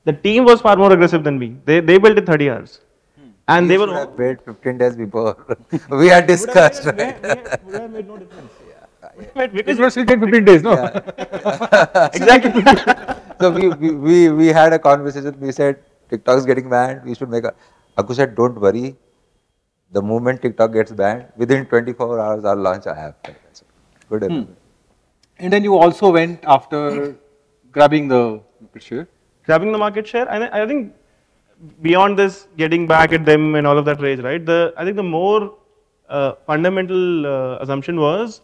The 0.05 0.13
team 0.13 0.45
was 0.45 0.61
far 0.61 0.75
more 0.75 0.91
aggressive 0.91 1.23
than 1.23 1.37
me. 1.39 1.49
They 1.65 1.79
they 1.79 1.97
built 1.97 2.17
in 2.17 2.25
30 2.25 2.49
hours, 2.49 2.79
and 3.47 3.69
they 3.69 3.77
were. 3.77 3.87
should 3.87 3.97
have 3.97 4.17
wait 4.23 4.41
15 4.45 4.77
days 4.77 4.95
before. 4.95 5.35
we 6.01 6.07
had 6.07 6.27
discussed, 6.27 6.85
Would 6.85 6.99
have 6.99 7.23
right? 7.23 7.23
made- 7.23 7.35
would 7.35 7.49
have- 7.49 7.63
would 7.65 7.81
have 7.81 7.91
made 7.97 8.07
no 8.07 8.17
difference. 8.17 8.51
But 9.35 9.53
because 9.53 9.77
It 9.77 9.81
was 9.83 9.93
still 9.93 10.05
10, 10.05 10.19
15 10.21 10.45
days, 10.45 10.63
no? 10.63 10.73
exactly. 12.13 12.63
so 13.39 13.51
we, 13.51 13.67
we, 13.69 13.91
we, 14.05 14.29
we 14.31 14.47
had 14.47 14.73
a 14.73 14.79
conversation. 14.79 15.35
We 15.39 15.51
said 15.51 15.79
TikTok 16.09 16.37
is 16.39 16.45
getting 16.45 16.69
banned. 16.69 17.03
We 17.03 17.13
should 17.15 17.29
make 17.29 17.43
a. 17.43 17.53
Aku 17.97 18.13
said, 18.13 18.35
don't 18.35 18.59
worry. 18.59 18.95
The 19.91 20.01
moment 20.01 20.41
TikTok 20.41 20.71
gets 20.73 20.91
banned, 20.93 21.25
within 21.35 21.65
24 21.65 22.19
hours, 22.19 22.45
I'll 22.45 22.55
launch 22.55 22.85
a 22.85 22.97
app. 22.97 23.27
I 23.27 23.35
said, 23.51 23.67
Good. 24.09 24.23
Hmm. 24.31 24.43
And 25.37 25.51
then 25.53 25.63
you 25.63 25.75
also 25.77 26.11
went 26.11 26.39
after 26.45 27.15
grabbing 27.71 28.07
the 28.07 28.39
market 28.61 28.83
share. 28.83 29.07
Grabbing 29.51 29.71
the 29.77 29.81
market 29.85 30.11
share. 30.15 30.27
And 30.35 30.49
I 30.49 30.63
I 30.63 30.67
think 30.73 30.93
beyond 31.87 32.21
this, 32.21 32.37
getting 32.61 32.87
back 32.93 33.17
at 33.19 33.25
them 33.31 33.43
and 33.57 33.67
all 33.71 33.81
of 33.81 33.89
that 33.89 34.07
rage, 34.09 34.29
right? 34.29 34.45
The 34.53 34.61
I 34.77 34.85
think 34.85 35.03
the 35.03 35.09
more 35.17 35.41
uh, 36.09 36.31
fundamental 36.53 37.27
uh, 37.33 37.57
assumption 37.65 37.99
was 38.05 38.41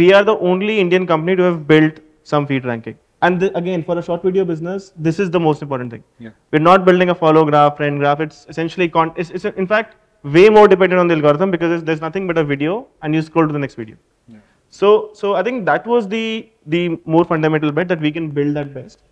we 0.00 0.12
are 0.16 0.24
the 0.30 0.36
only 0.48 0.74
Indian 0.80 1.06
company 1.12 1.36
to 1.36 1.44
have 1.50 1.60
built 1.70 2.00
some 2.32 2.46
feed 2.50 2.66
ranking. 2.70 2.96
And 3.26 3.40
the, 3.42 3.48
again, 3.60 3.82
for 3.88 3.98
a 4.00 4.02
short 4.02 4.22
video 4.26 4.44
business, 4.50 4.92
this 5.06 5.18
is 5.22 5.30
the 5.30 5.40
most 5.46 5.62
important 5.64 5.90
thing. 5.94 6.04
Yeah. 6.26 6.30
We're 6.52 6.66
not 6.66 6.84
building 6.84 7.10
a 7.14 7.16
follow 7.22 7.44
graph, 7.50 7.76
friend 7.80 7.98
graph. 8.02 8.20
It's 8.20 8.46
essentially 8.52 8.88
con- 8.88 9.12
it's, 9.16 9.30
it's 9.30 9.44
in 9.62 9.66
fact 9.72 9.96
way 10.36 10.48
more 10.58 10.68
dependent 10.74 11.00
on 11.02 11.08
the 11.08 11.14
algorithm 11.14 11.50
because 11.50 11.72
it's, 11.74 11.84
there's 11.90 12.00
nothing 12.06 12.26
but 12.30 12.38
a 12.38 12.44
video, 12.44 12.86
and 13.02 13.14
you 13.14 13.22
scroll 13.28 13.46
to 13.46 13.52
the 13.58 13.62
next 13.64 13.74
video. 13.82 13.96
Yeah. 14.28 14.38
So, 14.70 15.10
so 15.20 15.34
I 15.34 15.42
think 15.42 15.66
that 15.70 15.86
was 15.86 16.08
the 16.08 16.50
the 16.74 16.82
more 17.04 17.24
fundamental 17.32 17.72
bet 17.78 17.88
that 17.92 18.00
we 18.08 18.12
can 18.18 18.30
build 18.40 18.56
that 18.60 18.74
best. 18.74 19.02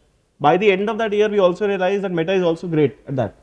By 0.41 0.57
the 0.57 0.71
end 0.71 0.89
of 0.89 0.99
that 0.99 1.13
year, 1.13 1.29
we 1.29 1.39
also 1.39 1.67
realized 1.67 2.03
that 2.05 2.13
Meta 2.13 2.33
is 2.33 2.43
also 2.43 2.69
great 2.69 2.99
at 3.09 3.17
that. 3.17 3.35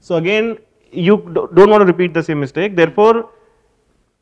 So 0.00 0.16
again, 0.16 0.58
you 0.92 1.16
do- 1.36 1.48
don't 1.54 1.70
want 1.70 1.80
to 1.82 1.86
repeat 1.86 2.14
the 2.14 2.22
same 2.22 2.40
mistake. 2.40 2.76
Therefore, 2.76 3.30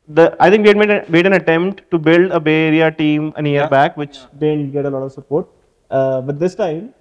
the 0.07 0.35
I 0.39 0.49
think 0.49 0.63
we 0.63 0.69
had 0.69 0.77
made, 0.77 0.89
a, 0.89 1.05
made 1.09 1.25
an 1.25 1.33
attempt 1.33 1.83
to 1.91 1.97
build 1.97 2.31
a 2.31 2.39
Bay 2.39 2.67
Area 2.67 2.91
team 2.91 3.33
a 3.35 3.43
year 3.43 3.61
Yeah. 3.61 3.67
back, 3.67 3.95
which 3.97 4.17
didn't 4.39 4.71
get 4.71 4.85
a 4.85 4.89
lot 4.89 5.03
of 5.03 5.11
support. 5.11 5.47
Uh, 5.91 6.21
but 6.21 6.39
this 6.39 6.55
time, 6.55 6.93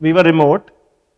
we 0.00 0.12
were 0.12 0.22
remote, 0.22 0.70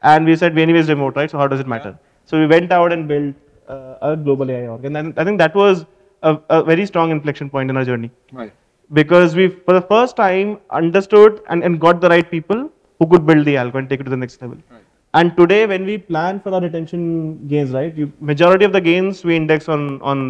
and 0.03 0.27
we 0.27 0.35
said 0.37 0.55
we 0.55 0.62
anyways 0.62 0.88
remote, 0.88 1.16
right? 1.16 1.31
So 1.31 1.38
how 1.38 1.46
does 1.46 1.61
it 1.61 1.68
matter? 1.68 1.96
So 2.25 2.38
we 2.40 2.46
went 2.46 2.72
out 2.72 2.92
and 2.92 3.07
built 3.07 3.35
uh, 3.68 3.94
a 4.11 4.16
global 4.16 4.51
AI 4.51 4.66
org, 4.66 4.85
and 4.85 4.94
then 4.96 5.14
I 5.16 5.25
think 5.25 5.38
that 5.38 5.55
was 5.55 5.87
a, 6.22 6.38
a 6.51 6.62
very 6.64 6.85
strong 6.87 7.11
inflection 7.11 7.48
point 7.48 7.70
in 7.70 7.77
our 7.77 7.85
journey 7.85 8.11
Right. 8.33 8.53
because 8.92 9.35
we 9.37 9.48
for 9.48 9.72
the 9.79 9.83
first 9.83 10.16
time 10.16 10.59
understood 10.70 11.40
and, 11.48 11.62
and 11.64 11.81
got 11.81 12.01
the 12.01 12.09
right 12.09 12.29
people 12.31 12.70
who 13.03 13.09
could 13.12 13.27
build 13.31 13.45
the 13.51 13.55
algo 13.62 13.81
and 13.83 13.88
take 13.93 14.01
it 14.01 14.05
to 14.11 14.15
the 14.17 14.23
next 14.25 14.43
level. 14.43 14.59
Right. 14.71 14.88
And 15.15 15.37
today, 15.37 15.61
when 15.67 15.85
we 15.85 15.99
plan 15.99 16.41
for 16.41 16.55
our 16.55 16.61
retention 16.61 17.47
gains, 17.49 17.73
right, 17.79 17.95
you, 18.03 18.12
majority 18.33 18.65
of 18.65 18.73
the 18.73 18.81
gains 18.81 19.25
we 19.31 19.37
index 19.37 19.69
on 19.77 19.87
on 20.12 20.23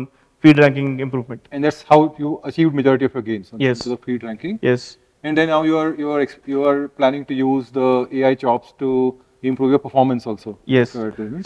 feed 0.45 0.59
ranking 0.65 0.89
improvement. 1.07 1.51
And 1.53 1.69
that's 1.69 1.83
how 1.91 1.99
you 2.23 2.31
achieved 2.51 2.75
majority 2.81 3.09
of 3.11 3.15
your 3.19 3.23
gains 3.29 3.53
on 3.53 3.61
Yes. 3.67 3.85
the 3.93 3.99
feed 4.07 4.25
ranking. 4.29 4.59
Yes. 4.71 4.87
And 5.23 5.39
then 5.41 5.53
now 5.55 5.61
you 5.69 5.77
are 5.83 5.91
you 6.01 6.11
are 6.15 6.27
you 6.55 6.65
are 6.71 6.81
planning 7.03 7.27
to 7.33 7.39
use 7.43 7.71
the 7.79 7.89
AI 8.23 8.35
chops 8.45 8.75
to 8.81 8.91
improve 9.51 9.71
your 9.77 9.83
performance 9.87 10.27
also. 10.33 10.57
Yes. 10.77 10.97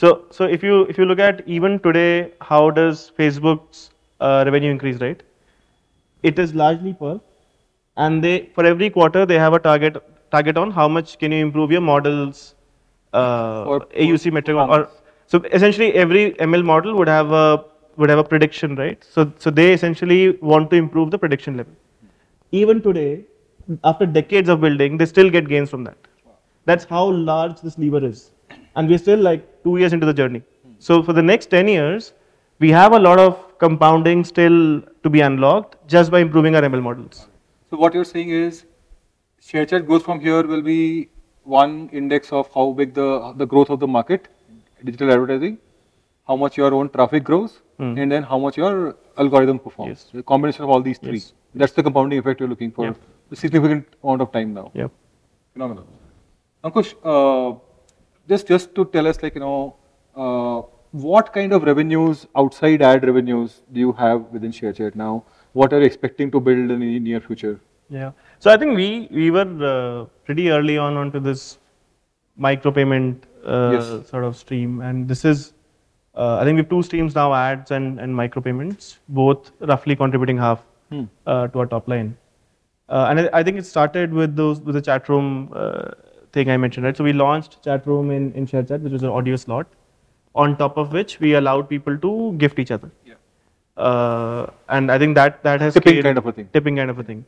So 0.05 0.15
so 0.39 0.51
if 0.59 0.67
you 0.71 0.81
if 0.95 1.03
you 1.03 1.11
look 1.13 1.23
at 1.29 1.43
even 1.59 1.79
today, 1.91 2.33
how 2.53 2.63
does 2.81 3.05
Facebook's 3.19 3.87
uh, 4.21 4.43
revenue 4.51 4.71
increase, 4.79 5.03
right? 5.07 5.23
It 6.23 6.39
is 6.45 6.55
largely 6.65 6.95
per, 7.05 7.15
and 8.07 8.25
they 8.29 8.37
for 8.55 8.65
every 8.75 8.89
quarter 8.99 9.27
they 9.33 9.39
have 9.47 9.59
a 9.59 9.65
target 9.67 10.03
target 10.37 10.57
on 10.65 10.71
how 10.81 10.89
much 10.89 11.19
can 11.19 11.33
you 11.33 11.45
improve 11.47 11.73
your 11.79 11.85
models, 11.93 12.55
uh, 13.13 13.65
For- 13.65 13.87
AUC 14.07 14.33
metric, 14.33 14.57
or, 14.57 14.69
or 14.79 14.91
so 15.27 15.43
essentially 15.53 15.93
every 15.95 16.25
ML 16.51 16.65
model 16.73 16.95
would 16.99 17.09
have 17.09 17.33
a 17.33 17.47
would 17.97 18.11
have 18.11 18.19
a 18.19 18.29
prediction, 18.33 18.77
right? 18.77 19.05
So 19.15 19.31
so 19.39 19.51
they 19.61 19.73
essentially 19.79 20.21
want 20.53 20.71
to 20.75 20.77
improve 20.85 21.11
the 21.17 21.19
prediction 21.25 21.57
level. 21.57 21.75
Even 22.53 22.83
today, 22.83 23.25
after 23.85 24.07
decades 24.07 24.49
of 24.49 24.61
building, 24.61 24.97
they 24.97 25.07
still 25.07 25.31
get 25.31 25.49
gains 25.49 25.71
from 25.71 25.85
that. 25.85 25.97
That's 26.65 26.85
how 26.85 27.05
large 27.11 27.61
this 27.61 27.79
lever 27.79 28.05
is. 28.05 28.31
And 28.77 28.89
we're 28.89 28.99
still 28.99 29.19
like 29.19 29.43
two 29.65 29.77
years 29.79 29.93
into 29.93 30.07
the 30.07 30.15
journey. 30.15 30.43
So 30.79 31.03
for 31.03 31.13
the 31.13 31.23
next 31.23 31.47
10 31.47 31.69
years, 31.69 32.13
we 32.59 32.71
have 32.71 32.93
a 32.93 32.99
lot 32.99 33.19
of 33.19 33.59
compounding 33.59 34.25
still 34.25 34.83
to 35.03 35.11
be 35.11 35.21
unlocked 35.21 35.77
just 35.89 36.11
by 36.11 36.21
improving 36.21 36.57
our 36.57 36.63
ML 36.63 36.83
models. 36.83 37.29
So 37.71 37.77
what 37.77 37.95
you're 37.95 38.05
saying 38.05 38.31
is, 38.31 38.65
ShareChat 39.47 39.87
growth 39.87 40.05
from 40.05 40.21
here 40.21 40.43
will 40.47 40.63
be 40.63 41.09
one 41.45 41.89
index 41.93 42.33
of 42.33 42.49
how 42.55 42.73
big 42.81 42.95
the 42.95 43.09
the 43.43 43.47
growth 43.53 43.71
of 43.71 43.81
the 43.85 43.89
market, 43.97 44.29
digital 44.85 45.13
advertising, 45.17 45.59
how 46.31 46.37
much 46.45 46.57
your 46.61 46.71
own 46.79 46.91
traffic 46.97 47.25
grows, 47.31 47.61
Hmm. 47.79 47.93
and 48.03 48.13
then 48.17 48.25
how 48.31 48.39
much 48.45 48.57
your 48.61 48.73
algorithm 49.25 49.59
performs. 49.67 49.91
Yes. 49.91 50.05
The 50.19 50.23
combination 50.31 50.65
of 50.67 50.71
all 50.77 50.83
these 50.89 50.99
three. 50.99 51.21
Yes. 51.21 51.33
That's 51.63 51.77
the 51.79 51.83
compounding 51.89 52.19
effect 52.23 52.41
you're 52.41 52.49
looking 52.55 52.73
for. 52.79 52.87
Yep. 52.87 52.97
A 53.37 53.37
significant 53.43 53.95
amount 54.03 54.23
of 54.27 54.33
time 54.39 54.55
now. 54.55 54.65
Yep. 54.81 54.91
Phenomenal. 55.53 55.87
Ankush, 56.65 56.95
uh, 57.13 57.59
just 58.33 58.49
just 58.55 58.75
to 58.81 58.87
tell 58.97 59.13
us, 59.13 59.23
like 59.27 59.39
you 59.41 59.45
know, 59.45 59.77
uh, 60.25 60.63
what 61.07 61.33
kind 61.39 61.53
of 61.59 61.69
revenues 61.71 62.27
outside 62.43 62.83
ad 62.91 63.07
revenues 63.13 63.57
do 63.73 63.87
you 63.87 63.93
have 64.03 64.27
within 64.39 64.59
ShareChat 64.61 65.01
now? 65.05 65.13
What 65.63 65.73
are 65.73 65.81
you 65.85 65.91
expecting 65.93 66.31
to 66.37 66.41
build 66.51 66.77
in 66.77 66.87
the 66.87 66.93
near 67.09 67.21
future? 67.31 67.55
Yeah. 67.89 68.13
So 68.39 68.51
I 68.51 68.57
think 68.57 68.77
we 68.77 69.09
we 69.11 69.31
were 69.31 69.49
uh, 69.73 70.05
pretty 70.25 70.51
early 70.51 70.77
on 70.79 70.97
onto 70.97 71.21
this 71.21 71.59
micropayment 72.39 73.23
uh, 73.45 73.71
Yes. 73.75 74.09
sort 74.09 74.25
of 74.25 74.37
stream, 74.37 74.81
and 74.81 75.09
this 75.09 75.25
is 75.25 75.53
uh, 76.15 76.37
I 76.41 76.45
think 76.45 76.57
we 76.57 76.63
have 76.63 76.69
two 76.69 76.83
streams 76.83 77.15
now: 77.15 77.33
ads 77.35 77.71
and 77.71 78.01
and 78.01 78.15
micropayments, 78.15 78.97
both 79.09 79.53
roughly 79.61 79.97
contributing 79.97 80.39
half 80.39 80.65
Hmm. 80.91 81.05
uh, 81.27 81.49
to 81.49 81.59
our 81.61 81.67
top 81.67 81.89
line. 81.89 82.17
Uh, 82.89 83.07
and 83.11 83.21
I, 83.21 83.31
I 83.39 83.43
think 83.43 83.59
it 83.59 83.67
started 83.67 84.13
with 84.15 84.37
those 84.37 84.61
with 84.61 84.77
the 84.77 84.83
chat 84.89 85.09
room 85.09 85.31
uh, 85.53 85.91
thing 86.33 86.49
I 86.49 86.57
mentioned, 86.57 86.87
right? 86.87 86.97
So 86.97 87.03
we 87.03 87.13
launched 87.13 87.57
chat 87.65 87.87
room 87.87 88.13
in 88.17 88.33
in 88.35 88.47
ShareChat, 88.47 88.83
which 88.83 88.93
was 88.93 89.03
an 89.03 89.09
audio 89.21 89.37
slot, 89.45 89.67
on 90.35 90.57
top 90.61 90.77
of 90.77 90.93
which 90.93 91.19
we 91.25 91.33
allowed 91.41 91.69
people 91.69 91.99
to 92.05 92.13
gift 92.45 92.61
each 92.65 92.71
other. 92.77 92.91
Yeah. 93.05 93.15
Uh, 93.77 94.47
and 94.69 94.93
I 94.93 94.99
think 94.99 95.17
that 95.17 95.43
that 95.49 95.61
has 95.61 95.75
Tipping 95.75 96.03
kind 96.03 96.19
of 96.23 96.27
a 96.27 96.33
thing. 96.39 96.49
Tipping 96.53 96.77
kind 96.83 96.91
of 96.95 97.01
a 97.01 97.03
thing. 97.11 97.25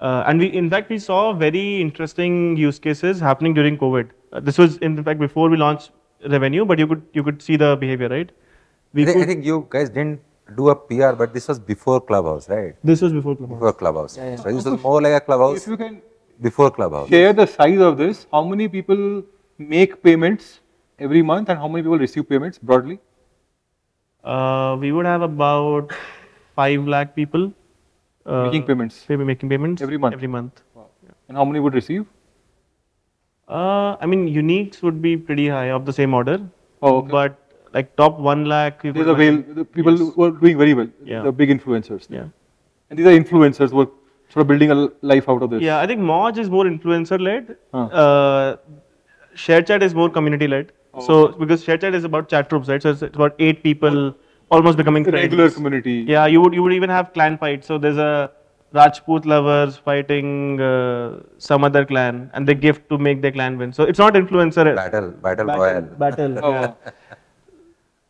Uh, 0.00 0.24
and 0.26 0.38
we, 0.38 0.46
in 0.46 0.70
fact, 0.70 0.88
we 0.88 0.98
saw 0.98 1.32
very 1.32 1.80
interesting 1.80 2.56
use 2.56 2.78
cases 2.78 3.20
happening 3.20 3.52
during 3.52 3.76
COVID. 3.76 4.08
Uh, 4.32 4.40
this 4.40 4.56
was, 4.56 4.78
in 4.78 5.02
fact, 5.04 5.20
before 5.20 5.50
we 5.50 5.56
launched 5.58 5.90
revenue, 6.28 6.64
but 6.64 6.78
you 6.78 6.86
could 6.86 7.02
you 7.12 7.22
could 7.22 7.42
see 7.42 7.56
the 7.56 7.76
behavior, 7.76 8.08
right? 8.08 8.30
We 8.94 9.02
I 9.02 9.06
think, 9.06 9.22
I 9.22 9.26
think 9.26 9.44
you 9.44 9.66
guys 9.68 9.90
didn't 9.90 10.20
do 10.56 10.70
a 10.70 10.74
PR, 10.74 11.12
but 11.12 11.34
this 11.34 11.48
was 11.48 11.58
before 11.58 12.00
Clubhouse, 12.00 12.48
right? 12.48 12.74
this 12.82 13.02
was 13.02 13.12
before 13.12 13.36
Clubhouse. 13.36 13.58
Before 13.58 13.72
Clubhouse. 13.72 14.14
So 14.14 14.52
this 14.52 14.64
was 14.64 14.82
more 14.82 15.02
like 15.02 15.12
a 15.12 15.20
Clubhouse 15.20 15.58
If 15.62 15.68
you 15.68 15.76
can 15.76 16.02
before 16.40 16.70
Clubhouse. 16.70 17.08
share 17.08 17.32
the 17.32 17.46
size 17.46 17.78
of 17.80 17.98
this, 17.98 18.26
how 18.32 18.42
many 18.44 18.68
people 18.68 19.22
make 19.58 20.02
payments 20.02 20.60
every 20.98 21.22
month 21.22 21.50
and 21.50 21.58
how 21.58 21.68
many 21.68 21.82
people 21.82 21.98
receive 21.98 22.28
payments 22.28 22.58
broadly? 22.58 22.98
Uh, 24.24 24.76
we 24.80 24.92
would 24.92 25.06
have 25.06 25.22
about 25.22 25.92
five 26.56 26.86
lakh 26.86 27.14
people 27.14 27.52
uh, 28.26 28.44
Making 28.44 28.64
payments. 28.64 29.06
Maybe 29.08 29.24
making 29.24 29.48
payments 29.48 29.82
Every 29.82 29.98
month? 29.98 30.14
Every 30.14 30.28
month. 30.28 30.62
And 31.28 31.36
how 31.36 31.44
many 31.44 31.60
would 31.60 31.74
receive? 31.74 32.06
Uh, 33.48 33.96
I 34.00 34.06
mean, 34.06 34.28
uniques 34.28 34.82
would 34.82 35.00
be 35.02 35.16
pretty 35.16 35.48
high 35.48 35.70
of 35.70 35.84
the 35.86 35.92
same 35.92 36.14
order. 36.14 36.40
Oh, 36.82 36.98
okay. 36.98 37.10
But 37.10 37.38
like 37.72 37.94
top 37.96 38.18
one 38.18 38.44
lakh. 38.46 38.82
These 38.82 38.96
are 38.96 39.14
the 39.14 39.64
people 39.64 39.96
Yes. 39.98 40.14
who 40.14 40.24
are 40.24 40.30
doing 40.30 40.58
very 40.58 40.74
well, 40.74 40.88
Yeah. 41.04 41.22
the 41.22 41.32
big 41.32 41.50
influencers. 41.50 42.06
Yeah. 42.10 42.26
And 42.88 42.98
these 42.98 43.06
are 43.06 43.16
influencers 43.22 43.70
who 43.70 43.82
are 43.82 43.90
sort 44.28 44.42
of 44.42 44.48
building 44.48 44.70
a 44.70 44.88
life 45.02 45.28
out 45.28 45.42
of 45.42 45.50
this. 45.50 45.62
Yeah, 45.62 45.78
I 45.78 45.86
think 45.86 46.00
Moj 46.00 46.38
is 46.38 46.50
more 46.50 46.64
influencer 46.64 47.20
led. 47.20 47.56
Huh. 47.72 47.84
Uh, 47.86 48.56
ShareChat 49.34 49.82
is 49.82 49.94
more 49.94 50.10
community 50.10 50.48
led. 50.48 50.72
Oh, 50.94 51.06
so 51.06 51.28
because 51.28 51.64
ShareChat 51.64 51.94
is 51.94 52.04
about 52.04 52.28
chat 52.28 52.48
groups, 52.50 52.68
right? 52.68 52.82
So 52.82 52.90
it's, 52.90 53.02
it's 53.02 53.14
about 53.14 53.34
eight 53.38 53.62
people 53.62 54.14
almost 54.50 54.76
becoming 54.78 55.02
The 55.04 55.10
friends. 55.12 55.24
regular 55.24 55.50
community. 55.50 56.04
Yeah, 56.08 56.26
you 56.26 56.40
would 56.42 56.54
you 56.54 56.62
would 56.62 56.72
even 56.72 56.90
have 56.90 57.12
clan 57.12 57.38
fights. 57.38 57.66
So 57.66 57.78
there's 57.78 57.98
a 57.98 58.30
Rajput 58.72 59.24
lovers 59.26 59.76
fighting 59.76 60.60
uh, 60.60 61.20
some 61.38 61.64
other 61.64 61.84
clan, 61.84 62.30
and 62.34 62.46
they 62.46 62.54
gift 62.54 62.88
to 62.90 62.98
make 62.98 63.20
their 63.22 63.32
clan 63.32 63.58
win. 63.58 63.72
So 63.72 63.82
it's 63.92 63.98
not 63.98 64.14
influencer. 64.14 64.64
Battle, 64.76 65.08
battle, 65.10 65.46
battle. 65.46 65.64
royal. 65.64 65.82
battle, 66.04 66.38
Oh, 66.44 66.52
yeah. 66.52 66.72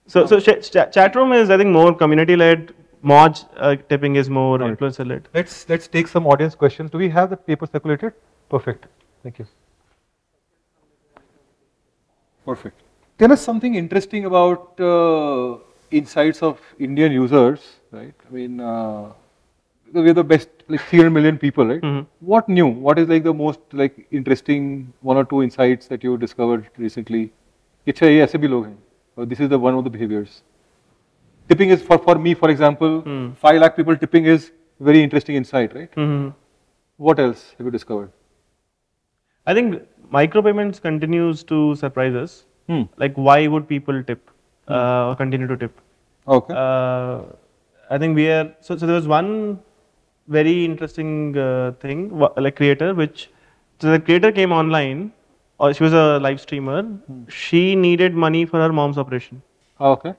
So 0.07 0.27
so 0.27 0.39
sh- 0.39 0.69
ch- 0.75 0.93
chat 0.97 1.17
room 1.17 1.33
is 1.33 1.49
I 1.51 1.57
think 1.57 1.71
more 1.71 1.95
community 1.95 2.37
led. 2.37 2.75
Moj 3.11 3.39
uh, 3.57 3.77
tipping 3.89 4.17
is 4.17 4.29
more 4.29 4.59
Right. 4.59 4.71
influencer 4.79 5.07
led. 5.13 5.29
Let's 5.39 5.67
let's 5.71 5.89
take 5.89 6.09
some 6.17 6.27
audience 6.27 6.55
questions. 6.65 6.91
Do 6.91 6.99
we 6.99 7.09
have 7.19 7.31
the 7.31 7.39
paper 7.51 7.67
circulated? 7.75 8.13
Perfect. 8.51 8.87
Thank 9.23 9.39
you. 9.39 9.47
Perfect. 12.45 12.81
Tell 13.19 13.33
us 13.33 13.41
something 13.43 13.75
interesting 13.75 14.25
about 14.27 14.79
uh, 14.81 15.59
insights 15.92 16.42
of 16.44 16.60
Indian 16.80 17.12
users, 17.12 17.60
right? 17.92 18.14
I 18.30 18.34
mean, 18.34 18.60
uh, 18.60 19.12
because 19.86 20.04
we're 20.04 20.14
the 20.14 20.24
best, 20.24 20.50
like 20.70 20.82
300 20.82 21.14
million 21.14 21.38
people, 21.38 21.66
right? 21.66 21.82
Mhm. 21.82 22.06
What 22.20 22.50
new? 22.50 22.68
What 22.88 23.00
is 23.00 23.10
like 23.10 23.24
the 23.24 23.34
most 23.34 23.60
like 23.74 24.08
interesting 24.12 24.94
one 25.02 25.18
or 25.18 25.24
two 25.24 25.44
insights 25.44 25.88
that 25.88 26.04
you 26.04 26.18
discovered 26.18 26.66
recently? 26.78 27.30
अच्छा 27.88 28.08
ये 28.08 28.22
ऐसे 28.24 28.38
भी 28.38 28.48
लोग 28.48 28.66
हैं. 28.66 28.78
Or 29.18 29.26
this 29.26 29.42
is 29.42 29.50
the 29.50 29.60
one 29.60 29.76
of 29.76 29.84
the 29.84 29.92
behaviors. 29.92 30.42
Tipping 31.50 31.70
is 31.70 31.84
for 31.90 31.98
for 31.98 32.16
me, 32.16 32.34
for 32.34 32.50
example, 32.50 32.96
Hmm. 33.06 33.30
five 33.44 33.62
lakh 33.62 33.76
people 33.78 33.96
tipping 33.96 34.26
is 34.26 34.52
very 34.82 35.04
interesting 35.04 35.38
insight, 35.42 35.76
right? 35.76 35.98
Mhm. 36.06 36.34
What 36.98 37.20
else 37.20 37.44
have 37.58 37.68
you 37.68 37.72
discovered? 37.72 38.10
I 39.48 39.54
think 39.54 39.82
micropayments 40.12 40.82
continues 40.82 41.44
to 41.44 41.76
surprise 41.76 42.16
us. 42.16 42.46
Hmm. 42.70 42.82
Like, 42.98 43.16
why 43.16 43.48
would 43.48 43.68
people 43.68 44.04
tip? 44.04 44.32
Uh, 44.69 45.15
continue 45.17 45.47
to 45.47 45.57
tip. 45.57 45.81
Okay. 46.29 46.55
Uh, 46.57 47.23
I 47.91 47.99
think 47.99 48.15
we 48.15 48.29
are 48.29 48.55
so. 48.61 48.77
So 48.77 48.87
there 48.87 48.95
was 48.95 49.09
one 49.09 49.61
very 50.29 50.65
interesting 50.65 51.37
uh, 51.37 51.73
thing, 51.81 52.17
like 52.37 52.57
creator, 52.57 52.95
which 52.95 53.31
so 53.81 53.91
the 53.91 53.99
creator 53.99 54.31
came 54.31 54.53
online, 54.53 55.13
or 55.59 55.75
she 55.75 55.83
was 55.83 55.93
a 55.93 56.19
live 56.21 56.41
streamer. 56.41 56.85
She 57.29 57.75
needed 57.75 58.15
money 58.15 58.45
for 58.45 58.61
her 58.61 58.73
mom's 58.73 58.97
operation, 58.97 59.43
okay. 59.81 60.15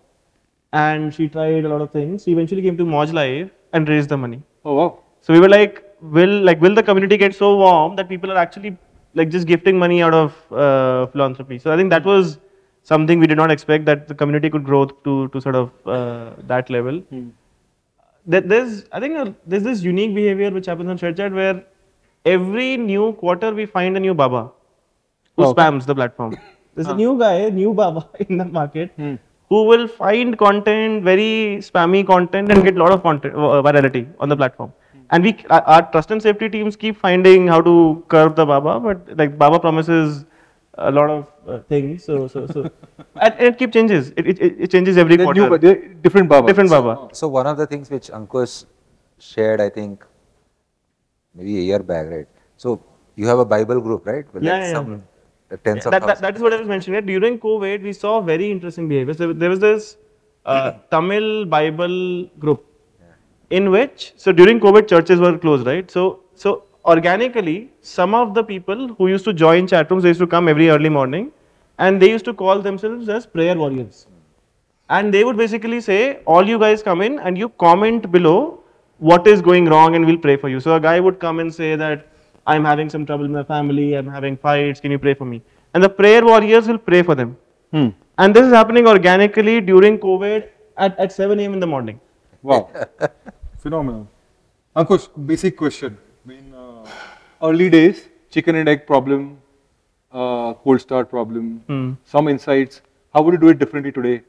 and 0.73 1.13
she 1.13 1.29
tried 1.29 1.63
a 1.65 1.69
lot 1.69 1.81
of 1.81 1.91
things. 1.91 2.23
She 2.23 2.31
eventually 2.31 2.61
came 2.61 2.77
to 2.77 2.83
Moj 2.83 3.13
Live 3.13 3.51
and 3.73 3.87
raised 3.87 4.09
the 4.09 4.17
money. 4.17 4.41
Oh 4.65 4.75
wow. 4.75 4.99
So 5.21 5.33
we 5.33 5.39
were 5.39 5.49
like, 5.49 5.83
will 6.01 6.41
like 6.41 6.59
will 6.59 6.75
the 6.75 6.83
community 6.83 7.17
get 7.17 7.35
so 7.35 7.55
warm 7.57 7.95
that 7.95 8.09
people 8.09 8.31
are 8.31 8.37
actually 8.37 8.77
like 9.13 9.29
just 9.29 9.47
gifting 9.47 9.77
money 9.77 10.01
out 10.01 10.13
of 10.13 10.51
uh, 10.51 11.05
philanthropy? 11.07 11.59
So 11.59 11.71
I 11.71 11.77
think 11.77 11.89
that 11.89 12.05
was 12.05 12.39
something 12.83 13.19
we 13.19 13.27
did 13.27 13.37
not 13.37 13.51
expect 13.51 13.85
that 13.85 14.07
the 14.07 14.15
community 14.15 14.49
could 14.49 14.63
grow 14.63 14.85
to 14.85 15.27
to 15.29 15.41
sort 15.41 15.55
of 15.55 15.71
uh, 15.85 16.31
that 16.47 16.69
level. 16.69 16.99
Hmm. 16.99 17.29
There's 18.25 18.85
I 18.91 18.99
think 18.99 19.17
uh, 19.17 19.31
there's 19.45 19.63
this 19.63 19.81
unique 19.81 20.13
behavior 20.13 20.51
which 20.51 20.67
happens 20.67 20.89
on 20.89 20.97
ShareChat 20.97 21.33
where 21.33 21.63
every 22.25 22.77
new 22.77 23.13
quarter 23.13 23.51
we 23.51 23.65
find 23.65 23.97
a 23.97 23.99
new 23.99 24.13
Baba 24.13 24.51
who 25.35 25.43
spams 25.53 25.85
the 25.85 25.95
platform. 25.95 26.37
There's 26.75 26.87
a 26.87 26.95
new 26.95 27.19
guy, 27.19 27.33
a 27.33 27.51
new 27.51 27.73
Baba 27.73 28.07
in 28.29 28.37
the 28.37 28.45
market 28.45 28.91
Hmm. 28.95 29.15
who 29.49 29.63
will 29.63 29.87
find 29.87 30.37
content, 30.37 31.03
very 31.03 31.57
spammy 31.69 32.05
content, 32.07 32.51
and 32.51 32.63
get 32.63 32.77
a 32.77 32.79
lot 32.79 32.93
of 32.93 33.01
content 33.03 33.33
uh, 33.35 33.61
virality 33.61 34.07
on 34.19 34.29
the 34.29 34.37
platform. 34.37 34.71
And 35.09 35.23
we, 35.23 35.35
our 35.49 35.81
trust 35.91 36.11
and 36.11 36.21
safety 36.21 36.47
teams 36.47 36.77
keep 36.77 36.95
finding 36.97 37.47
how 37.47 37.59
to 37.61 38.05
curb 38.07 38.37
the 38.37 38.45
Baba, 38.45 38.79
but 38.79 39.17
like 39.17 39.37
Baba 39.37 39.59
promises 39.59 40.23
a 40.75 40.91
lot 40.91 41.09
of 41.09 41.27
uh, 41.47 41.59
things, 41.67 42.03
so 42.03 42.27
so 42.27 42.47
so, 42.47 42.61
and, 43.21 43.33
and 43.33 43.47
it 43.47 43.57
keeps 43.57 43.73
changes. 43.73 44.09
It, 44.15 44.27
it, 44.27 44.39
it 44.41 44.71
changes 44.71 44.97
every 44.97 45.17
They're 45.17 45.25
quarter. 45.25 45.41
new, 45.41 45.49
but 45.49 46.01
different 46.01 46.29
Baba. 46.29 46.47
Different 46.47 46.69
Baba. 46.69 47.09
So 47.13 47.27
one 47.27 47.47
of 47.47 47.57
the 47.57 47.67
things 47.67 47.89
which 47.89 48.07
Ankush 48.07 48.65
shared, 49.19 49.59
I 49.61 49.69
think, 49.69 50.05
maybe 51.35 51.57
a 51.59 51.61
year 51.61 51.79
back, 51.79 52.07
right? 52.07 52.27
So 52.57 52.81
you 53.15 53.27
have 53.27 53.39
a 53.39 53.45
Bible 53.45 53.81
group, 53.81 54.05
right? 54.05 54.33
With 54.33 54.43
Yeah, 54.43 54.53
like 54.53 54.61
yeah, 54.61 54.67
yeah. 54.67 54.73
some 54.73 55.03
uh, 55.51 55.57
tens 55.63 55.85
of 55.85 55.91
that, 55.91 56.07
that, 56.07 56.21
that 56.21 56.35
is 56.35 56.41
what 56.41 56.53
I 56.53 56.57
was 56.57 56.67
mentioning. 56.67 56.95
Right? 56.95 57.05
During 57.05 57.39
COVID, 57.39 57.83
we 57.83 57.93
saw 57.93 58.21
very 58.21 58.49
interesting 58.49 58.87
behavior. 58.87 59.13
So 59.13 59.33
there 59.33 59.49
was 59.49 59.59
this 59.59 59.97
uh, 60.45 60.71
Tamil 60.91 61.45
Bible 61.45 62.25
group 62.39 62.65
in 63.49 63.69
which, 63.69 64.13
so 64.15 64.31
during 64.31 64.59
COVID, 64.59 64.87
churches 64.87 65.19
were 65.19 65.37
closed, 65.37 65.67
right? 65.67 65.89
So, 65.91 66.21
so 66.35 66.63
organically, 66.85 67.71
some 67.81 68.13
of 68.13 68.33
the 68.33 68.43
people 68.43 68.87
who 68.95 69.07
used 69.07 69.25
to 69.25 69.33
join 69.33 69.67
chat 69.67 69.89
rooms, 69.91 70.03
they 70.03 70.09
used 70.09 70.19
to 70.19 70.27
come 70.27 70.47
every 70.47 70.69
early 70.69 70.89
morning, 70.89 71.31
and 71.77 72.01
they 72.01 72.09
used 72.09 72.25
to 72.25 72.33
call 72.33 72.59
themselves 72.59 73.09
as 73.09 73.25
prayer 73.25 73.57
warriors. 73.57 74.07
And 74.89 75.13
they 75.13 75.23
would 75.23 75.37
basically 75.37 75.81
say, 75.81 76.19
all 76.25 76.47
you 76.47 76.59
guys 76.59 76.83
come 76.83 77.01
in 77.01 77.19
and 77.19 77.37
you 77.37 77.49
comment 77.49 78.11
below 78.11 78.61
what 78.97 79.25
is 79.25 79.41
going 79.41 79.65
wrong 79.65 79.95
and 79.95 80.05
we'll 80.05 80.17
pray 80.17 80.35
for 80.35 80.49
you. 80.49 80.59
So 80.59 80.75
a 80.75 80.79
guy 80.79 80.99
would 80.99 81.19
come 81.19 81.39
and 81.39 81.53
say 81.53 81.75
that 81.75 82.07
I'm 82.45 82.65
having 82.65 82.89
some 82.89 83.05
trouble 83.05 83.25
in 83.25 83.31
my 83.31 83.43
family, 83.43 83.93
I'm 83.93 84.07
having 84.07 84.35
fights, 84.35 84.79
can 84.79 84.91
you 84.91 84.99
pray 84.99 85.13
for 85.13 85.25
me? 85.25 85.41
And 85.73 85.83
the 85.83 85.89
prayer 85.89 86.25
warriors 86.25 86.67
will 86.67 86.77
pray 86.77 87.01
for 87.03 87.15
them. 87.15 87.37
Hmm. 87.71 87.89
And 88.17 88.35
this 88.35 88.45
is 88.45 88.53
happening 88.53 88.87
organically 88.87 89.61
during 89.61 89.97
COVID 89.97 90.49
at, 90.77 90.99
at 90.99 91.11
7 91.11 91.39
a.m. 91.39 91.53
in 91.53 91.59
the 91.59 91.67
morning. 91.67 91.99
Wow. 92.43 92.69
Phenomenal. 93.59 94.07
Ankush, 94.75 95.07
basic 95.25 95.55
question. 95.55 95.97
I 96.23 96.27
mean, 96.29 96.53
uh, 96.55 96.87
early 97.41 97.69
days, 97.69 98.07
chicken 98.29 98.55
and 98.55 98.69
egg 98.69 98.85
problem, 98.85 99.39
uh, 100.11 100.53
cold 100.65 100.81
start 100.81 101.09
problem, 101.09 101.47
Hmm. 101.67 101.93
some 102.15 102.27
insights. 102.27 102.81
How 103.13 103.21
would 103.23 103.33
you 103.33 103.39
do 103.45 103.49
it 103.53 103.59
differently 103.59 103.91
today? 103.91 104.21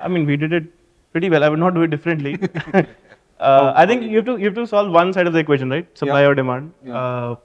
I 0.00 0.08
mean, 0.08 0.24
we 0.26 0.36
did 0.36 0.52
it 0.52 0.64
pretty 1.12 1.28
well. 1.28 1.44
I 1.44 1.48
would 1.48 1.58
not 1.58 1.74
do 1.74 1.82
it 1.82 1.90
differently. 1.96 2.34
uh, 3.40 3.72
I 3.76 3.86
think 3.86 4.02
you 4.04 4.16
have 4.16 4.26
to 4.30 4.36
you 4.38 4.46
have 4.46 4.54
to 4.60 4.66
solve 4.66 4.90
one 4.98 5.12
side 5.12 5.26
of 5.26 5.32
the 5.38 5.40
equation, 5.46 5.70
right? 5.76 5.86
Supply 6.04 6.22
or 6.24 6.34
demand. 6.34 6.72
Yeah. 6.84 6.98
Uh, 7.02 7.36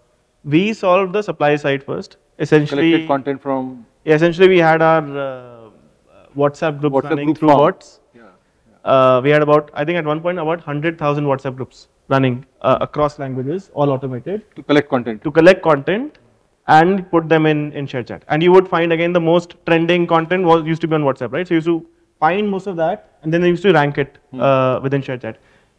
we 0.56 0.64
solved 0.74 1.14
the 1.14 1.22
supply 1.22 1.56
side 1.56 1.84
first. 1.84 2.18
Essentially, 2.39 2.91
Collected 2.91 3.08
content 3.08 3.41
from. 3.41 3.86
Yeah, 4.06 4.16
essentially, 4.16 4.48
we 4.54 4.60
had 4.60 4.82
our 4.82 5.18
uh, 5.26 5.70
WhatsApp 6.44 6.80
group 6.80 6.94
WhatsApp 6.94 7.10
running 7.10 7.26
group 7.32 7.38
through 7.39 7.50
form. 7.50 7.60
bots. 7.66 8.00
Yeah. 8.16 8.32
Uh, 8.84 9.22
we 9.24 9.30
had 9.30 9.41
about, 9.41 9.70
I 9.74 9.86
think, 9.86 9.98
at 9.98 10.06
one 10.06 10.20
point, 10.22 10.39
about 10.39 10.66
100,000 10.68 11.26
WhatsApp 11.26 11.56
groups 11.56 11.88
running 12.10 12.45
uh, 12.62 12.78
across 12.82 13.20
languages, 13.20 13.72
all 13.74 13.89
automated, 13.89 14.43
To 14.56 14.64
collect 14.64 14.89
content. 14.89 15.24
to 15.24 15.32
collect 15.32 15.62
content 15.62 16.18
and 16.68 17.10
put 17.12 17.30
them 17.30 17.45
in 17.45 17.72
in 17.74 17.88
shared 17.88 18.08
ShareChat. 18.08 18.22
And 18.28 18.43
you 18.43 18.51
would 18.51 18.68
find 18.68 18.93
again 18.93 19.14
the 19.14 19.20
most 19.22 19.56
trending 19.66 20.08
content 20.08 20.45
was 20.45 20.66
used 20.66 20.82
to 20.82 20.88
be 20.88 20.95
on 20.95 21.04
WhatsApp, 21.04 21.32
right? 21.32 21.47
So 21.47 21.54
you 21.54 21.58
used 21.58 21.68
to 21.68 21.86
find 22.20 22.49
most 22.49 22.68
of 22.68 22.78
that, 22.78 23.20
and 23.24 23.34
then 23.34 23.41
they 23.41 23.49
used 23.49 23.64
to 23.64 23.74
rank 23.74 23.97
it 23.97 24.18
uh, 24.39 24.80
within 24.82 25.01
ShareChat. 25.01 25.36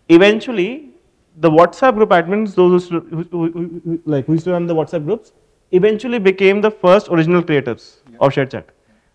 Eventually, 0.09 0.91
the 1.39 1.51
WhatsApp 1.51 1.95
group 1.95 2.11
admins, 2.11 2.55
those 2.55 2.89
who, 2.89 3.01
who, 3.01 3.23
who, 3.31 3.81
who, 3.85 4.01
like 4.05 4.27
who 4.27 4.33
used 4.35 4.45
to 4.45 4.53
run 4.53 4.67
the 4.67 4.75
WhatsApp 4.75 5.05
groups, 5.05 5.33
eventually 5.73 6.19
became 6.19 6.61
the 6.61 6.71
first 6.71 7.09
original 7.09 7.43
creators 7.43 8.03
of 8.21 8.33
shared 8.33 8.51
ShareChat 8.51 8.65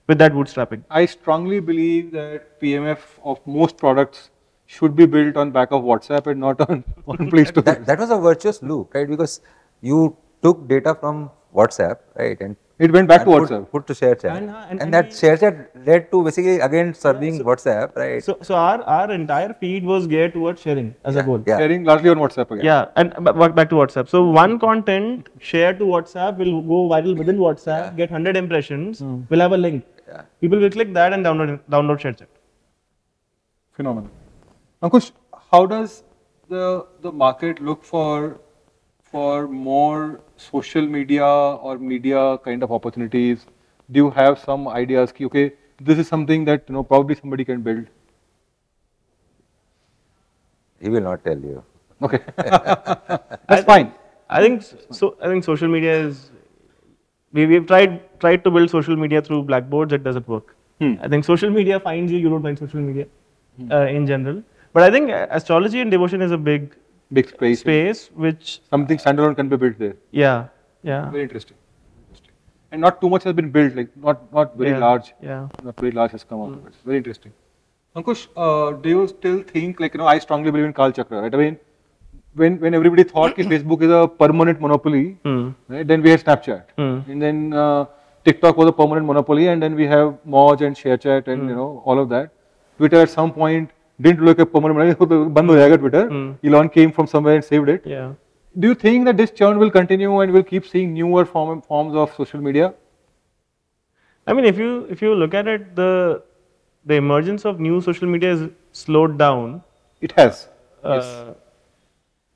with 0.08 0.18
that 0.18 0.34
bootstrapping. 0.34 0.84
I 0.90 1.06
strongly 1.06 1.60
believe 1.60 2.12
that 2.12 2.60
PMF 2.60 3.00
of 3.24 3.40
most 3.46 3.78
products 3.78 4.32
should 4.78 4.96
be 5.02 5.06
built 5.18 5.36
on 5.44 5.52
back 5.60 5.72
of 5.76 5.84
WhatsApp 5.92 6.28
and 6.32 6.40
not 6.48 6.62
on, 6.70 6.84
on 7.08 7.30
Play 7.32 7.46
Store. 7.46 7.64
that, 7.64 7.86
that 7.88 8.00
was 8.06 8.12
a 8.12 8.18
virtuous 8.30 8.62
loop, 8.62 8.94
right? 8.94 9.08
Because 9.14 9.42
you 9.82 10.16
took 10.44 10.68
data 10.68 10.94
from 11.04 11.30
WhatsApp, 11.56 11.98
right? 12.16 12.40
And 12.48 12.56
It 12.86 12.92
went 12.96 13.08
back 13.12 13.22
to 13.22 13.26
put, 13.32 13.42
WhatsApp. 13.50 13.64
Put 13.72 13.88
to 13.88 13.94
ShareChat. 14.02 14.36
And, 14.36 14.50
uh, 14.52 14.58
And, 14.58 14.72
and- 14.72 14.82
and 14.84 14.94
that 14.98 15.06
we- 15.08 15.18
ShareChat 15.22 15.88
led 15.88 16.06
to 16.12 16.20
basically 16.28 16.54
again 16.68 16.94
serving 17.00 17.40
WhatsApp, 17.50 17.96
right? 18.02 18.24
So, 18.28 18.36
so 18.50 18.56
our, 18.68 18.78
our 18.98 19.08
entire 19.16 19.56
feed 19.64 19.84
was 19.94 20.06
geared 20.14 20.34
towards 20.38 20.62
sharing 20.68 20.94
as 21.04 21.16
a 21.16 21.24
goal. 21.30 21.42
yeah. 21.48 21.58
Sharing 21.64 21.84
largely 21.90 22.12
on 22.14 22.22
WhatsApp 22.26 22.52
again. 22.52 22.66
Yeah, 22.70 22.86
and 22.96 23.12
back 23.42 23.56
back 23.62 23.70
to 23.74 23.82
WhatsApp. 23.82 24.08
So 24.16 24.22
one 24.40 24.54
content 24.68 25.30
shared 25.52 25.80
to 25.80 25.86
WhatsApp 25.96 26.38
will 26.44 26.56
go 26.74 26.80
viral 26.94 27.18
within 27.24 27.40
WhatsApp, 27.48 27.98
get 28.04 28.12
100 28.20 28.38
impressions, 28.46 29.04
We'll 29.34 29.46
have 29.48 29.58
a 29.60 29.62
link. 29.68 29.84
Yeah. 30.14 30.22
People 30.46 30.60
will 30.66 30.76
click 30.80 30.94
that 31.02 31.12
and 31.18 31.26
download 31.32 31.60
download 31.78 32.00
ShareChat. 32.06 32.30
Phenomenal. 33.80 34.10
Ankush, 34.82 35.12
how 35.52 35.66
does 35.66 36.04
the 36.48 36.86
the 37.02 37.12
market 37.12 37.62
look 37.62 37.84
for 37.84 38.40
for 39.12 39.48
more 39.48 40.22
social 40.38 40.86
media 40.98 41.26
or 41.26 41.78
media 41.78 42.38
kind 42.46 42.64
of 42.64 42.72
opportunities? 42.72 43.46
Do 43.92 44.04
you 44.04 44.10
have 44.12 44.40
some 44.40 44.68
ideas? 44.70 45.12
ki, 45.12 45.26
Okay, 45.26 45.52
this 45.82 46.00
is 46.00 46.08
something 46.08 46.46
that 46.46 46.64
you 46.70 46.76
know 46.76 46.84
probably 46.84 47.16
somebody 47.16 47.46
can 47.50 47.62
build. 47.62 47.86
He 50.80 50.90
will 50.90 51.02
not 51.02 51.26
tell 51.26 51.38
you. 51.38 51.64
Okay, 52.02 52.20
that's 52.38 53.66
fine. 53.66 53.92
I 54.30 54.42
think 54.42 54.64
so. 54.92 55.16
I 55.22 55.28
think 55.28 55.44
social 55.44 55.68
media 55.68 56.00
is. 56.08 56.32
We 57.34 57.46
we've 57.46 57.68
tried 57.68 57.98
tried 58.22 58.46
to 58.46 58.52
build 58.52 58.70
social 58.70 58.96
media 58.96 59.22
through 59.22 59.44
blackboards. 59.44 59.92
It 60.00 60.06
doesn't 60.06 60.28
work. 60.28 60.56
Hmm. 60.80 60.94
I 61.02 61.10
think 61.10 61.26
social 61.26 61.50
media 61.50 61.80
finds 61.82 62.14
you. 62.14 62.18
You 62.20 62.30
don't 62.30 62.42
find 62.42 62.58
social 62.58 62.80
media 62.80 63.08
uh, 63.72 63.86
in 63.98 64.08
general. 64.08 64.42
But 64.74 64.84
I 64.84 64.90
think 64.92 65.10
astrology 65.12 65.82
and 65.82 65.92
devotion 65.92 66.22
is 66.22 66.32
a 66.32 66.38
big 66.38 66.76
Big 67.12 67.30
space. 67.30 67.60
space 67.62 68.10
which 68.14 68.62
Something 68.70 68.98
standalone 69.04 69.36
can 69.36 69.50
be 69.50 69.58
built 69.58 69.78
there. 69.80 69.96
yeah 70.12 70.48
yeah 70.90 71.10
Very 71.14 71.24
interesting. 71.24 71.58
interesting. 72.08 72.34
And 72.72 72.82
not 72.82 73.02
too 73.02 73.10
much 73.14 73.24
has 73.24 73.34
been 73.40 73.50
built. 73.56 73.76
Like 73.80 73.90
not 74.08 74.20
not 74.40 74.56
very 74.58 74.72
yeah, 74.72 74.84
large. 74.84 75.08
yeah. 75.30 75.48
Not 75.70 75.80
very 75.86 75.92
large 76.00 76.12
has 76.18 76.24
come 76.24 76.42
out 76.44 76.54
of 76.58 76.68
it. 76.68 76.76
Very 76.86 76.98
interesting. 76.98 77.34
Ankush, 77.96 78.28
uh, 78.38 78.72
do 78.84 78.90
you 78.96 79.08
still 79.08 79.42
think 79.54 79.80
like 79.80 79.96
you 79.96 80.00
know 80.04 80.08
I 80.14 80.20
strongly 80.26 80.52
believe 80.52 80.66
in 80.70 80.74
Kal 80.82 80.92
Chakra, 81.00 81.22
right? 81.24 81.34
I 81.34 81.42
mean, 81.44 81.58
when 82.44 82.60
when 82.66 82.76
everybody 82.80 83.04
thought 83.14 83.36
that 83.40 83.48
Facebook 83.54 83.82
is 83.88 83.94
a 84.02 84.04
permanent 84.24 84.62
monopoly, 84.68 85.06
Hmm. 85.30 85.48
right? 85.76 85.88
Then 85.94 86.04
we 86.08 86.12
had 86.16 86.24
Snapchat, 86.28 86.76
Hmm. 86.82 87.12
and 87.14 87.26
then 87.28 87.42
uh, 87.64 87.86
TikTok 88.30 88.62
was 88.64 88.70
a 88.74 88.76
permanent 88.84 89.08
monopoly, 89.14 89.48
and 89.56 89.68
then 89.68 89.80
we 89.82 89.88
have 89.96 90.14
Moj 90.38 90.62
and 90.70 90.80
ShareChat 90.84 91.28
and 91.36 91.42
Hmm. 91.44 91.50
you 91.54 91.58
know 91.62 91.68
all 91.86 92.04
of 92.06 92.10
that. 92.16 92.30
Twitter 92.78 93.02
at 93.08 93.16
some 93.18 93.34
point 93.42 93.76
didn't 94.02 94.24
look 94.24 94.40
at 94.40 94.52
permanent 94.54 94.78
band 94.78 94.98
ho 94.98 95.56
jayega 95.60 95.80
Twitter. 95.80 96.08
Hmm. 96.08 96.32
Elon 96.44 96.70
came 96.70 96.92
from 96.92 97.08
somewhere 97.08 97.36
and 97.36 97.44
saved 97.44 97.70
it. 97.70 97.86
Yeah. 97.86 98.14
Do 98.58 98.68
you 98.70 98.76
think 98.76 99.06
that 99.06 99.18
this 99.18 99.32
churn 99.32 99.60
will 99.60 99.72
continue 99.72 100.20
and 100.20 100.32
we'll 100.34 100.44
keep 100.44 100.66
seeing 100.66 100.94
newer 100.94 101.26
form, 101.26 101.62
forms 101.62 101.96
of 101.96 102.14
social 102.16 102.42
media? 102.42 102.74
I 104.28 104.34
mean, 104.34 104.46
if 104.46 104.58
you 104.58 104.86
if 104.90 105.02
you 105.02 105.14
look 105.16 105.34
at 105.34 105.48
it, 105.48 105.76
the 105.76 106.24
the 106.86 106.96
emergence 106.96 107.46
of 107.46 107.60
new 107.60 107.82
social 107.82 108.08
media 108.08 108.30
has 108.30 108.50
slowed 108.72 109.18
down. 109.18 109.62
It 110.02 110.12
has. 110.14 110.48
Uh, 110.84 110.96
yes. 110.96 111.36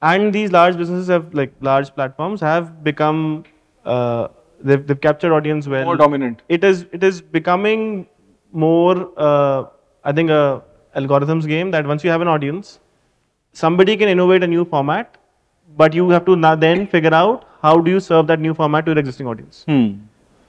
And 0.01 0.33
these 0.33 0.51
large 0.51 0.77
businesses 0.77 1.07
have 1.07 1.33
like 1.33 1.53
large 1.61 1.93
platforms 1.95 2.41
have 2.41 2.83
become 2.83 3.45
uh, 3.85 4.27
they've, 4.61 4.85
they've 4.85 4.99
captured 4.99 5.33
audience 5.33 5.67
well. 5.67 5.85
More 5.85 5.95
dominant. 5.95 6.41
It 6.49 6.63
is 6.63 6.85
it 6.91 7.03
is 7.03 7.21
becoming 7.21 8.07
more 8.51 9.11
uh, 9.17 9.65
I 10.03 10.11
think 10.11 10.29
a 10.29 10.61
algorithms 10.95 11.47
game 11.47 11.71
that 11.71 11.85
once 11.85 12.03
you 12.03 12.09
have 12.09 12.21
an 12.21 12.27
audience, 12.27 12.79
somebody 13.51 13.97
can 13.97 14.09
innovate 14.09 14.43
a 14.43 14.47
new 14.47 14.65
format, 14.65 15.17
but 15.77 15.93
you 15.93 16.09
have 16.09 16.25
to 16.25 16.35
now 16.35 16.55
then 16.55 16.87
figure 16.87 17.13
out 17.13 17.45
how 17.61 17.79
do 17.79 17.91
you 17.91 17.99
serve 17.99 18.27
that 18.27 18.39
new 18.39 18.53
format 18.53 18.85
to 18.85 18.91
your 18.91 18.99
existing 18.99 19.27
audience. 19.27 19.63
Hmm. 19.67 19.93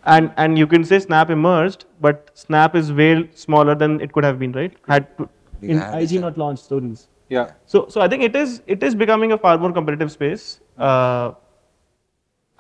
And 0.07 0.33
and 0.37 0.59
you 0.59 0.67
can 0.67 0.85
say 0.85 0.99
Snap 0.99 1.31
emerged, 1.31 1.87
but 2.01 2.31
Snap 2.35 2.77
is 2.77 2.93
way 2.93 3.31
smaller 3.35 3.75
than 3.75 4.01
it 4.01 4.13
could 4.13 4.25
have 4.25 4.39
been, 4.39 4.53
right? 4.53 4.77
Had 4.87 5.17
to, 5.19 5.29
in 5.63 5.79
IG 5.79 6.21
not 6.21 6.37
launched 6.37 6.65
stories. 6.65 7.09
Yeah. 7.29 7.53
So, 7.67 7.87
so 7.89 8.01
I 8.01 8.09
think 8.09 8.23
it 8.23 8.37
is 8.37 8.63
it 8.67 8.83
is 8.83 8.95
becoming 8.95 9.33
a 9.33 9.39
far 9.39 9.57
more 9.59 9.73
competitive 9.73 10.13
space. 10.13 10.61
Uh, 10.77 11.33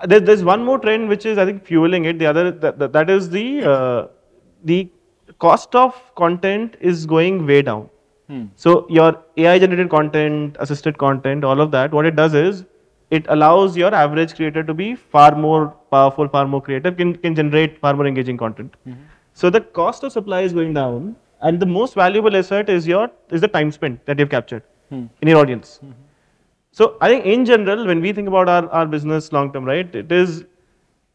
there, 0.07 0.21
there's 0.21 0.43
one 0.43 0.65
more 0.65 0.79
trend 0.79 1.09
which 1.09 1.27
is 1.27 1.39
I 1.39 1.45
think 1.45 1.65
fueling 1.65 2.07
it. 2.07 2.19
The 2.19 2.27
other 2.27 2.51
that, 2.51 2.79
that, 2.79 2.93
that 2.93 3.11
is 3.11 3.29
the 3.31 3.47
uh, 3.71 4.07
the 4.65 4.89
cost 5.39 5.75
of 5.75 6.15
content 6.15 6.77
is 6.81 7.07
going 7.07 7.47
way 7.47 7.63
down. 7.63 7.89
Hmm. 8.29 8.45
So 8.57 8.87
your 8.89 9.23
AI 9.37 9.59
generated 9.59 9.91
content, 9.91 10.57
assisted 10.59 10.97
content, 10.99 11.45
all 11.45 11.61
of 11.61 11.71
that, 11.73 11.93
what 11.93 12.07
it 12.07 12.17
does 12.17 12.35
is 12.35 12.65
it 13.11 13.27
allows 13.29 13.77
your 13.77 13.95
average 13.95 14.35
creator 14.35 14.63
to 14.63 14.75
be 14.75 14.95
far 14.95 15.35
more 15.37 15.75
powerful, 15.91 16.29
far 16.29 16.47
more 16.47 16.63
creative, 16.63 16.97
can, 16.97 17.15
can 17.17 17.35
generate 17.35 17.79
far 17.79 17.95
more 17.95 18.07
engaging 18.07 18.37
content. 18.37 18.75
Mm-hmm. 18.87 19.03
So 19.35 19.51
the 19.51 19.61
cost 19.61 20.03
of 20.05 20.13
supply 20.13 20.41
is 20.43 20.53
going 20.53 20.73
down, 20.75 21.17
and 21.43 21.61
the 21.61 21.67
most 21.67 21.95
valuable 21.95 22.37
asset 22.37 22.71
is 22.71 22.87
your 22.87 23.11
is 23.31 23.41
the 23.41 23.49
time 23.49 23.71
spent 23.73 24.05
that 24.07 24.19
you've 24.19 24.31
captured 24.31 24.63
hmm. 24.89 25.07
in 25.21 25.29
your 25.29 25.39
audience. 25.39 25.81
Mm-hmm. 25.85 25.93
So 26.73 26.97
I 27.01 27.09
think 27.09 27.25
in 27.25 27.45
general, 27.45 27.87
when 27.87 28.01
we 28.01 28.13
think 28.13 28.27
about 28.27 28.49
our, 28.49 28.69
our 28.71 28.87
business 28.87 29.33
long 29.33 29.53
term, 29.53 29.65
right, 29.65 29.95
it 29.95 30.11
is 30.11 30.45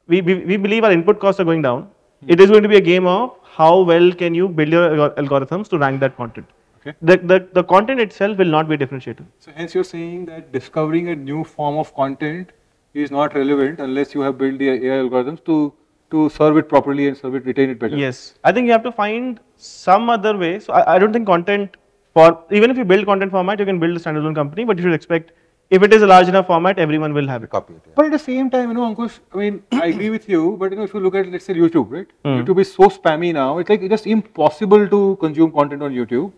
we, 0.08 0.22
we, 0.22 0.36
we 0.46 0.58
believe 0.58 0.84
our 0.84 0.92
input 0.92 1.20
costs 1.20 1.40
are 1.40 1.44
going 1.44 1.62
down. 1.62 1.90
Hmm. 2.22 2.30
It 2.30 2.40
is 2.40 2.50
going 2.50 2.64
to 2.64 2.70
be 2.70 2.78
a 2.78 2.82
game 2.82 3.08
of 3.08 3.39
how 3.56 3.82
well 3.82 4.12
can 4.12 4.36
you 4.36 4.48
build 4.48 4.70
your 4.70 5.10
algorithms 5.12 5.70
to 5.70 5.78
rank 5.78 6.00
that 6.00 6.16
content. 6.18 6.48
Okay. 6.80 6.94
The, 7.02 7.18
the, 7.18 7.48
the 7.54 7.64
content 7.64 8.00
itself 8.00 8.38
will 8.38 8.46
not 8.46 8.70
be 8.70 8.76
a 8.76 8.78
differentiator. 8.78 9.26
So 9.40 9.52
hence 9.56 9.76
you're 9.76 9.84
saying 9.84 10.26
that 10.28 10.52
discovering 10.52 11.10
a 11.10 11.16
new 11.16 11.44
form 11.44 11.78
of 11.78 11.94
content 11.94 12.52
is 12.94 13.12
not 13.12 13.36
relevant 13.36 13.80
unless 13.80 14.14
you 14.14 14.22
have 14.22 14.38
built 14.38 14.58
the 14.60 14.70
AI 14.70 15.04
algorithms 15.04 15.44
to 15.46 15.74
to 16.12 16.28
serve 16.30 16.58
it 16.58 16.68
properly 16.68 17.08
and 17.08 17.16
serve 17.16 17.36
it 17.36 17.46
retain 17.46 17.70
it 17.70 17.78
better. 17.78 17.96
Yes. 17.96 18.34
I 18.44 18.52
think 18.52 18.66
you 18.66 18.72
have 18.72 18.84
to 18.84 18.92
find 18.92 19.40
some 19.58 20.10
other 20.10 20.36
way. 20.36 20.60
So 20.60 20.74
I, 20.74 20.96
I 20.96 21.00
don't 21.00 21.14
think 21.14 21.28
content 21.28 21.78
for 22.14 22.44
even 22.50 22.72
if 22.72 22.78
you 22.78 22.86
build 22.86 23.06
content 23.06 23.32
format, 23.32 23.60
you 23.60 23.66
can 23.66 23.80
build 23.80 23.96
a 23.96 24.00
standalone 24.00 24.34
company, 24.34 24.66
but 24.66 24.78
you 24.78 24.84
should 24.84 24.94
expect 24.94 25.32
if 25.70 25.84
it 25.84 25.94
is 25.94 26.02
a 26.02 26.08
large 26.08 26.28
enough 26.28 26.48
format, 26.48 26.80
everyone 26.80 27.14
will 27.14 27.28
have 27.28 27.44
it. 27.44 27.50
Copy 27.50 27.74
of 27.74 27.80
it. 27.80 27.84
yeah. 27.88 27.94
But 27.96 28.06
at 28.08 28.12
the 28.12 28.20
same 28.20 28.50
time, 28.50 28.70
you 28.70 28.76
know, 28.76 28.94
Ankush, 28.94 29.20
I 29.34 29.38
mean, 29.38 29.64
I 29.72 29.86
agree 29.88 30.10
with 30.10 30.28
you, 30.28 30.56
but 30.60 30.72
you 30.72 30.78
know, 30.78 30.84
if 30.84 30.94
you 30.94 31.00
look 31.00 31.16
at 31.16 31.28
let's 31.32 31.46
say 31.46 31.54
YouTube, 31.54 31.92
right? 31.92 32.08
Hmm. 32.26 32.38
YouTube 32.40 32.60
is 32.62 32.74
so 32.74 32.90
spammy 32.90 33.34
now, 33.34 33.58
it's 33.60 33.70
like 33.70 33.88
just 33.90 34.08
impossible 34.08 34.88
to 34.96 35.18
consume 35.20 35.52
content 35.52 35.84
on 35.84 35.94
YouTube. 35.94 36.32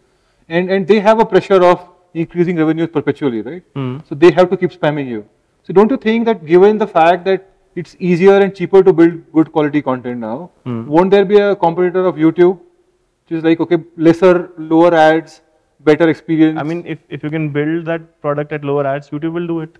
And 0.49 0.69
and 0.69 0.87
they 0.87 0.99
have 0.99 1.19
a 1.19 1.25
pressure 1.25 1.63
of 1.63 1.87
increasing 2.13 2.57
revenues 2.57 2.89
perpetually, 2.97 3.41
right? 3.41 3.63
Hmm. 3.75 3.99
So 4.09 4.15
they 4.15 4.31
have 4.31 4.49
to 4.49 4.57
keep 4.57 4.71
spamming 4.79 5.07
you. 5.07 5.23
So 5.63 5.73
don't 5.73 5.89
you 5.91 5.97
think 5.97 6.25
that 6.25 6.45
given 6.45 6.77
the 6.77 6.87
fact 6.87 7.23
that 7.25 7.47
it's 7.75 7.95
easier 7.99 8.37
and 8.45 8.53
cheaper 8.53 8.83
to 8.83 8.91
build 8.91 9.19
good 9.31 9.51
quality 9.53 9.81
content 9.81 10.19
now, 10.19 10.49
Hmm. 10.65 10.81
won't 10.95 11.11
there 11.17 11.23
be 11.23 11.37
a 11.43 11.55
competitor 11.55 12.03
of 12.11 12.15
YouTube, 12.23 12.57
which 12.59 13.37
is 13.37 13.43
like 13.49 13.61
okay, 13.67 13.77
lesser, 13.95 14.33
lower 14.57 14.93
ads, 14.93 15.39
better 15.83 16.09
experience? 16.09 16.59
I 16.59 16.63
mean, 16.63 16.83
if, 16.85 16.99
if 17.09 17.23
you 17.23 17.29
can 17.29 17.49
build 17.49 17.85
that 17.85 18.21
product 18.21 18.51
at 18.51 18.63
lower 18.63 18.85
ads, 18.85 19.09
YouTube 19.09 19.33
will 19.33 19.47
do 19.47 19.59
it. 19.61 19.77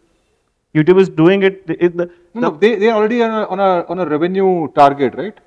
YouTube 0.76 1.00
is 1.00 1.10
doing 1.10 1.44
it. 1.44 1.68
the- 1.68 2.10
No, 2.34 2.42
no, 2.44 2.50
they 2.64 2.76
they 2.82 2.90
are 2.90 2.98
already 2.98 3.22
on 3.24 3.32
a, 3.40 3.44
on 3.56 3.60
a 3.60 3.72
on 3.94 4.00
a 4.00 4.06
revenue 4.06 4.68
target, 4.82 5.16
right? 5.22 5.40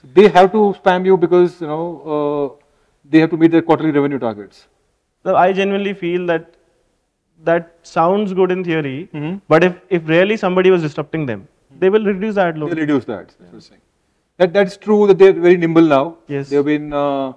So 0.00 0.08
they 0.18 0.28
have 0.28 0.50
to 0.56 0.64
spam 0.80 1.06
you 1.10 1.16
because 1.16 1.60
you 1.62 1.66
know 1.72 1.84
uh, 2.16 2.64
they 3.14 3.18
have 3.24 3.30
to 3.30 3.38
meet 3.44 3.50
their 3.56 3.62
quarterly 3.70 3.90
revenue 4.00 4.18
targets. 4.26 4.66
the- 5.28 5.34
I 5.44 5.52
genuinely 5.60 5.92
feel 6.02 6.26
that 6.32 6.44
that 7.48 7.66
sounds 7.94 8.34
good 8.40 8.52
in 8.56 8.62
theory, 8.68 9.08
Mhm. 9.14 9.32
but 9.54 9.64
if, 9.68 9.74
if 9.96 10.08
really 10.12 10.36
somebody 10.44 10.70
was 10.74 10.82
disrupting 10.86 11.24
them, 11.30 11.42
they 11.82 11.90
will 11.96 12.04
reduce 12.10 12.34
that. 12.38 12.48
ad 12.52 12.56
They 12.56 12.60
load. 12.62 12.78
reduce 12.84 13.04
that. 13.10 13.26
That's 13.28 13.50
what 13.50 13.54
I'm 13.54 13.60
saying. 13.66 13.82
That 14.42 14.52
that's 14.56 14.76
true 14.86 15.00
that 15.10 15.18
they're 15.22 15.36
very 15.48 15.56
nimble 15.64 15.88
now. 15.96 16.04
Yes. 16.36 16.48
They've 16.50 16.64
been 16.70 16.92
uh, 17.02 17.32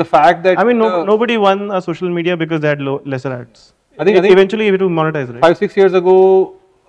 the 0.00 0.04
fact 0.04 0.42
that 0.44 0.58
I 0.62 0.64
mean, 0.68 0.78
no, 0.78 0.88
uh, 1.00 1.04
nobody 1.10 1.36
won 1.46 1.70
a 1.78 1.80
social 1.86 2.08
media 2.18 2.36
because 2.36 2.60
they 2.60 2.68
had 2.74 2.80
low, 2.88 3.00
lesser 3.14 3.32
ads. 3.36 3.72
I 3.98 4.04
think- 4.04 4.18
I 4.18 4.20
think- 4.20 4.32
eventually 4.38 4.66
you 4.66 4.72
have 4.76 4.80
to 4.84 4.88
monetize, 5.00 5.32
right? 5.34 5.44
five 5.46 5.56
six 5.64 5.76
years 5.82 5.94
ago, 6.00 6.16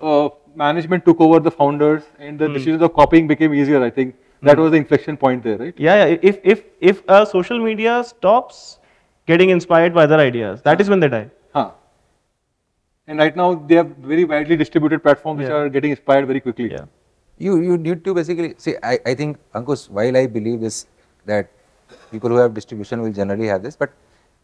uh, 0.02 0.30
management 0.64 1.06
took 1.10 1.22
over 1.28 1.40
the 1.50 1.54
founders 1.60 2.04
and 2.20 2.32
Hmm. 2.34 2.44
the 2.44 2.50
decisions 2.58 2.88
of 2.90 2.94
copying 3.02 3.30
became 3.34 3.54
easier. 3.62 3.82
I 3.90 3.90
think 4.00 4.16
that 4.50 4.62
was 4.64 4.72
the 4.76 4.82
inflection 4.84 5.18
point 5.26 5.48
there, 5.50 5.58
right? 5.64 5.80
Yeah, 5.88 6.02
yeah. 6.04 6.18
If 6.32 6.40
if 6.56 6.64
if 6.92 7.02
a 7.20 7.26
social 7.34 7.64
media 7.70 7.98
stops 8.12 8.62
getting 9.34 9.54
inspired 9.58 9.98
by 10.00 10.04
other 10.10 10.20
ideas, 10.26 10.62
that 10.70 10.84
is 10.86 10.90
when 10.96 11.06
they 11.06 11.12
die. 11.16 11.26
Huh. 11.60 11.66
And 13.08 13.20
right 13.26 13.36
now 13.42 13.48
they 13.72 13.76
have 13.82 13.92
very 14.14 14.26
widely 14.36 14.58
distributed 14.62 15.04
platforms 15.08 15.40
which 15.44 15.50
Yeah. 15.50 15.60
are 15.64 15.70
getting 15.80 15.92
inspired 15.98 16.28
very 16.34 16.42
quickly. 16.48 16.70
Yeah. 16.78 16.86
You 17.48 17.58
you 17.70 17.78
need 17.88 18.04
to 18.06 18.14
basically 18.20 18.54
see. 18.66 18.74
I, 18.92 18.94
I 19.12 19.14
think 19.22 19.38
Ankush, 19.60 19.90
while 20.00 20.18
I 20.22 20.26
believe 20.38 20.60
this 20.68 20.80
that 21.32 21.52
people 22.12 22.30
who 22.30 22.38
have 22.38 22.54
distribution 22.54 23.02
will 23.02 23.12
generally 23.12 23.48
have 23.48 23.64
this, 23.64 23.76
but 23.76 23.92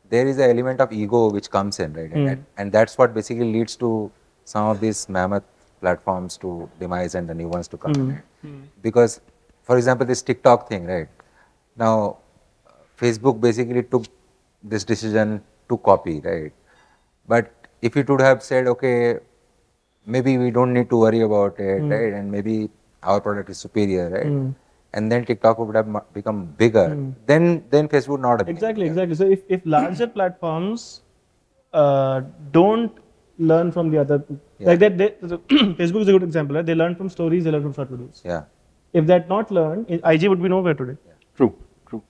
there 0.09 0.27
is 0.27 0.37
an 0.37 0.49
element 0.49 0.81
of 0.81 0.91
ego 0.91 1.29
which 1.29 1.49
comes 1.49 1.79
in, 1.79 1.93
right? 1.93 2.11
Hmm. 2.11 2.27
And, 2.27 2.45
and 2.57 2.71
that's 2.71 2.97
what 2.97 3.13
basically 3.13 3.51
leads 3.51 3.75
to 3.77 4.11
some 4.45 4.67
of 4.67 4.79
these 4.79 5.07
mammoth 5.09 5.43
platforms 5.79 6.37
to 6.37 6.69
demise 6.79 7.15
and 7.15 7.27
the 7.27 7.33
new 7.33 7.47
ones 7.47 7.67
to 7.69 7.77
come. 7.77 7.93
in, 7.93 8.01
hmm. 8.01 8.09
right? 8.09 8.23
Hmm. 8.41 8.61
Because, 8.81 9.21
for 9.63 9.77
example, 9.77 10.05
this 10.05 10.21
TikTok 10.21 10.69
thing, 10.69 10.85
right? 10.85 11.07
Now, 11.75 12.17
Facebook 12.97 13.39
basically 13.39 13.83
took 13.83 14.05
this 14.61 14.83
decision 14.83 15.41
to 15.69 15.77
copy, 15.77 16.19
right? 16.21 16.53
But 17.27 17.51
if 17.81 17.97
it 17.97 18.09
would 18.09 18.21
have 18.21 18.43
said, 18.43 18.67
okay, 18.67 19.19
maybe 20.05 20.37
we 20.37 20.51
don't 20.51 20.73
need 20.73 20.89
to 20.89 20.97
worry 20.97 21.21
about 21.21 21.59
it, 21.59 21.79
hmm. 21.79 21.89
right? 21.89 22.13
And 22.13 22.31
maybe 22.31 22.69
our 23.01 23.19
product 23.21 23.49
is 23.49 23.57
superior, 23.57 24.09
right? 24.09 24.55
And 24.93 25.11
then 25.11 25.25
TikTok 25.25 25.57
would 25.59 25.75
have 25.75 25.87
become 26.13 26.45
bigger. 26.57 26.87
Then, 27.25 27.63
then 27.71 27.87
Facebook 27.87 28.09
would 28.09 28.21
not 28.21 28.39
have 28.39 28.45
been 28.45 28.55
Exactly, 28.55 28.89
bigger. 28.89 29.03
exactly. 29.03 29.15
So 29.15 29.31
if, 29.31 29.41
if 29.49 29.61
larger 29.65 30.07
platforms 30.17 31.01
uh, 31.73 32.21
don't 32.51 32.91
learn 33.39 33.71
from 33.71 33.89
the 33.89 33.97
other, 33.97 34.23
like 34.59 34.79
that, 34.79 34.97
they, 34.97 35.15
so 35.27 35.37
Facebook 35.49 36.01
is 36.01 36.07
a 36.09 36.11
good 36.11 36.23
example. 36.23 36.55
Right? 36.55 36.65
They 36.65 36.75
learn 36.75 36.95
from 36.95 37.09
stories, 37.09 37.43
they 37.43 37.51
learn 37.51 37.63
from 37.63 37.73
short 37.73 37.91
videos. 37.91 38.21
Yeah. 38.23 38.43
If 38.93 39.07
they 39.07 39.13
had 39.13 39.27
not 39.27 39.49
learned, 39.49 39.89
IG 39.89 40.27
would 40.29 40.41
be 40.41 40.49
nowhere 40.49 40.75
today. 40.75 40.95
True, 41.35 41.55
true. 41.87 42.03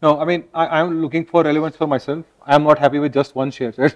No, 0.00 0.18
I 0.18 0.24
mean, 0.24 0.44
I, 0.54 0.80
I'm 0.80 1.02
looking 1.02 1.26
for 1.26 1.42
relevance 1.42 1.76
for 1.76 1.86
myself. 1.86 2.24
I'm 2.46 2.62
not 2.64 2.78
happy 2.78 2.98
with 2.98 3.12
just 3.12 3.34
one 3.34 3.50
share. 3.50 3.74
Right? 3.76 3.94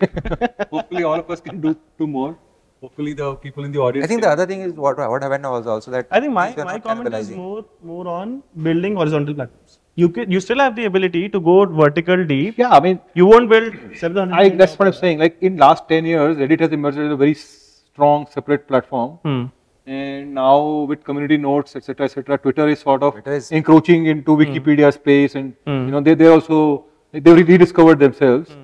Hopefully, 0.71 1.05
all 1.05 1.19
of 1.19 1.31
us 1.31 1.41
can 1.41 1.63
do 1.63 1.75
two 1.97 2.07
more. 2.07 2.37
Hopefully, 2.81 3.13
the 3.13 3.35
people 3.35 3.65
in 3.65 3.73
the 3.73 3.79
audience. 3.79 4.05
I 4.05 4.09
think 4.09 4.23
the 4.23 4.31
other 4.31 4.47
thing 4.47 4.63
is 4.63 4.73
what 4.73 4.97
what 4.99 5.23
happened 5.23 5.45
was 5.45 5.67
also 5.67 5.91
that 5.91 6.07
I 6.11 6.21
think 6.21 6.33
my, 6.33 6.55
my 6.65 6.79
comment 6.79 7.15
is 7.15 7.31
more 7.31 7.65
more 7.83 8.09
on 8.09 8.43
building 8.69 8.97
horizontal 8.97 9.35
platforms. 9.35 9.79
You 9.97 10.09
can, 10.09 10.31
you 10.31 10.41
still 10.41 10.59
have 10.61 10.77
the 10.77 10.87
ability 10.87 11.29
to 11.29 11.41
go 11.41 11.67
vertical 11.67 12.25
deep. 12.25 12.57
Yeah, 12.57 12.71
I 12.71 12.81
mean, 12.81 13.01
You 13.15 13.27
won't 13.27 13.51
build 13.51 13.75
700. 13.97 14.35
I, 14.35 14.49
that's 14.49 14.79
what 14.79 14.89
I'm 14.89 14.95
saying. 14.95 15.19
Like 15.19 15.37
in 15.43 15.59
last 15.59 15.89
10 15.89 16.07
years, 16.07 16.37
Reddit 16.39 16.61
has 16.61 16.73
emerged 16.73 16.99
as 16.99 17.13
a 17.13 17.17
very 17.17 17.35
strong 17.35 18.27
separate 18.31 18.67
platform. 18.67 19.19
Hmm. 19.25 19.45
And 19.87 20.35
now 20.35 20.85
with 20.95 21.05
community 21.05 21.37
notes, 21.37 21.77
etc., 21.77 22.07
etc., 22.07 22.39
Twitter 22.39 22.69
is 22.69 22.79
sort 22.79 23.03
of 23.03 23.21
is- 23.27 23.51
encroaching 23.51 24.07
into 24.07 24.37
Wikipedia 24.37 24.93
space, 24.95 25.35
and 25.35 25.55
Hmm. 25.67 25.85
you 25.87 25.91
know 25.91 26.01
they 26.01 26.15
they 26.15 26.29
also 26.39 26.85
they 27.13 27.39
rediscovered 27.43 27.99
themselves. 27.99 28.57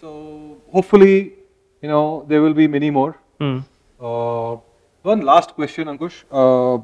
So 0.00 0.56
hopefully, 0.72 1.34
you 1.82 1.88
know 1.88 2.24
there 2.28 2.42
will 2.42 2.54
be 2.54 2.66
many 2.66 2.90
more. 2.90 3.10
Hmm. 3.40 3.58
Uh, 4.00 4.56
one 5.02 5.22
last 5.22 5.54
question, 5.54 5.88
Ankush, 5.88 6.24
uh, 6.30 6.82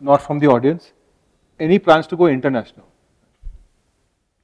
not 0.00 0.22
from 0.22 0.38
the 0.38 0.46
audience. 0.46 0.92
Any 1.60 1.78
plans 1.78 2.06
to 2.08 2.16
go 2.16 2.26
international? 2.26 2.86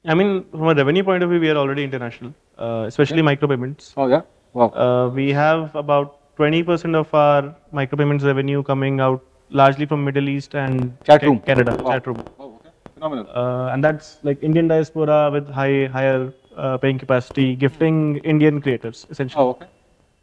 I 0.05 0.15
mean, 0.15 0.45
from 0.51 0.69
a 0.69 0.75
revenue 0.75 1.05
point 1.05 1.23
of 1.23 1.31
view, 1.31 1.41
we 1.41 1.51
are 1.51 1.57
already 1.57 1.85
international, 1.85 2.35
uh, 2.59 2.85
especially 2.87 3.23
micropayments. 3.23 3.93
Oh 3.97 4.09
yeah, 4.09 4.23
wow. 4.53 4.69
Uh, 4.71 5.09
we 5.09 5.31
have 5.33 5.75
about 5.77 6.37
20% 6.37 6.97
of 6.97 7.15
our 7.15 7.55
micropayments 7.73 8.25
revenue 8.25 8.63
coming 8.63 9.01
out 9.01 9.23
largely 9.51 9.87
from 9.87 10.05
Middle 10.05 10.29
East 10.29 10.55
and 10.55 10.97
Chat 11.05 11.23
room. 11.23 11.41
Canada, 11.41 11.77
Wow. 11.83 11.93
chat 11.93 12.07
room. 12.07 12.25
Oh, 12.39 12.55
okay. 12.57 12.71
Phenomenal. 12.95 13.27
Uh, 13.35 13.69
and 13.73 13.85
that's 13.85 14.19
like 14.23 14.43
Indian 14.43 14.67
diaspora 14.69 15.31
with 15.31 15.49
high, 15.49 15.87
higher 15.87 16.33
uh, 16.57 16.79
paying 16.79 16.99
capacity, 16.99 17.55
gifting 17.55 18.17
Indian 18.19 18.61
creators 18.61 19.07
essentially. 19.11 19.43
Oh, 19.43 19.51
okay. 19.51 19.67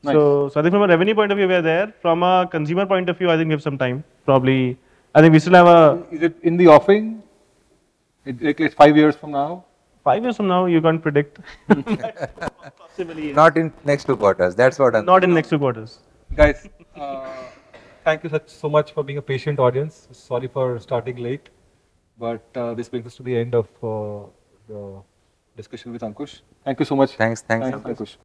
Nice. 0.02 0.14
So, 0.14 0.50
so 0.50 0.60
I 0.60 0.64
think 0.64 0.74
from 0.74 0.84
a 0.84 0.88
revenue 0.88 1.14
point 1.14 1.32
of 1.32 1.38
view, 1.38 1.48
we 1.48 1.54
are 1.54 1.62
there. 1.62 1.94
From 2.02 2.24
a 2.24 2.48
consumer 2.50 2.86
point 2.86 3.10
of 3.10 3.18
view, 3.18 3.30
I 3.30 3.38
think 3.38 3.48
we 3.48 3.54
have 3.54 3.62
some 3.62 3.78
time. 3.78 4.04
Probably, 4.26 4.78
I 5.14 5.22
think 5.22 5.34
we 5.34 5.40
still 5.40 5.54
have 5.54 5.68
a 5.68 6.06
Is 6.12 6.22
it 6.22 6.38
in 6.42 6.58
the 6.58 6.68
offing? 6.68 7.22
It, 8.26 8.42
like 8.42 8.60
it's 8.60 8.76
five 8.76 8.96
years 8.96 9.16
from 9.16 9.32
now? 9.32 9.66
five 10.04 10.24
years 10.24 10.38
from 10.38 10.48
now. 10.48 10.66
You 10.66 10.82
can't 10.82 11.02
predict. 11.02 11.40
Possibly, 12.78 13.34
Not 13.34 13.58
in 13.58 13.74
next 13.86 14.06
two 14.06 14.16
quarters. 14.16 14.56
That's 14.56 14.80
what 14.80 14.96
I'm 14.96 15.06
not 15.06 15.24
in 15.24 15.34
next 15.34 15.50
two 15.50 15.60
quarters. 15.60 16.00
Guys, 16.36 16.68
uh, 16.96 17.28
thank 18.04 18.24
you 18.24 18.30
such, 18.30 18.50
so 18.50 18.70
much 18.70 18.94
for 18.94 19.04
being 19.04 19.18
a 19.18 19.22
patient 19.22 19.60
audience. 19.60 20.08
Sorry 20.12 20.48
for 20.48 20.80
starting 20.80 21.18
late, 21.18 21.50
but 22.18 22.44
uh, 22.56 22.74
this 22.74 22.90
brings 22.90 23.06
us 23.08 23.16
to 23.16 23.24
the 23.24 23.38
end 23.38 23.56
of 23.56 23.68
uh, 23.84 24.28
the 24.68 25.02
discussion 25.58 25.92
with 25.92 26.02
Ankush. 26.02 26.42
Thank 26.64 26.80
you 26.80 26.86
so 26.86 26.96
much. 26.96 27.12
Thanks, 27.12 27.42
thanks, 27.42 27.70
Thanks, 27.70 28.02
Ankush. 28.02 28.16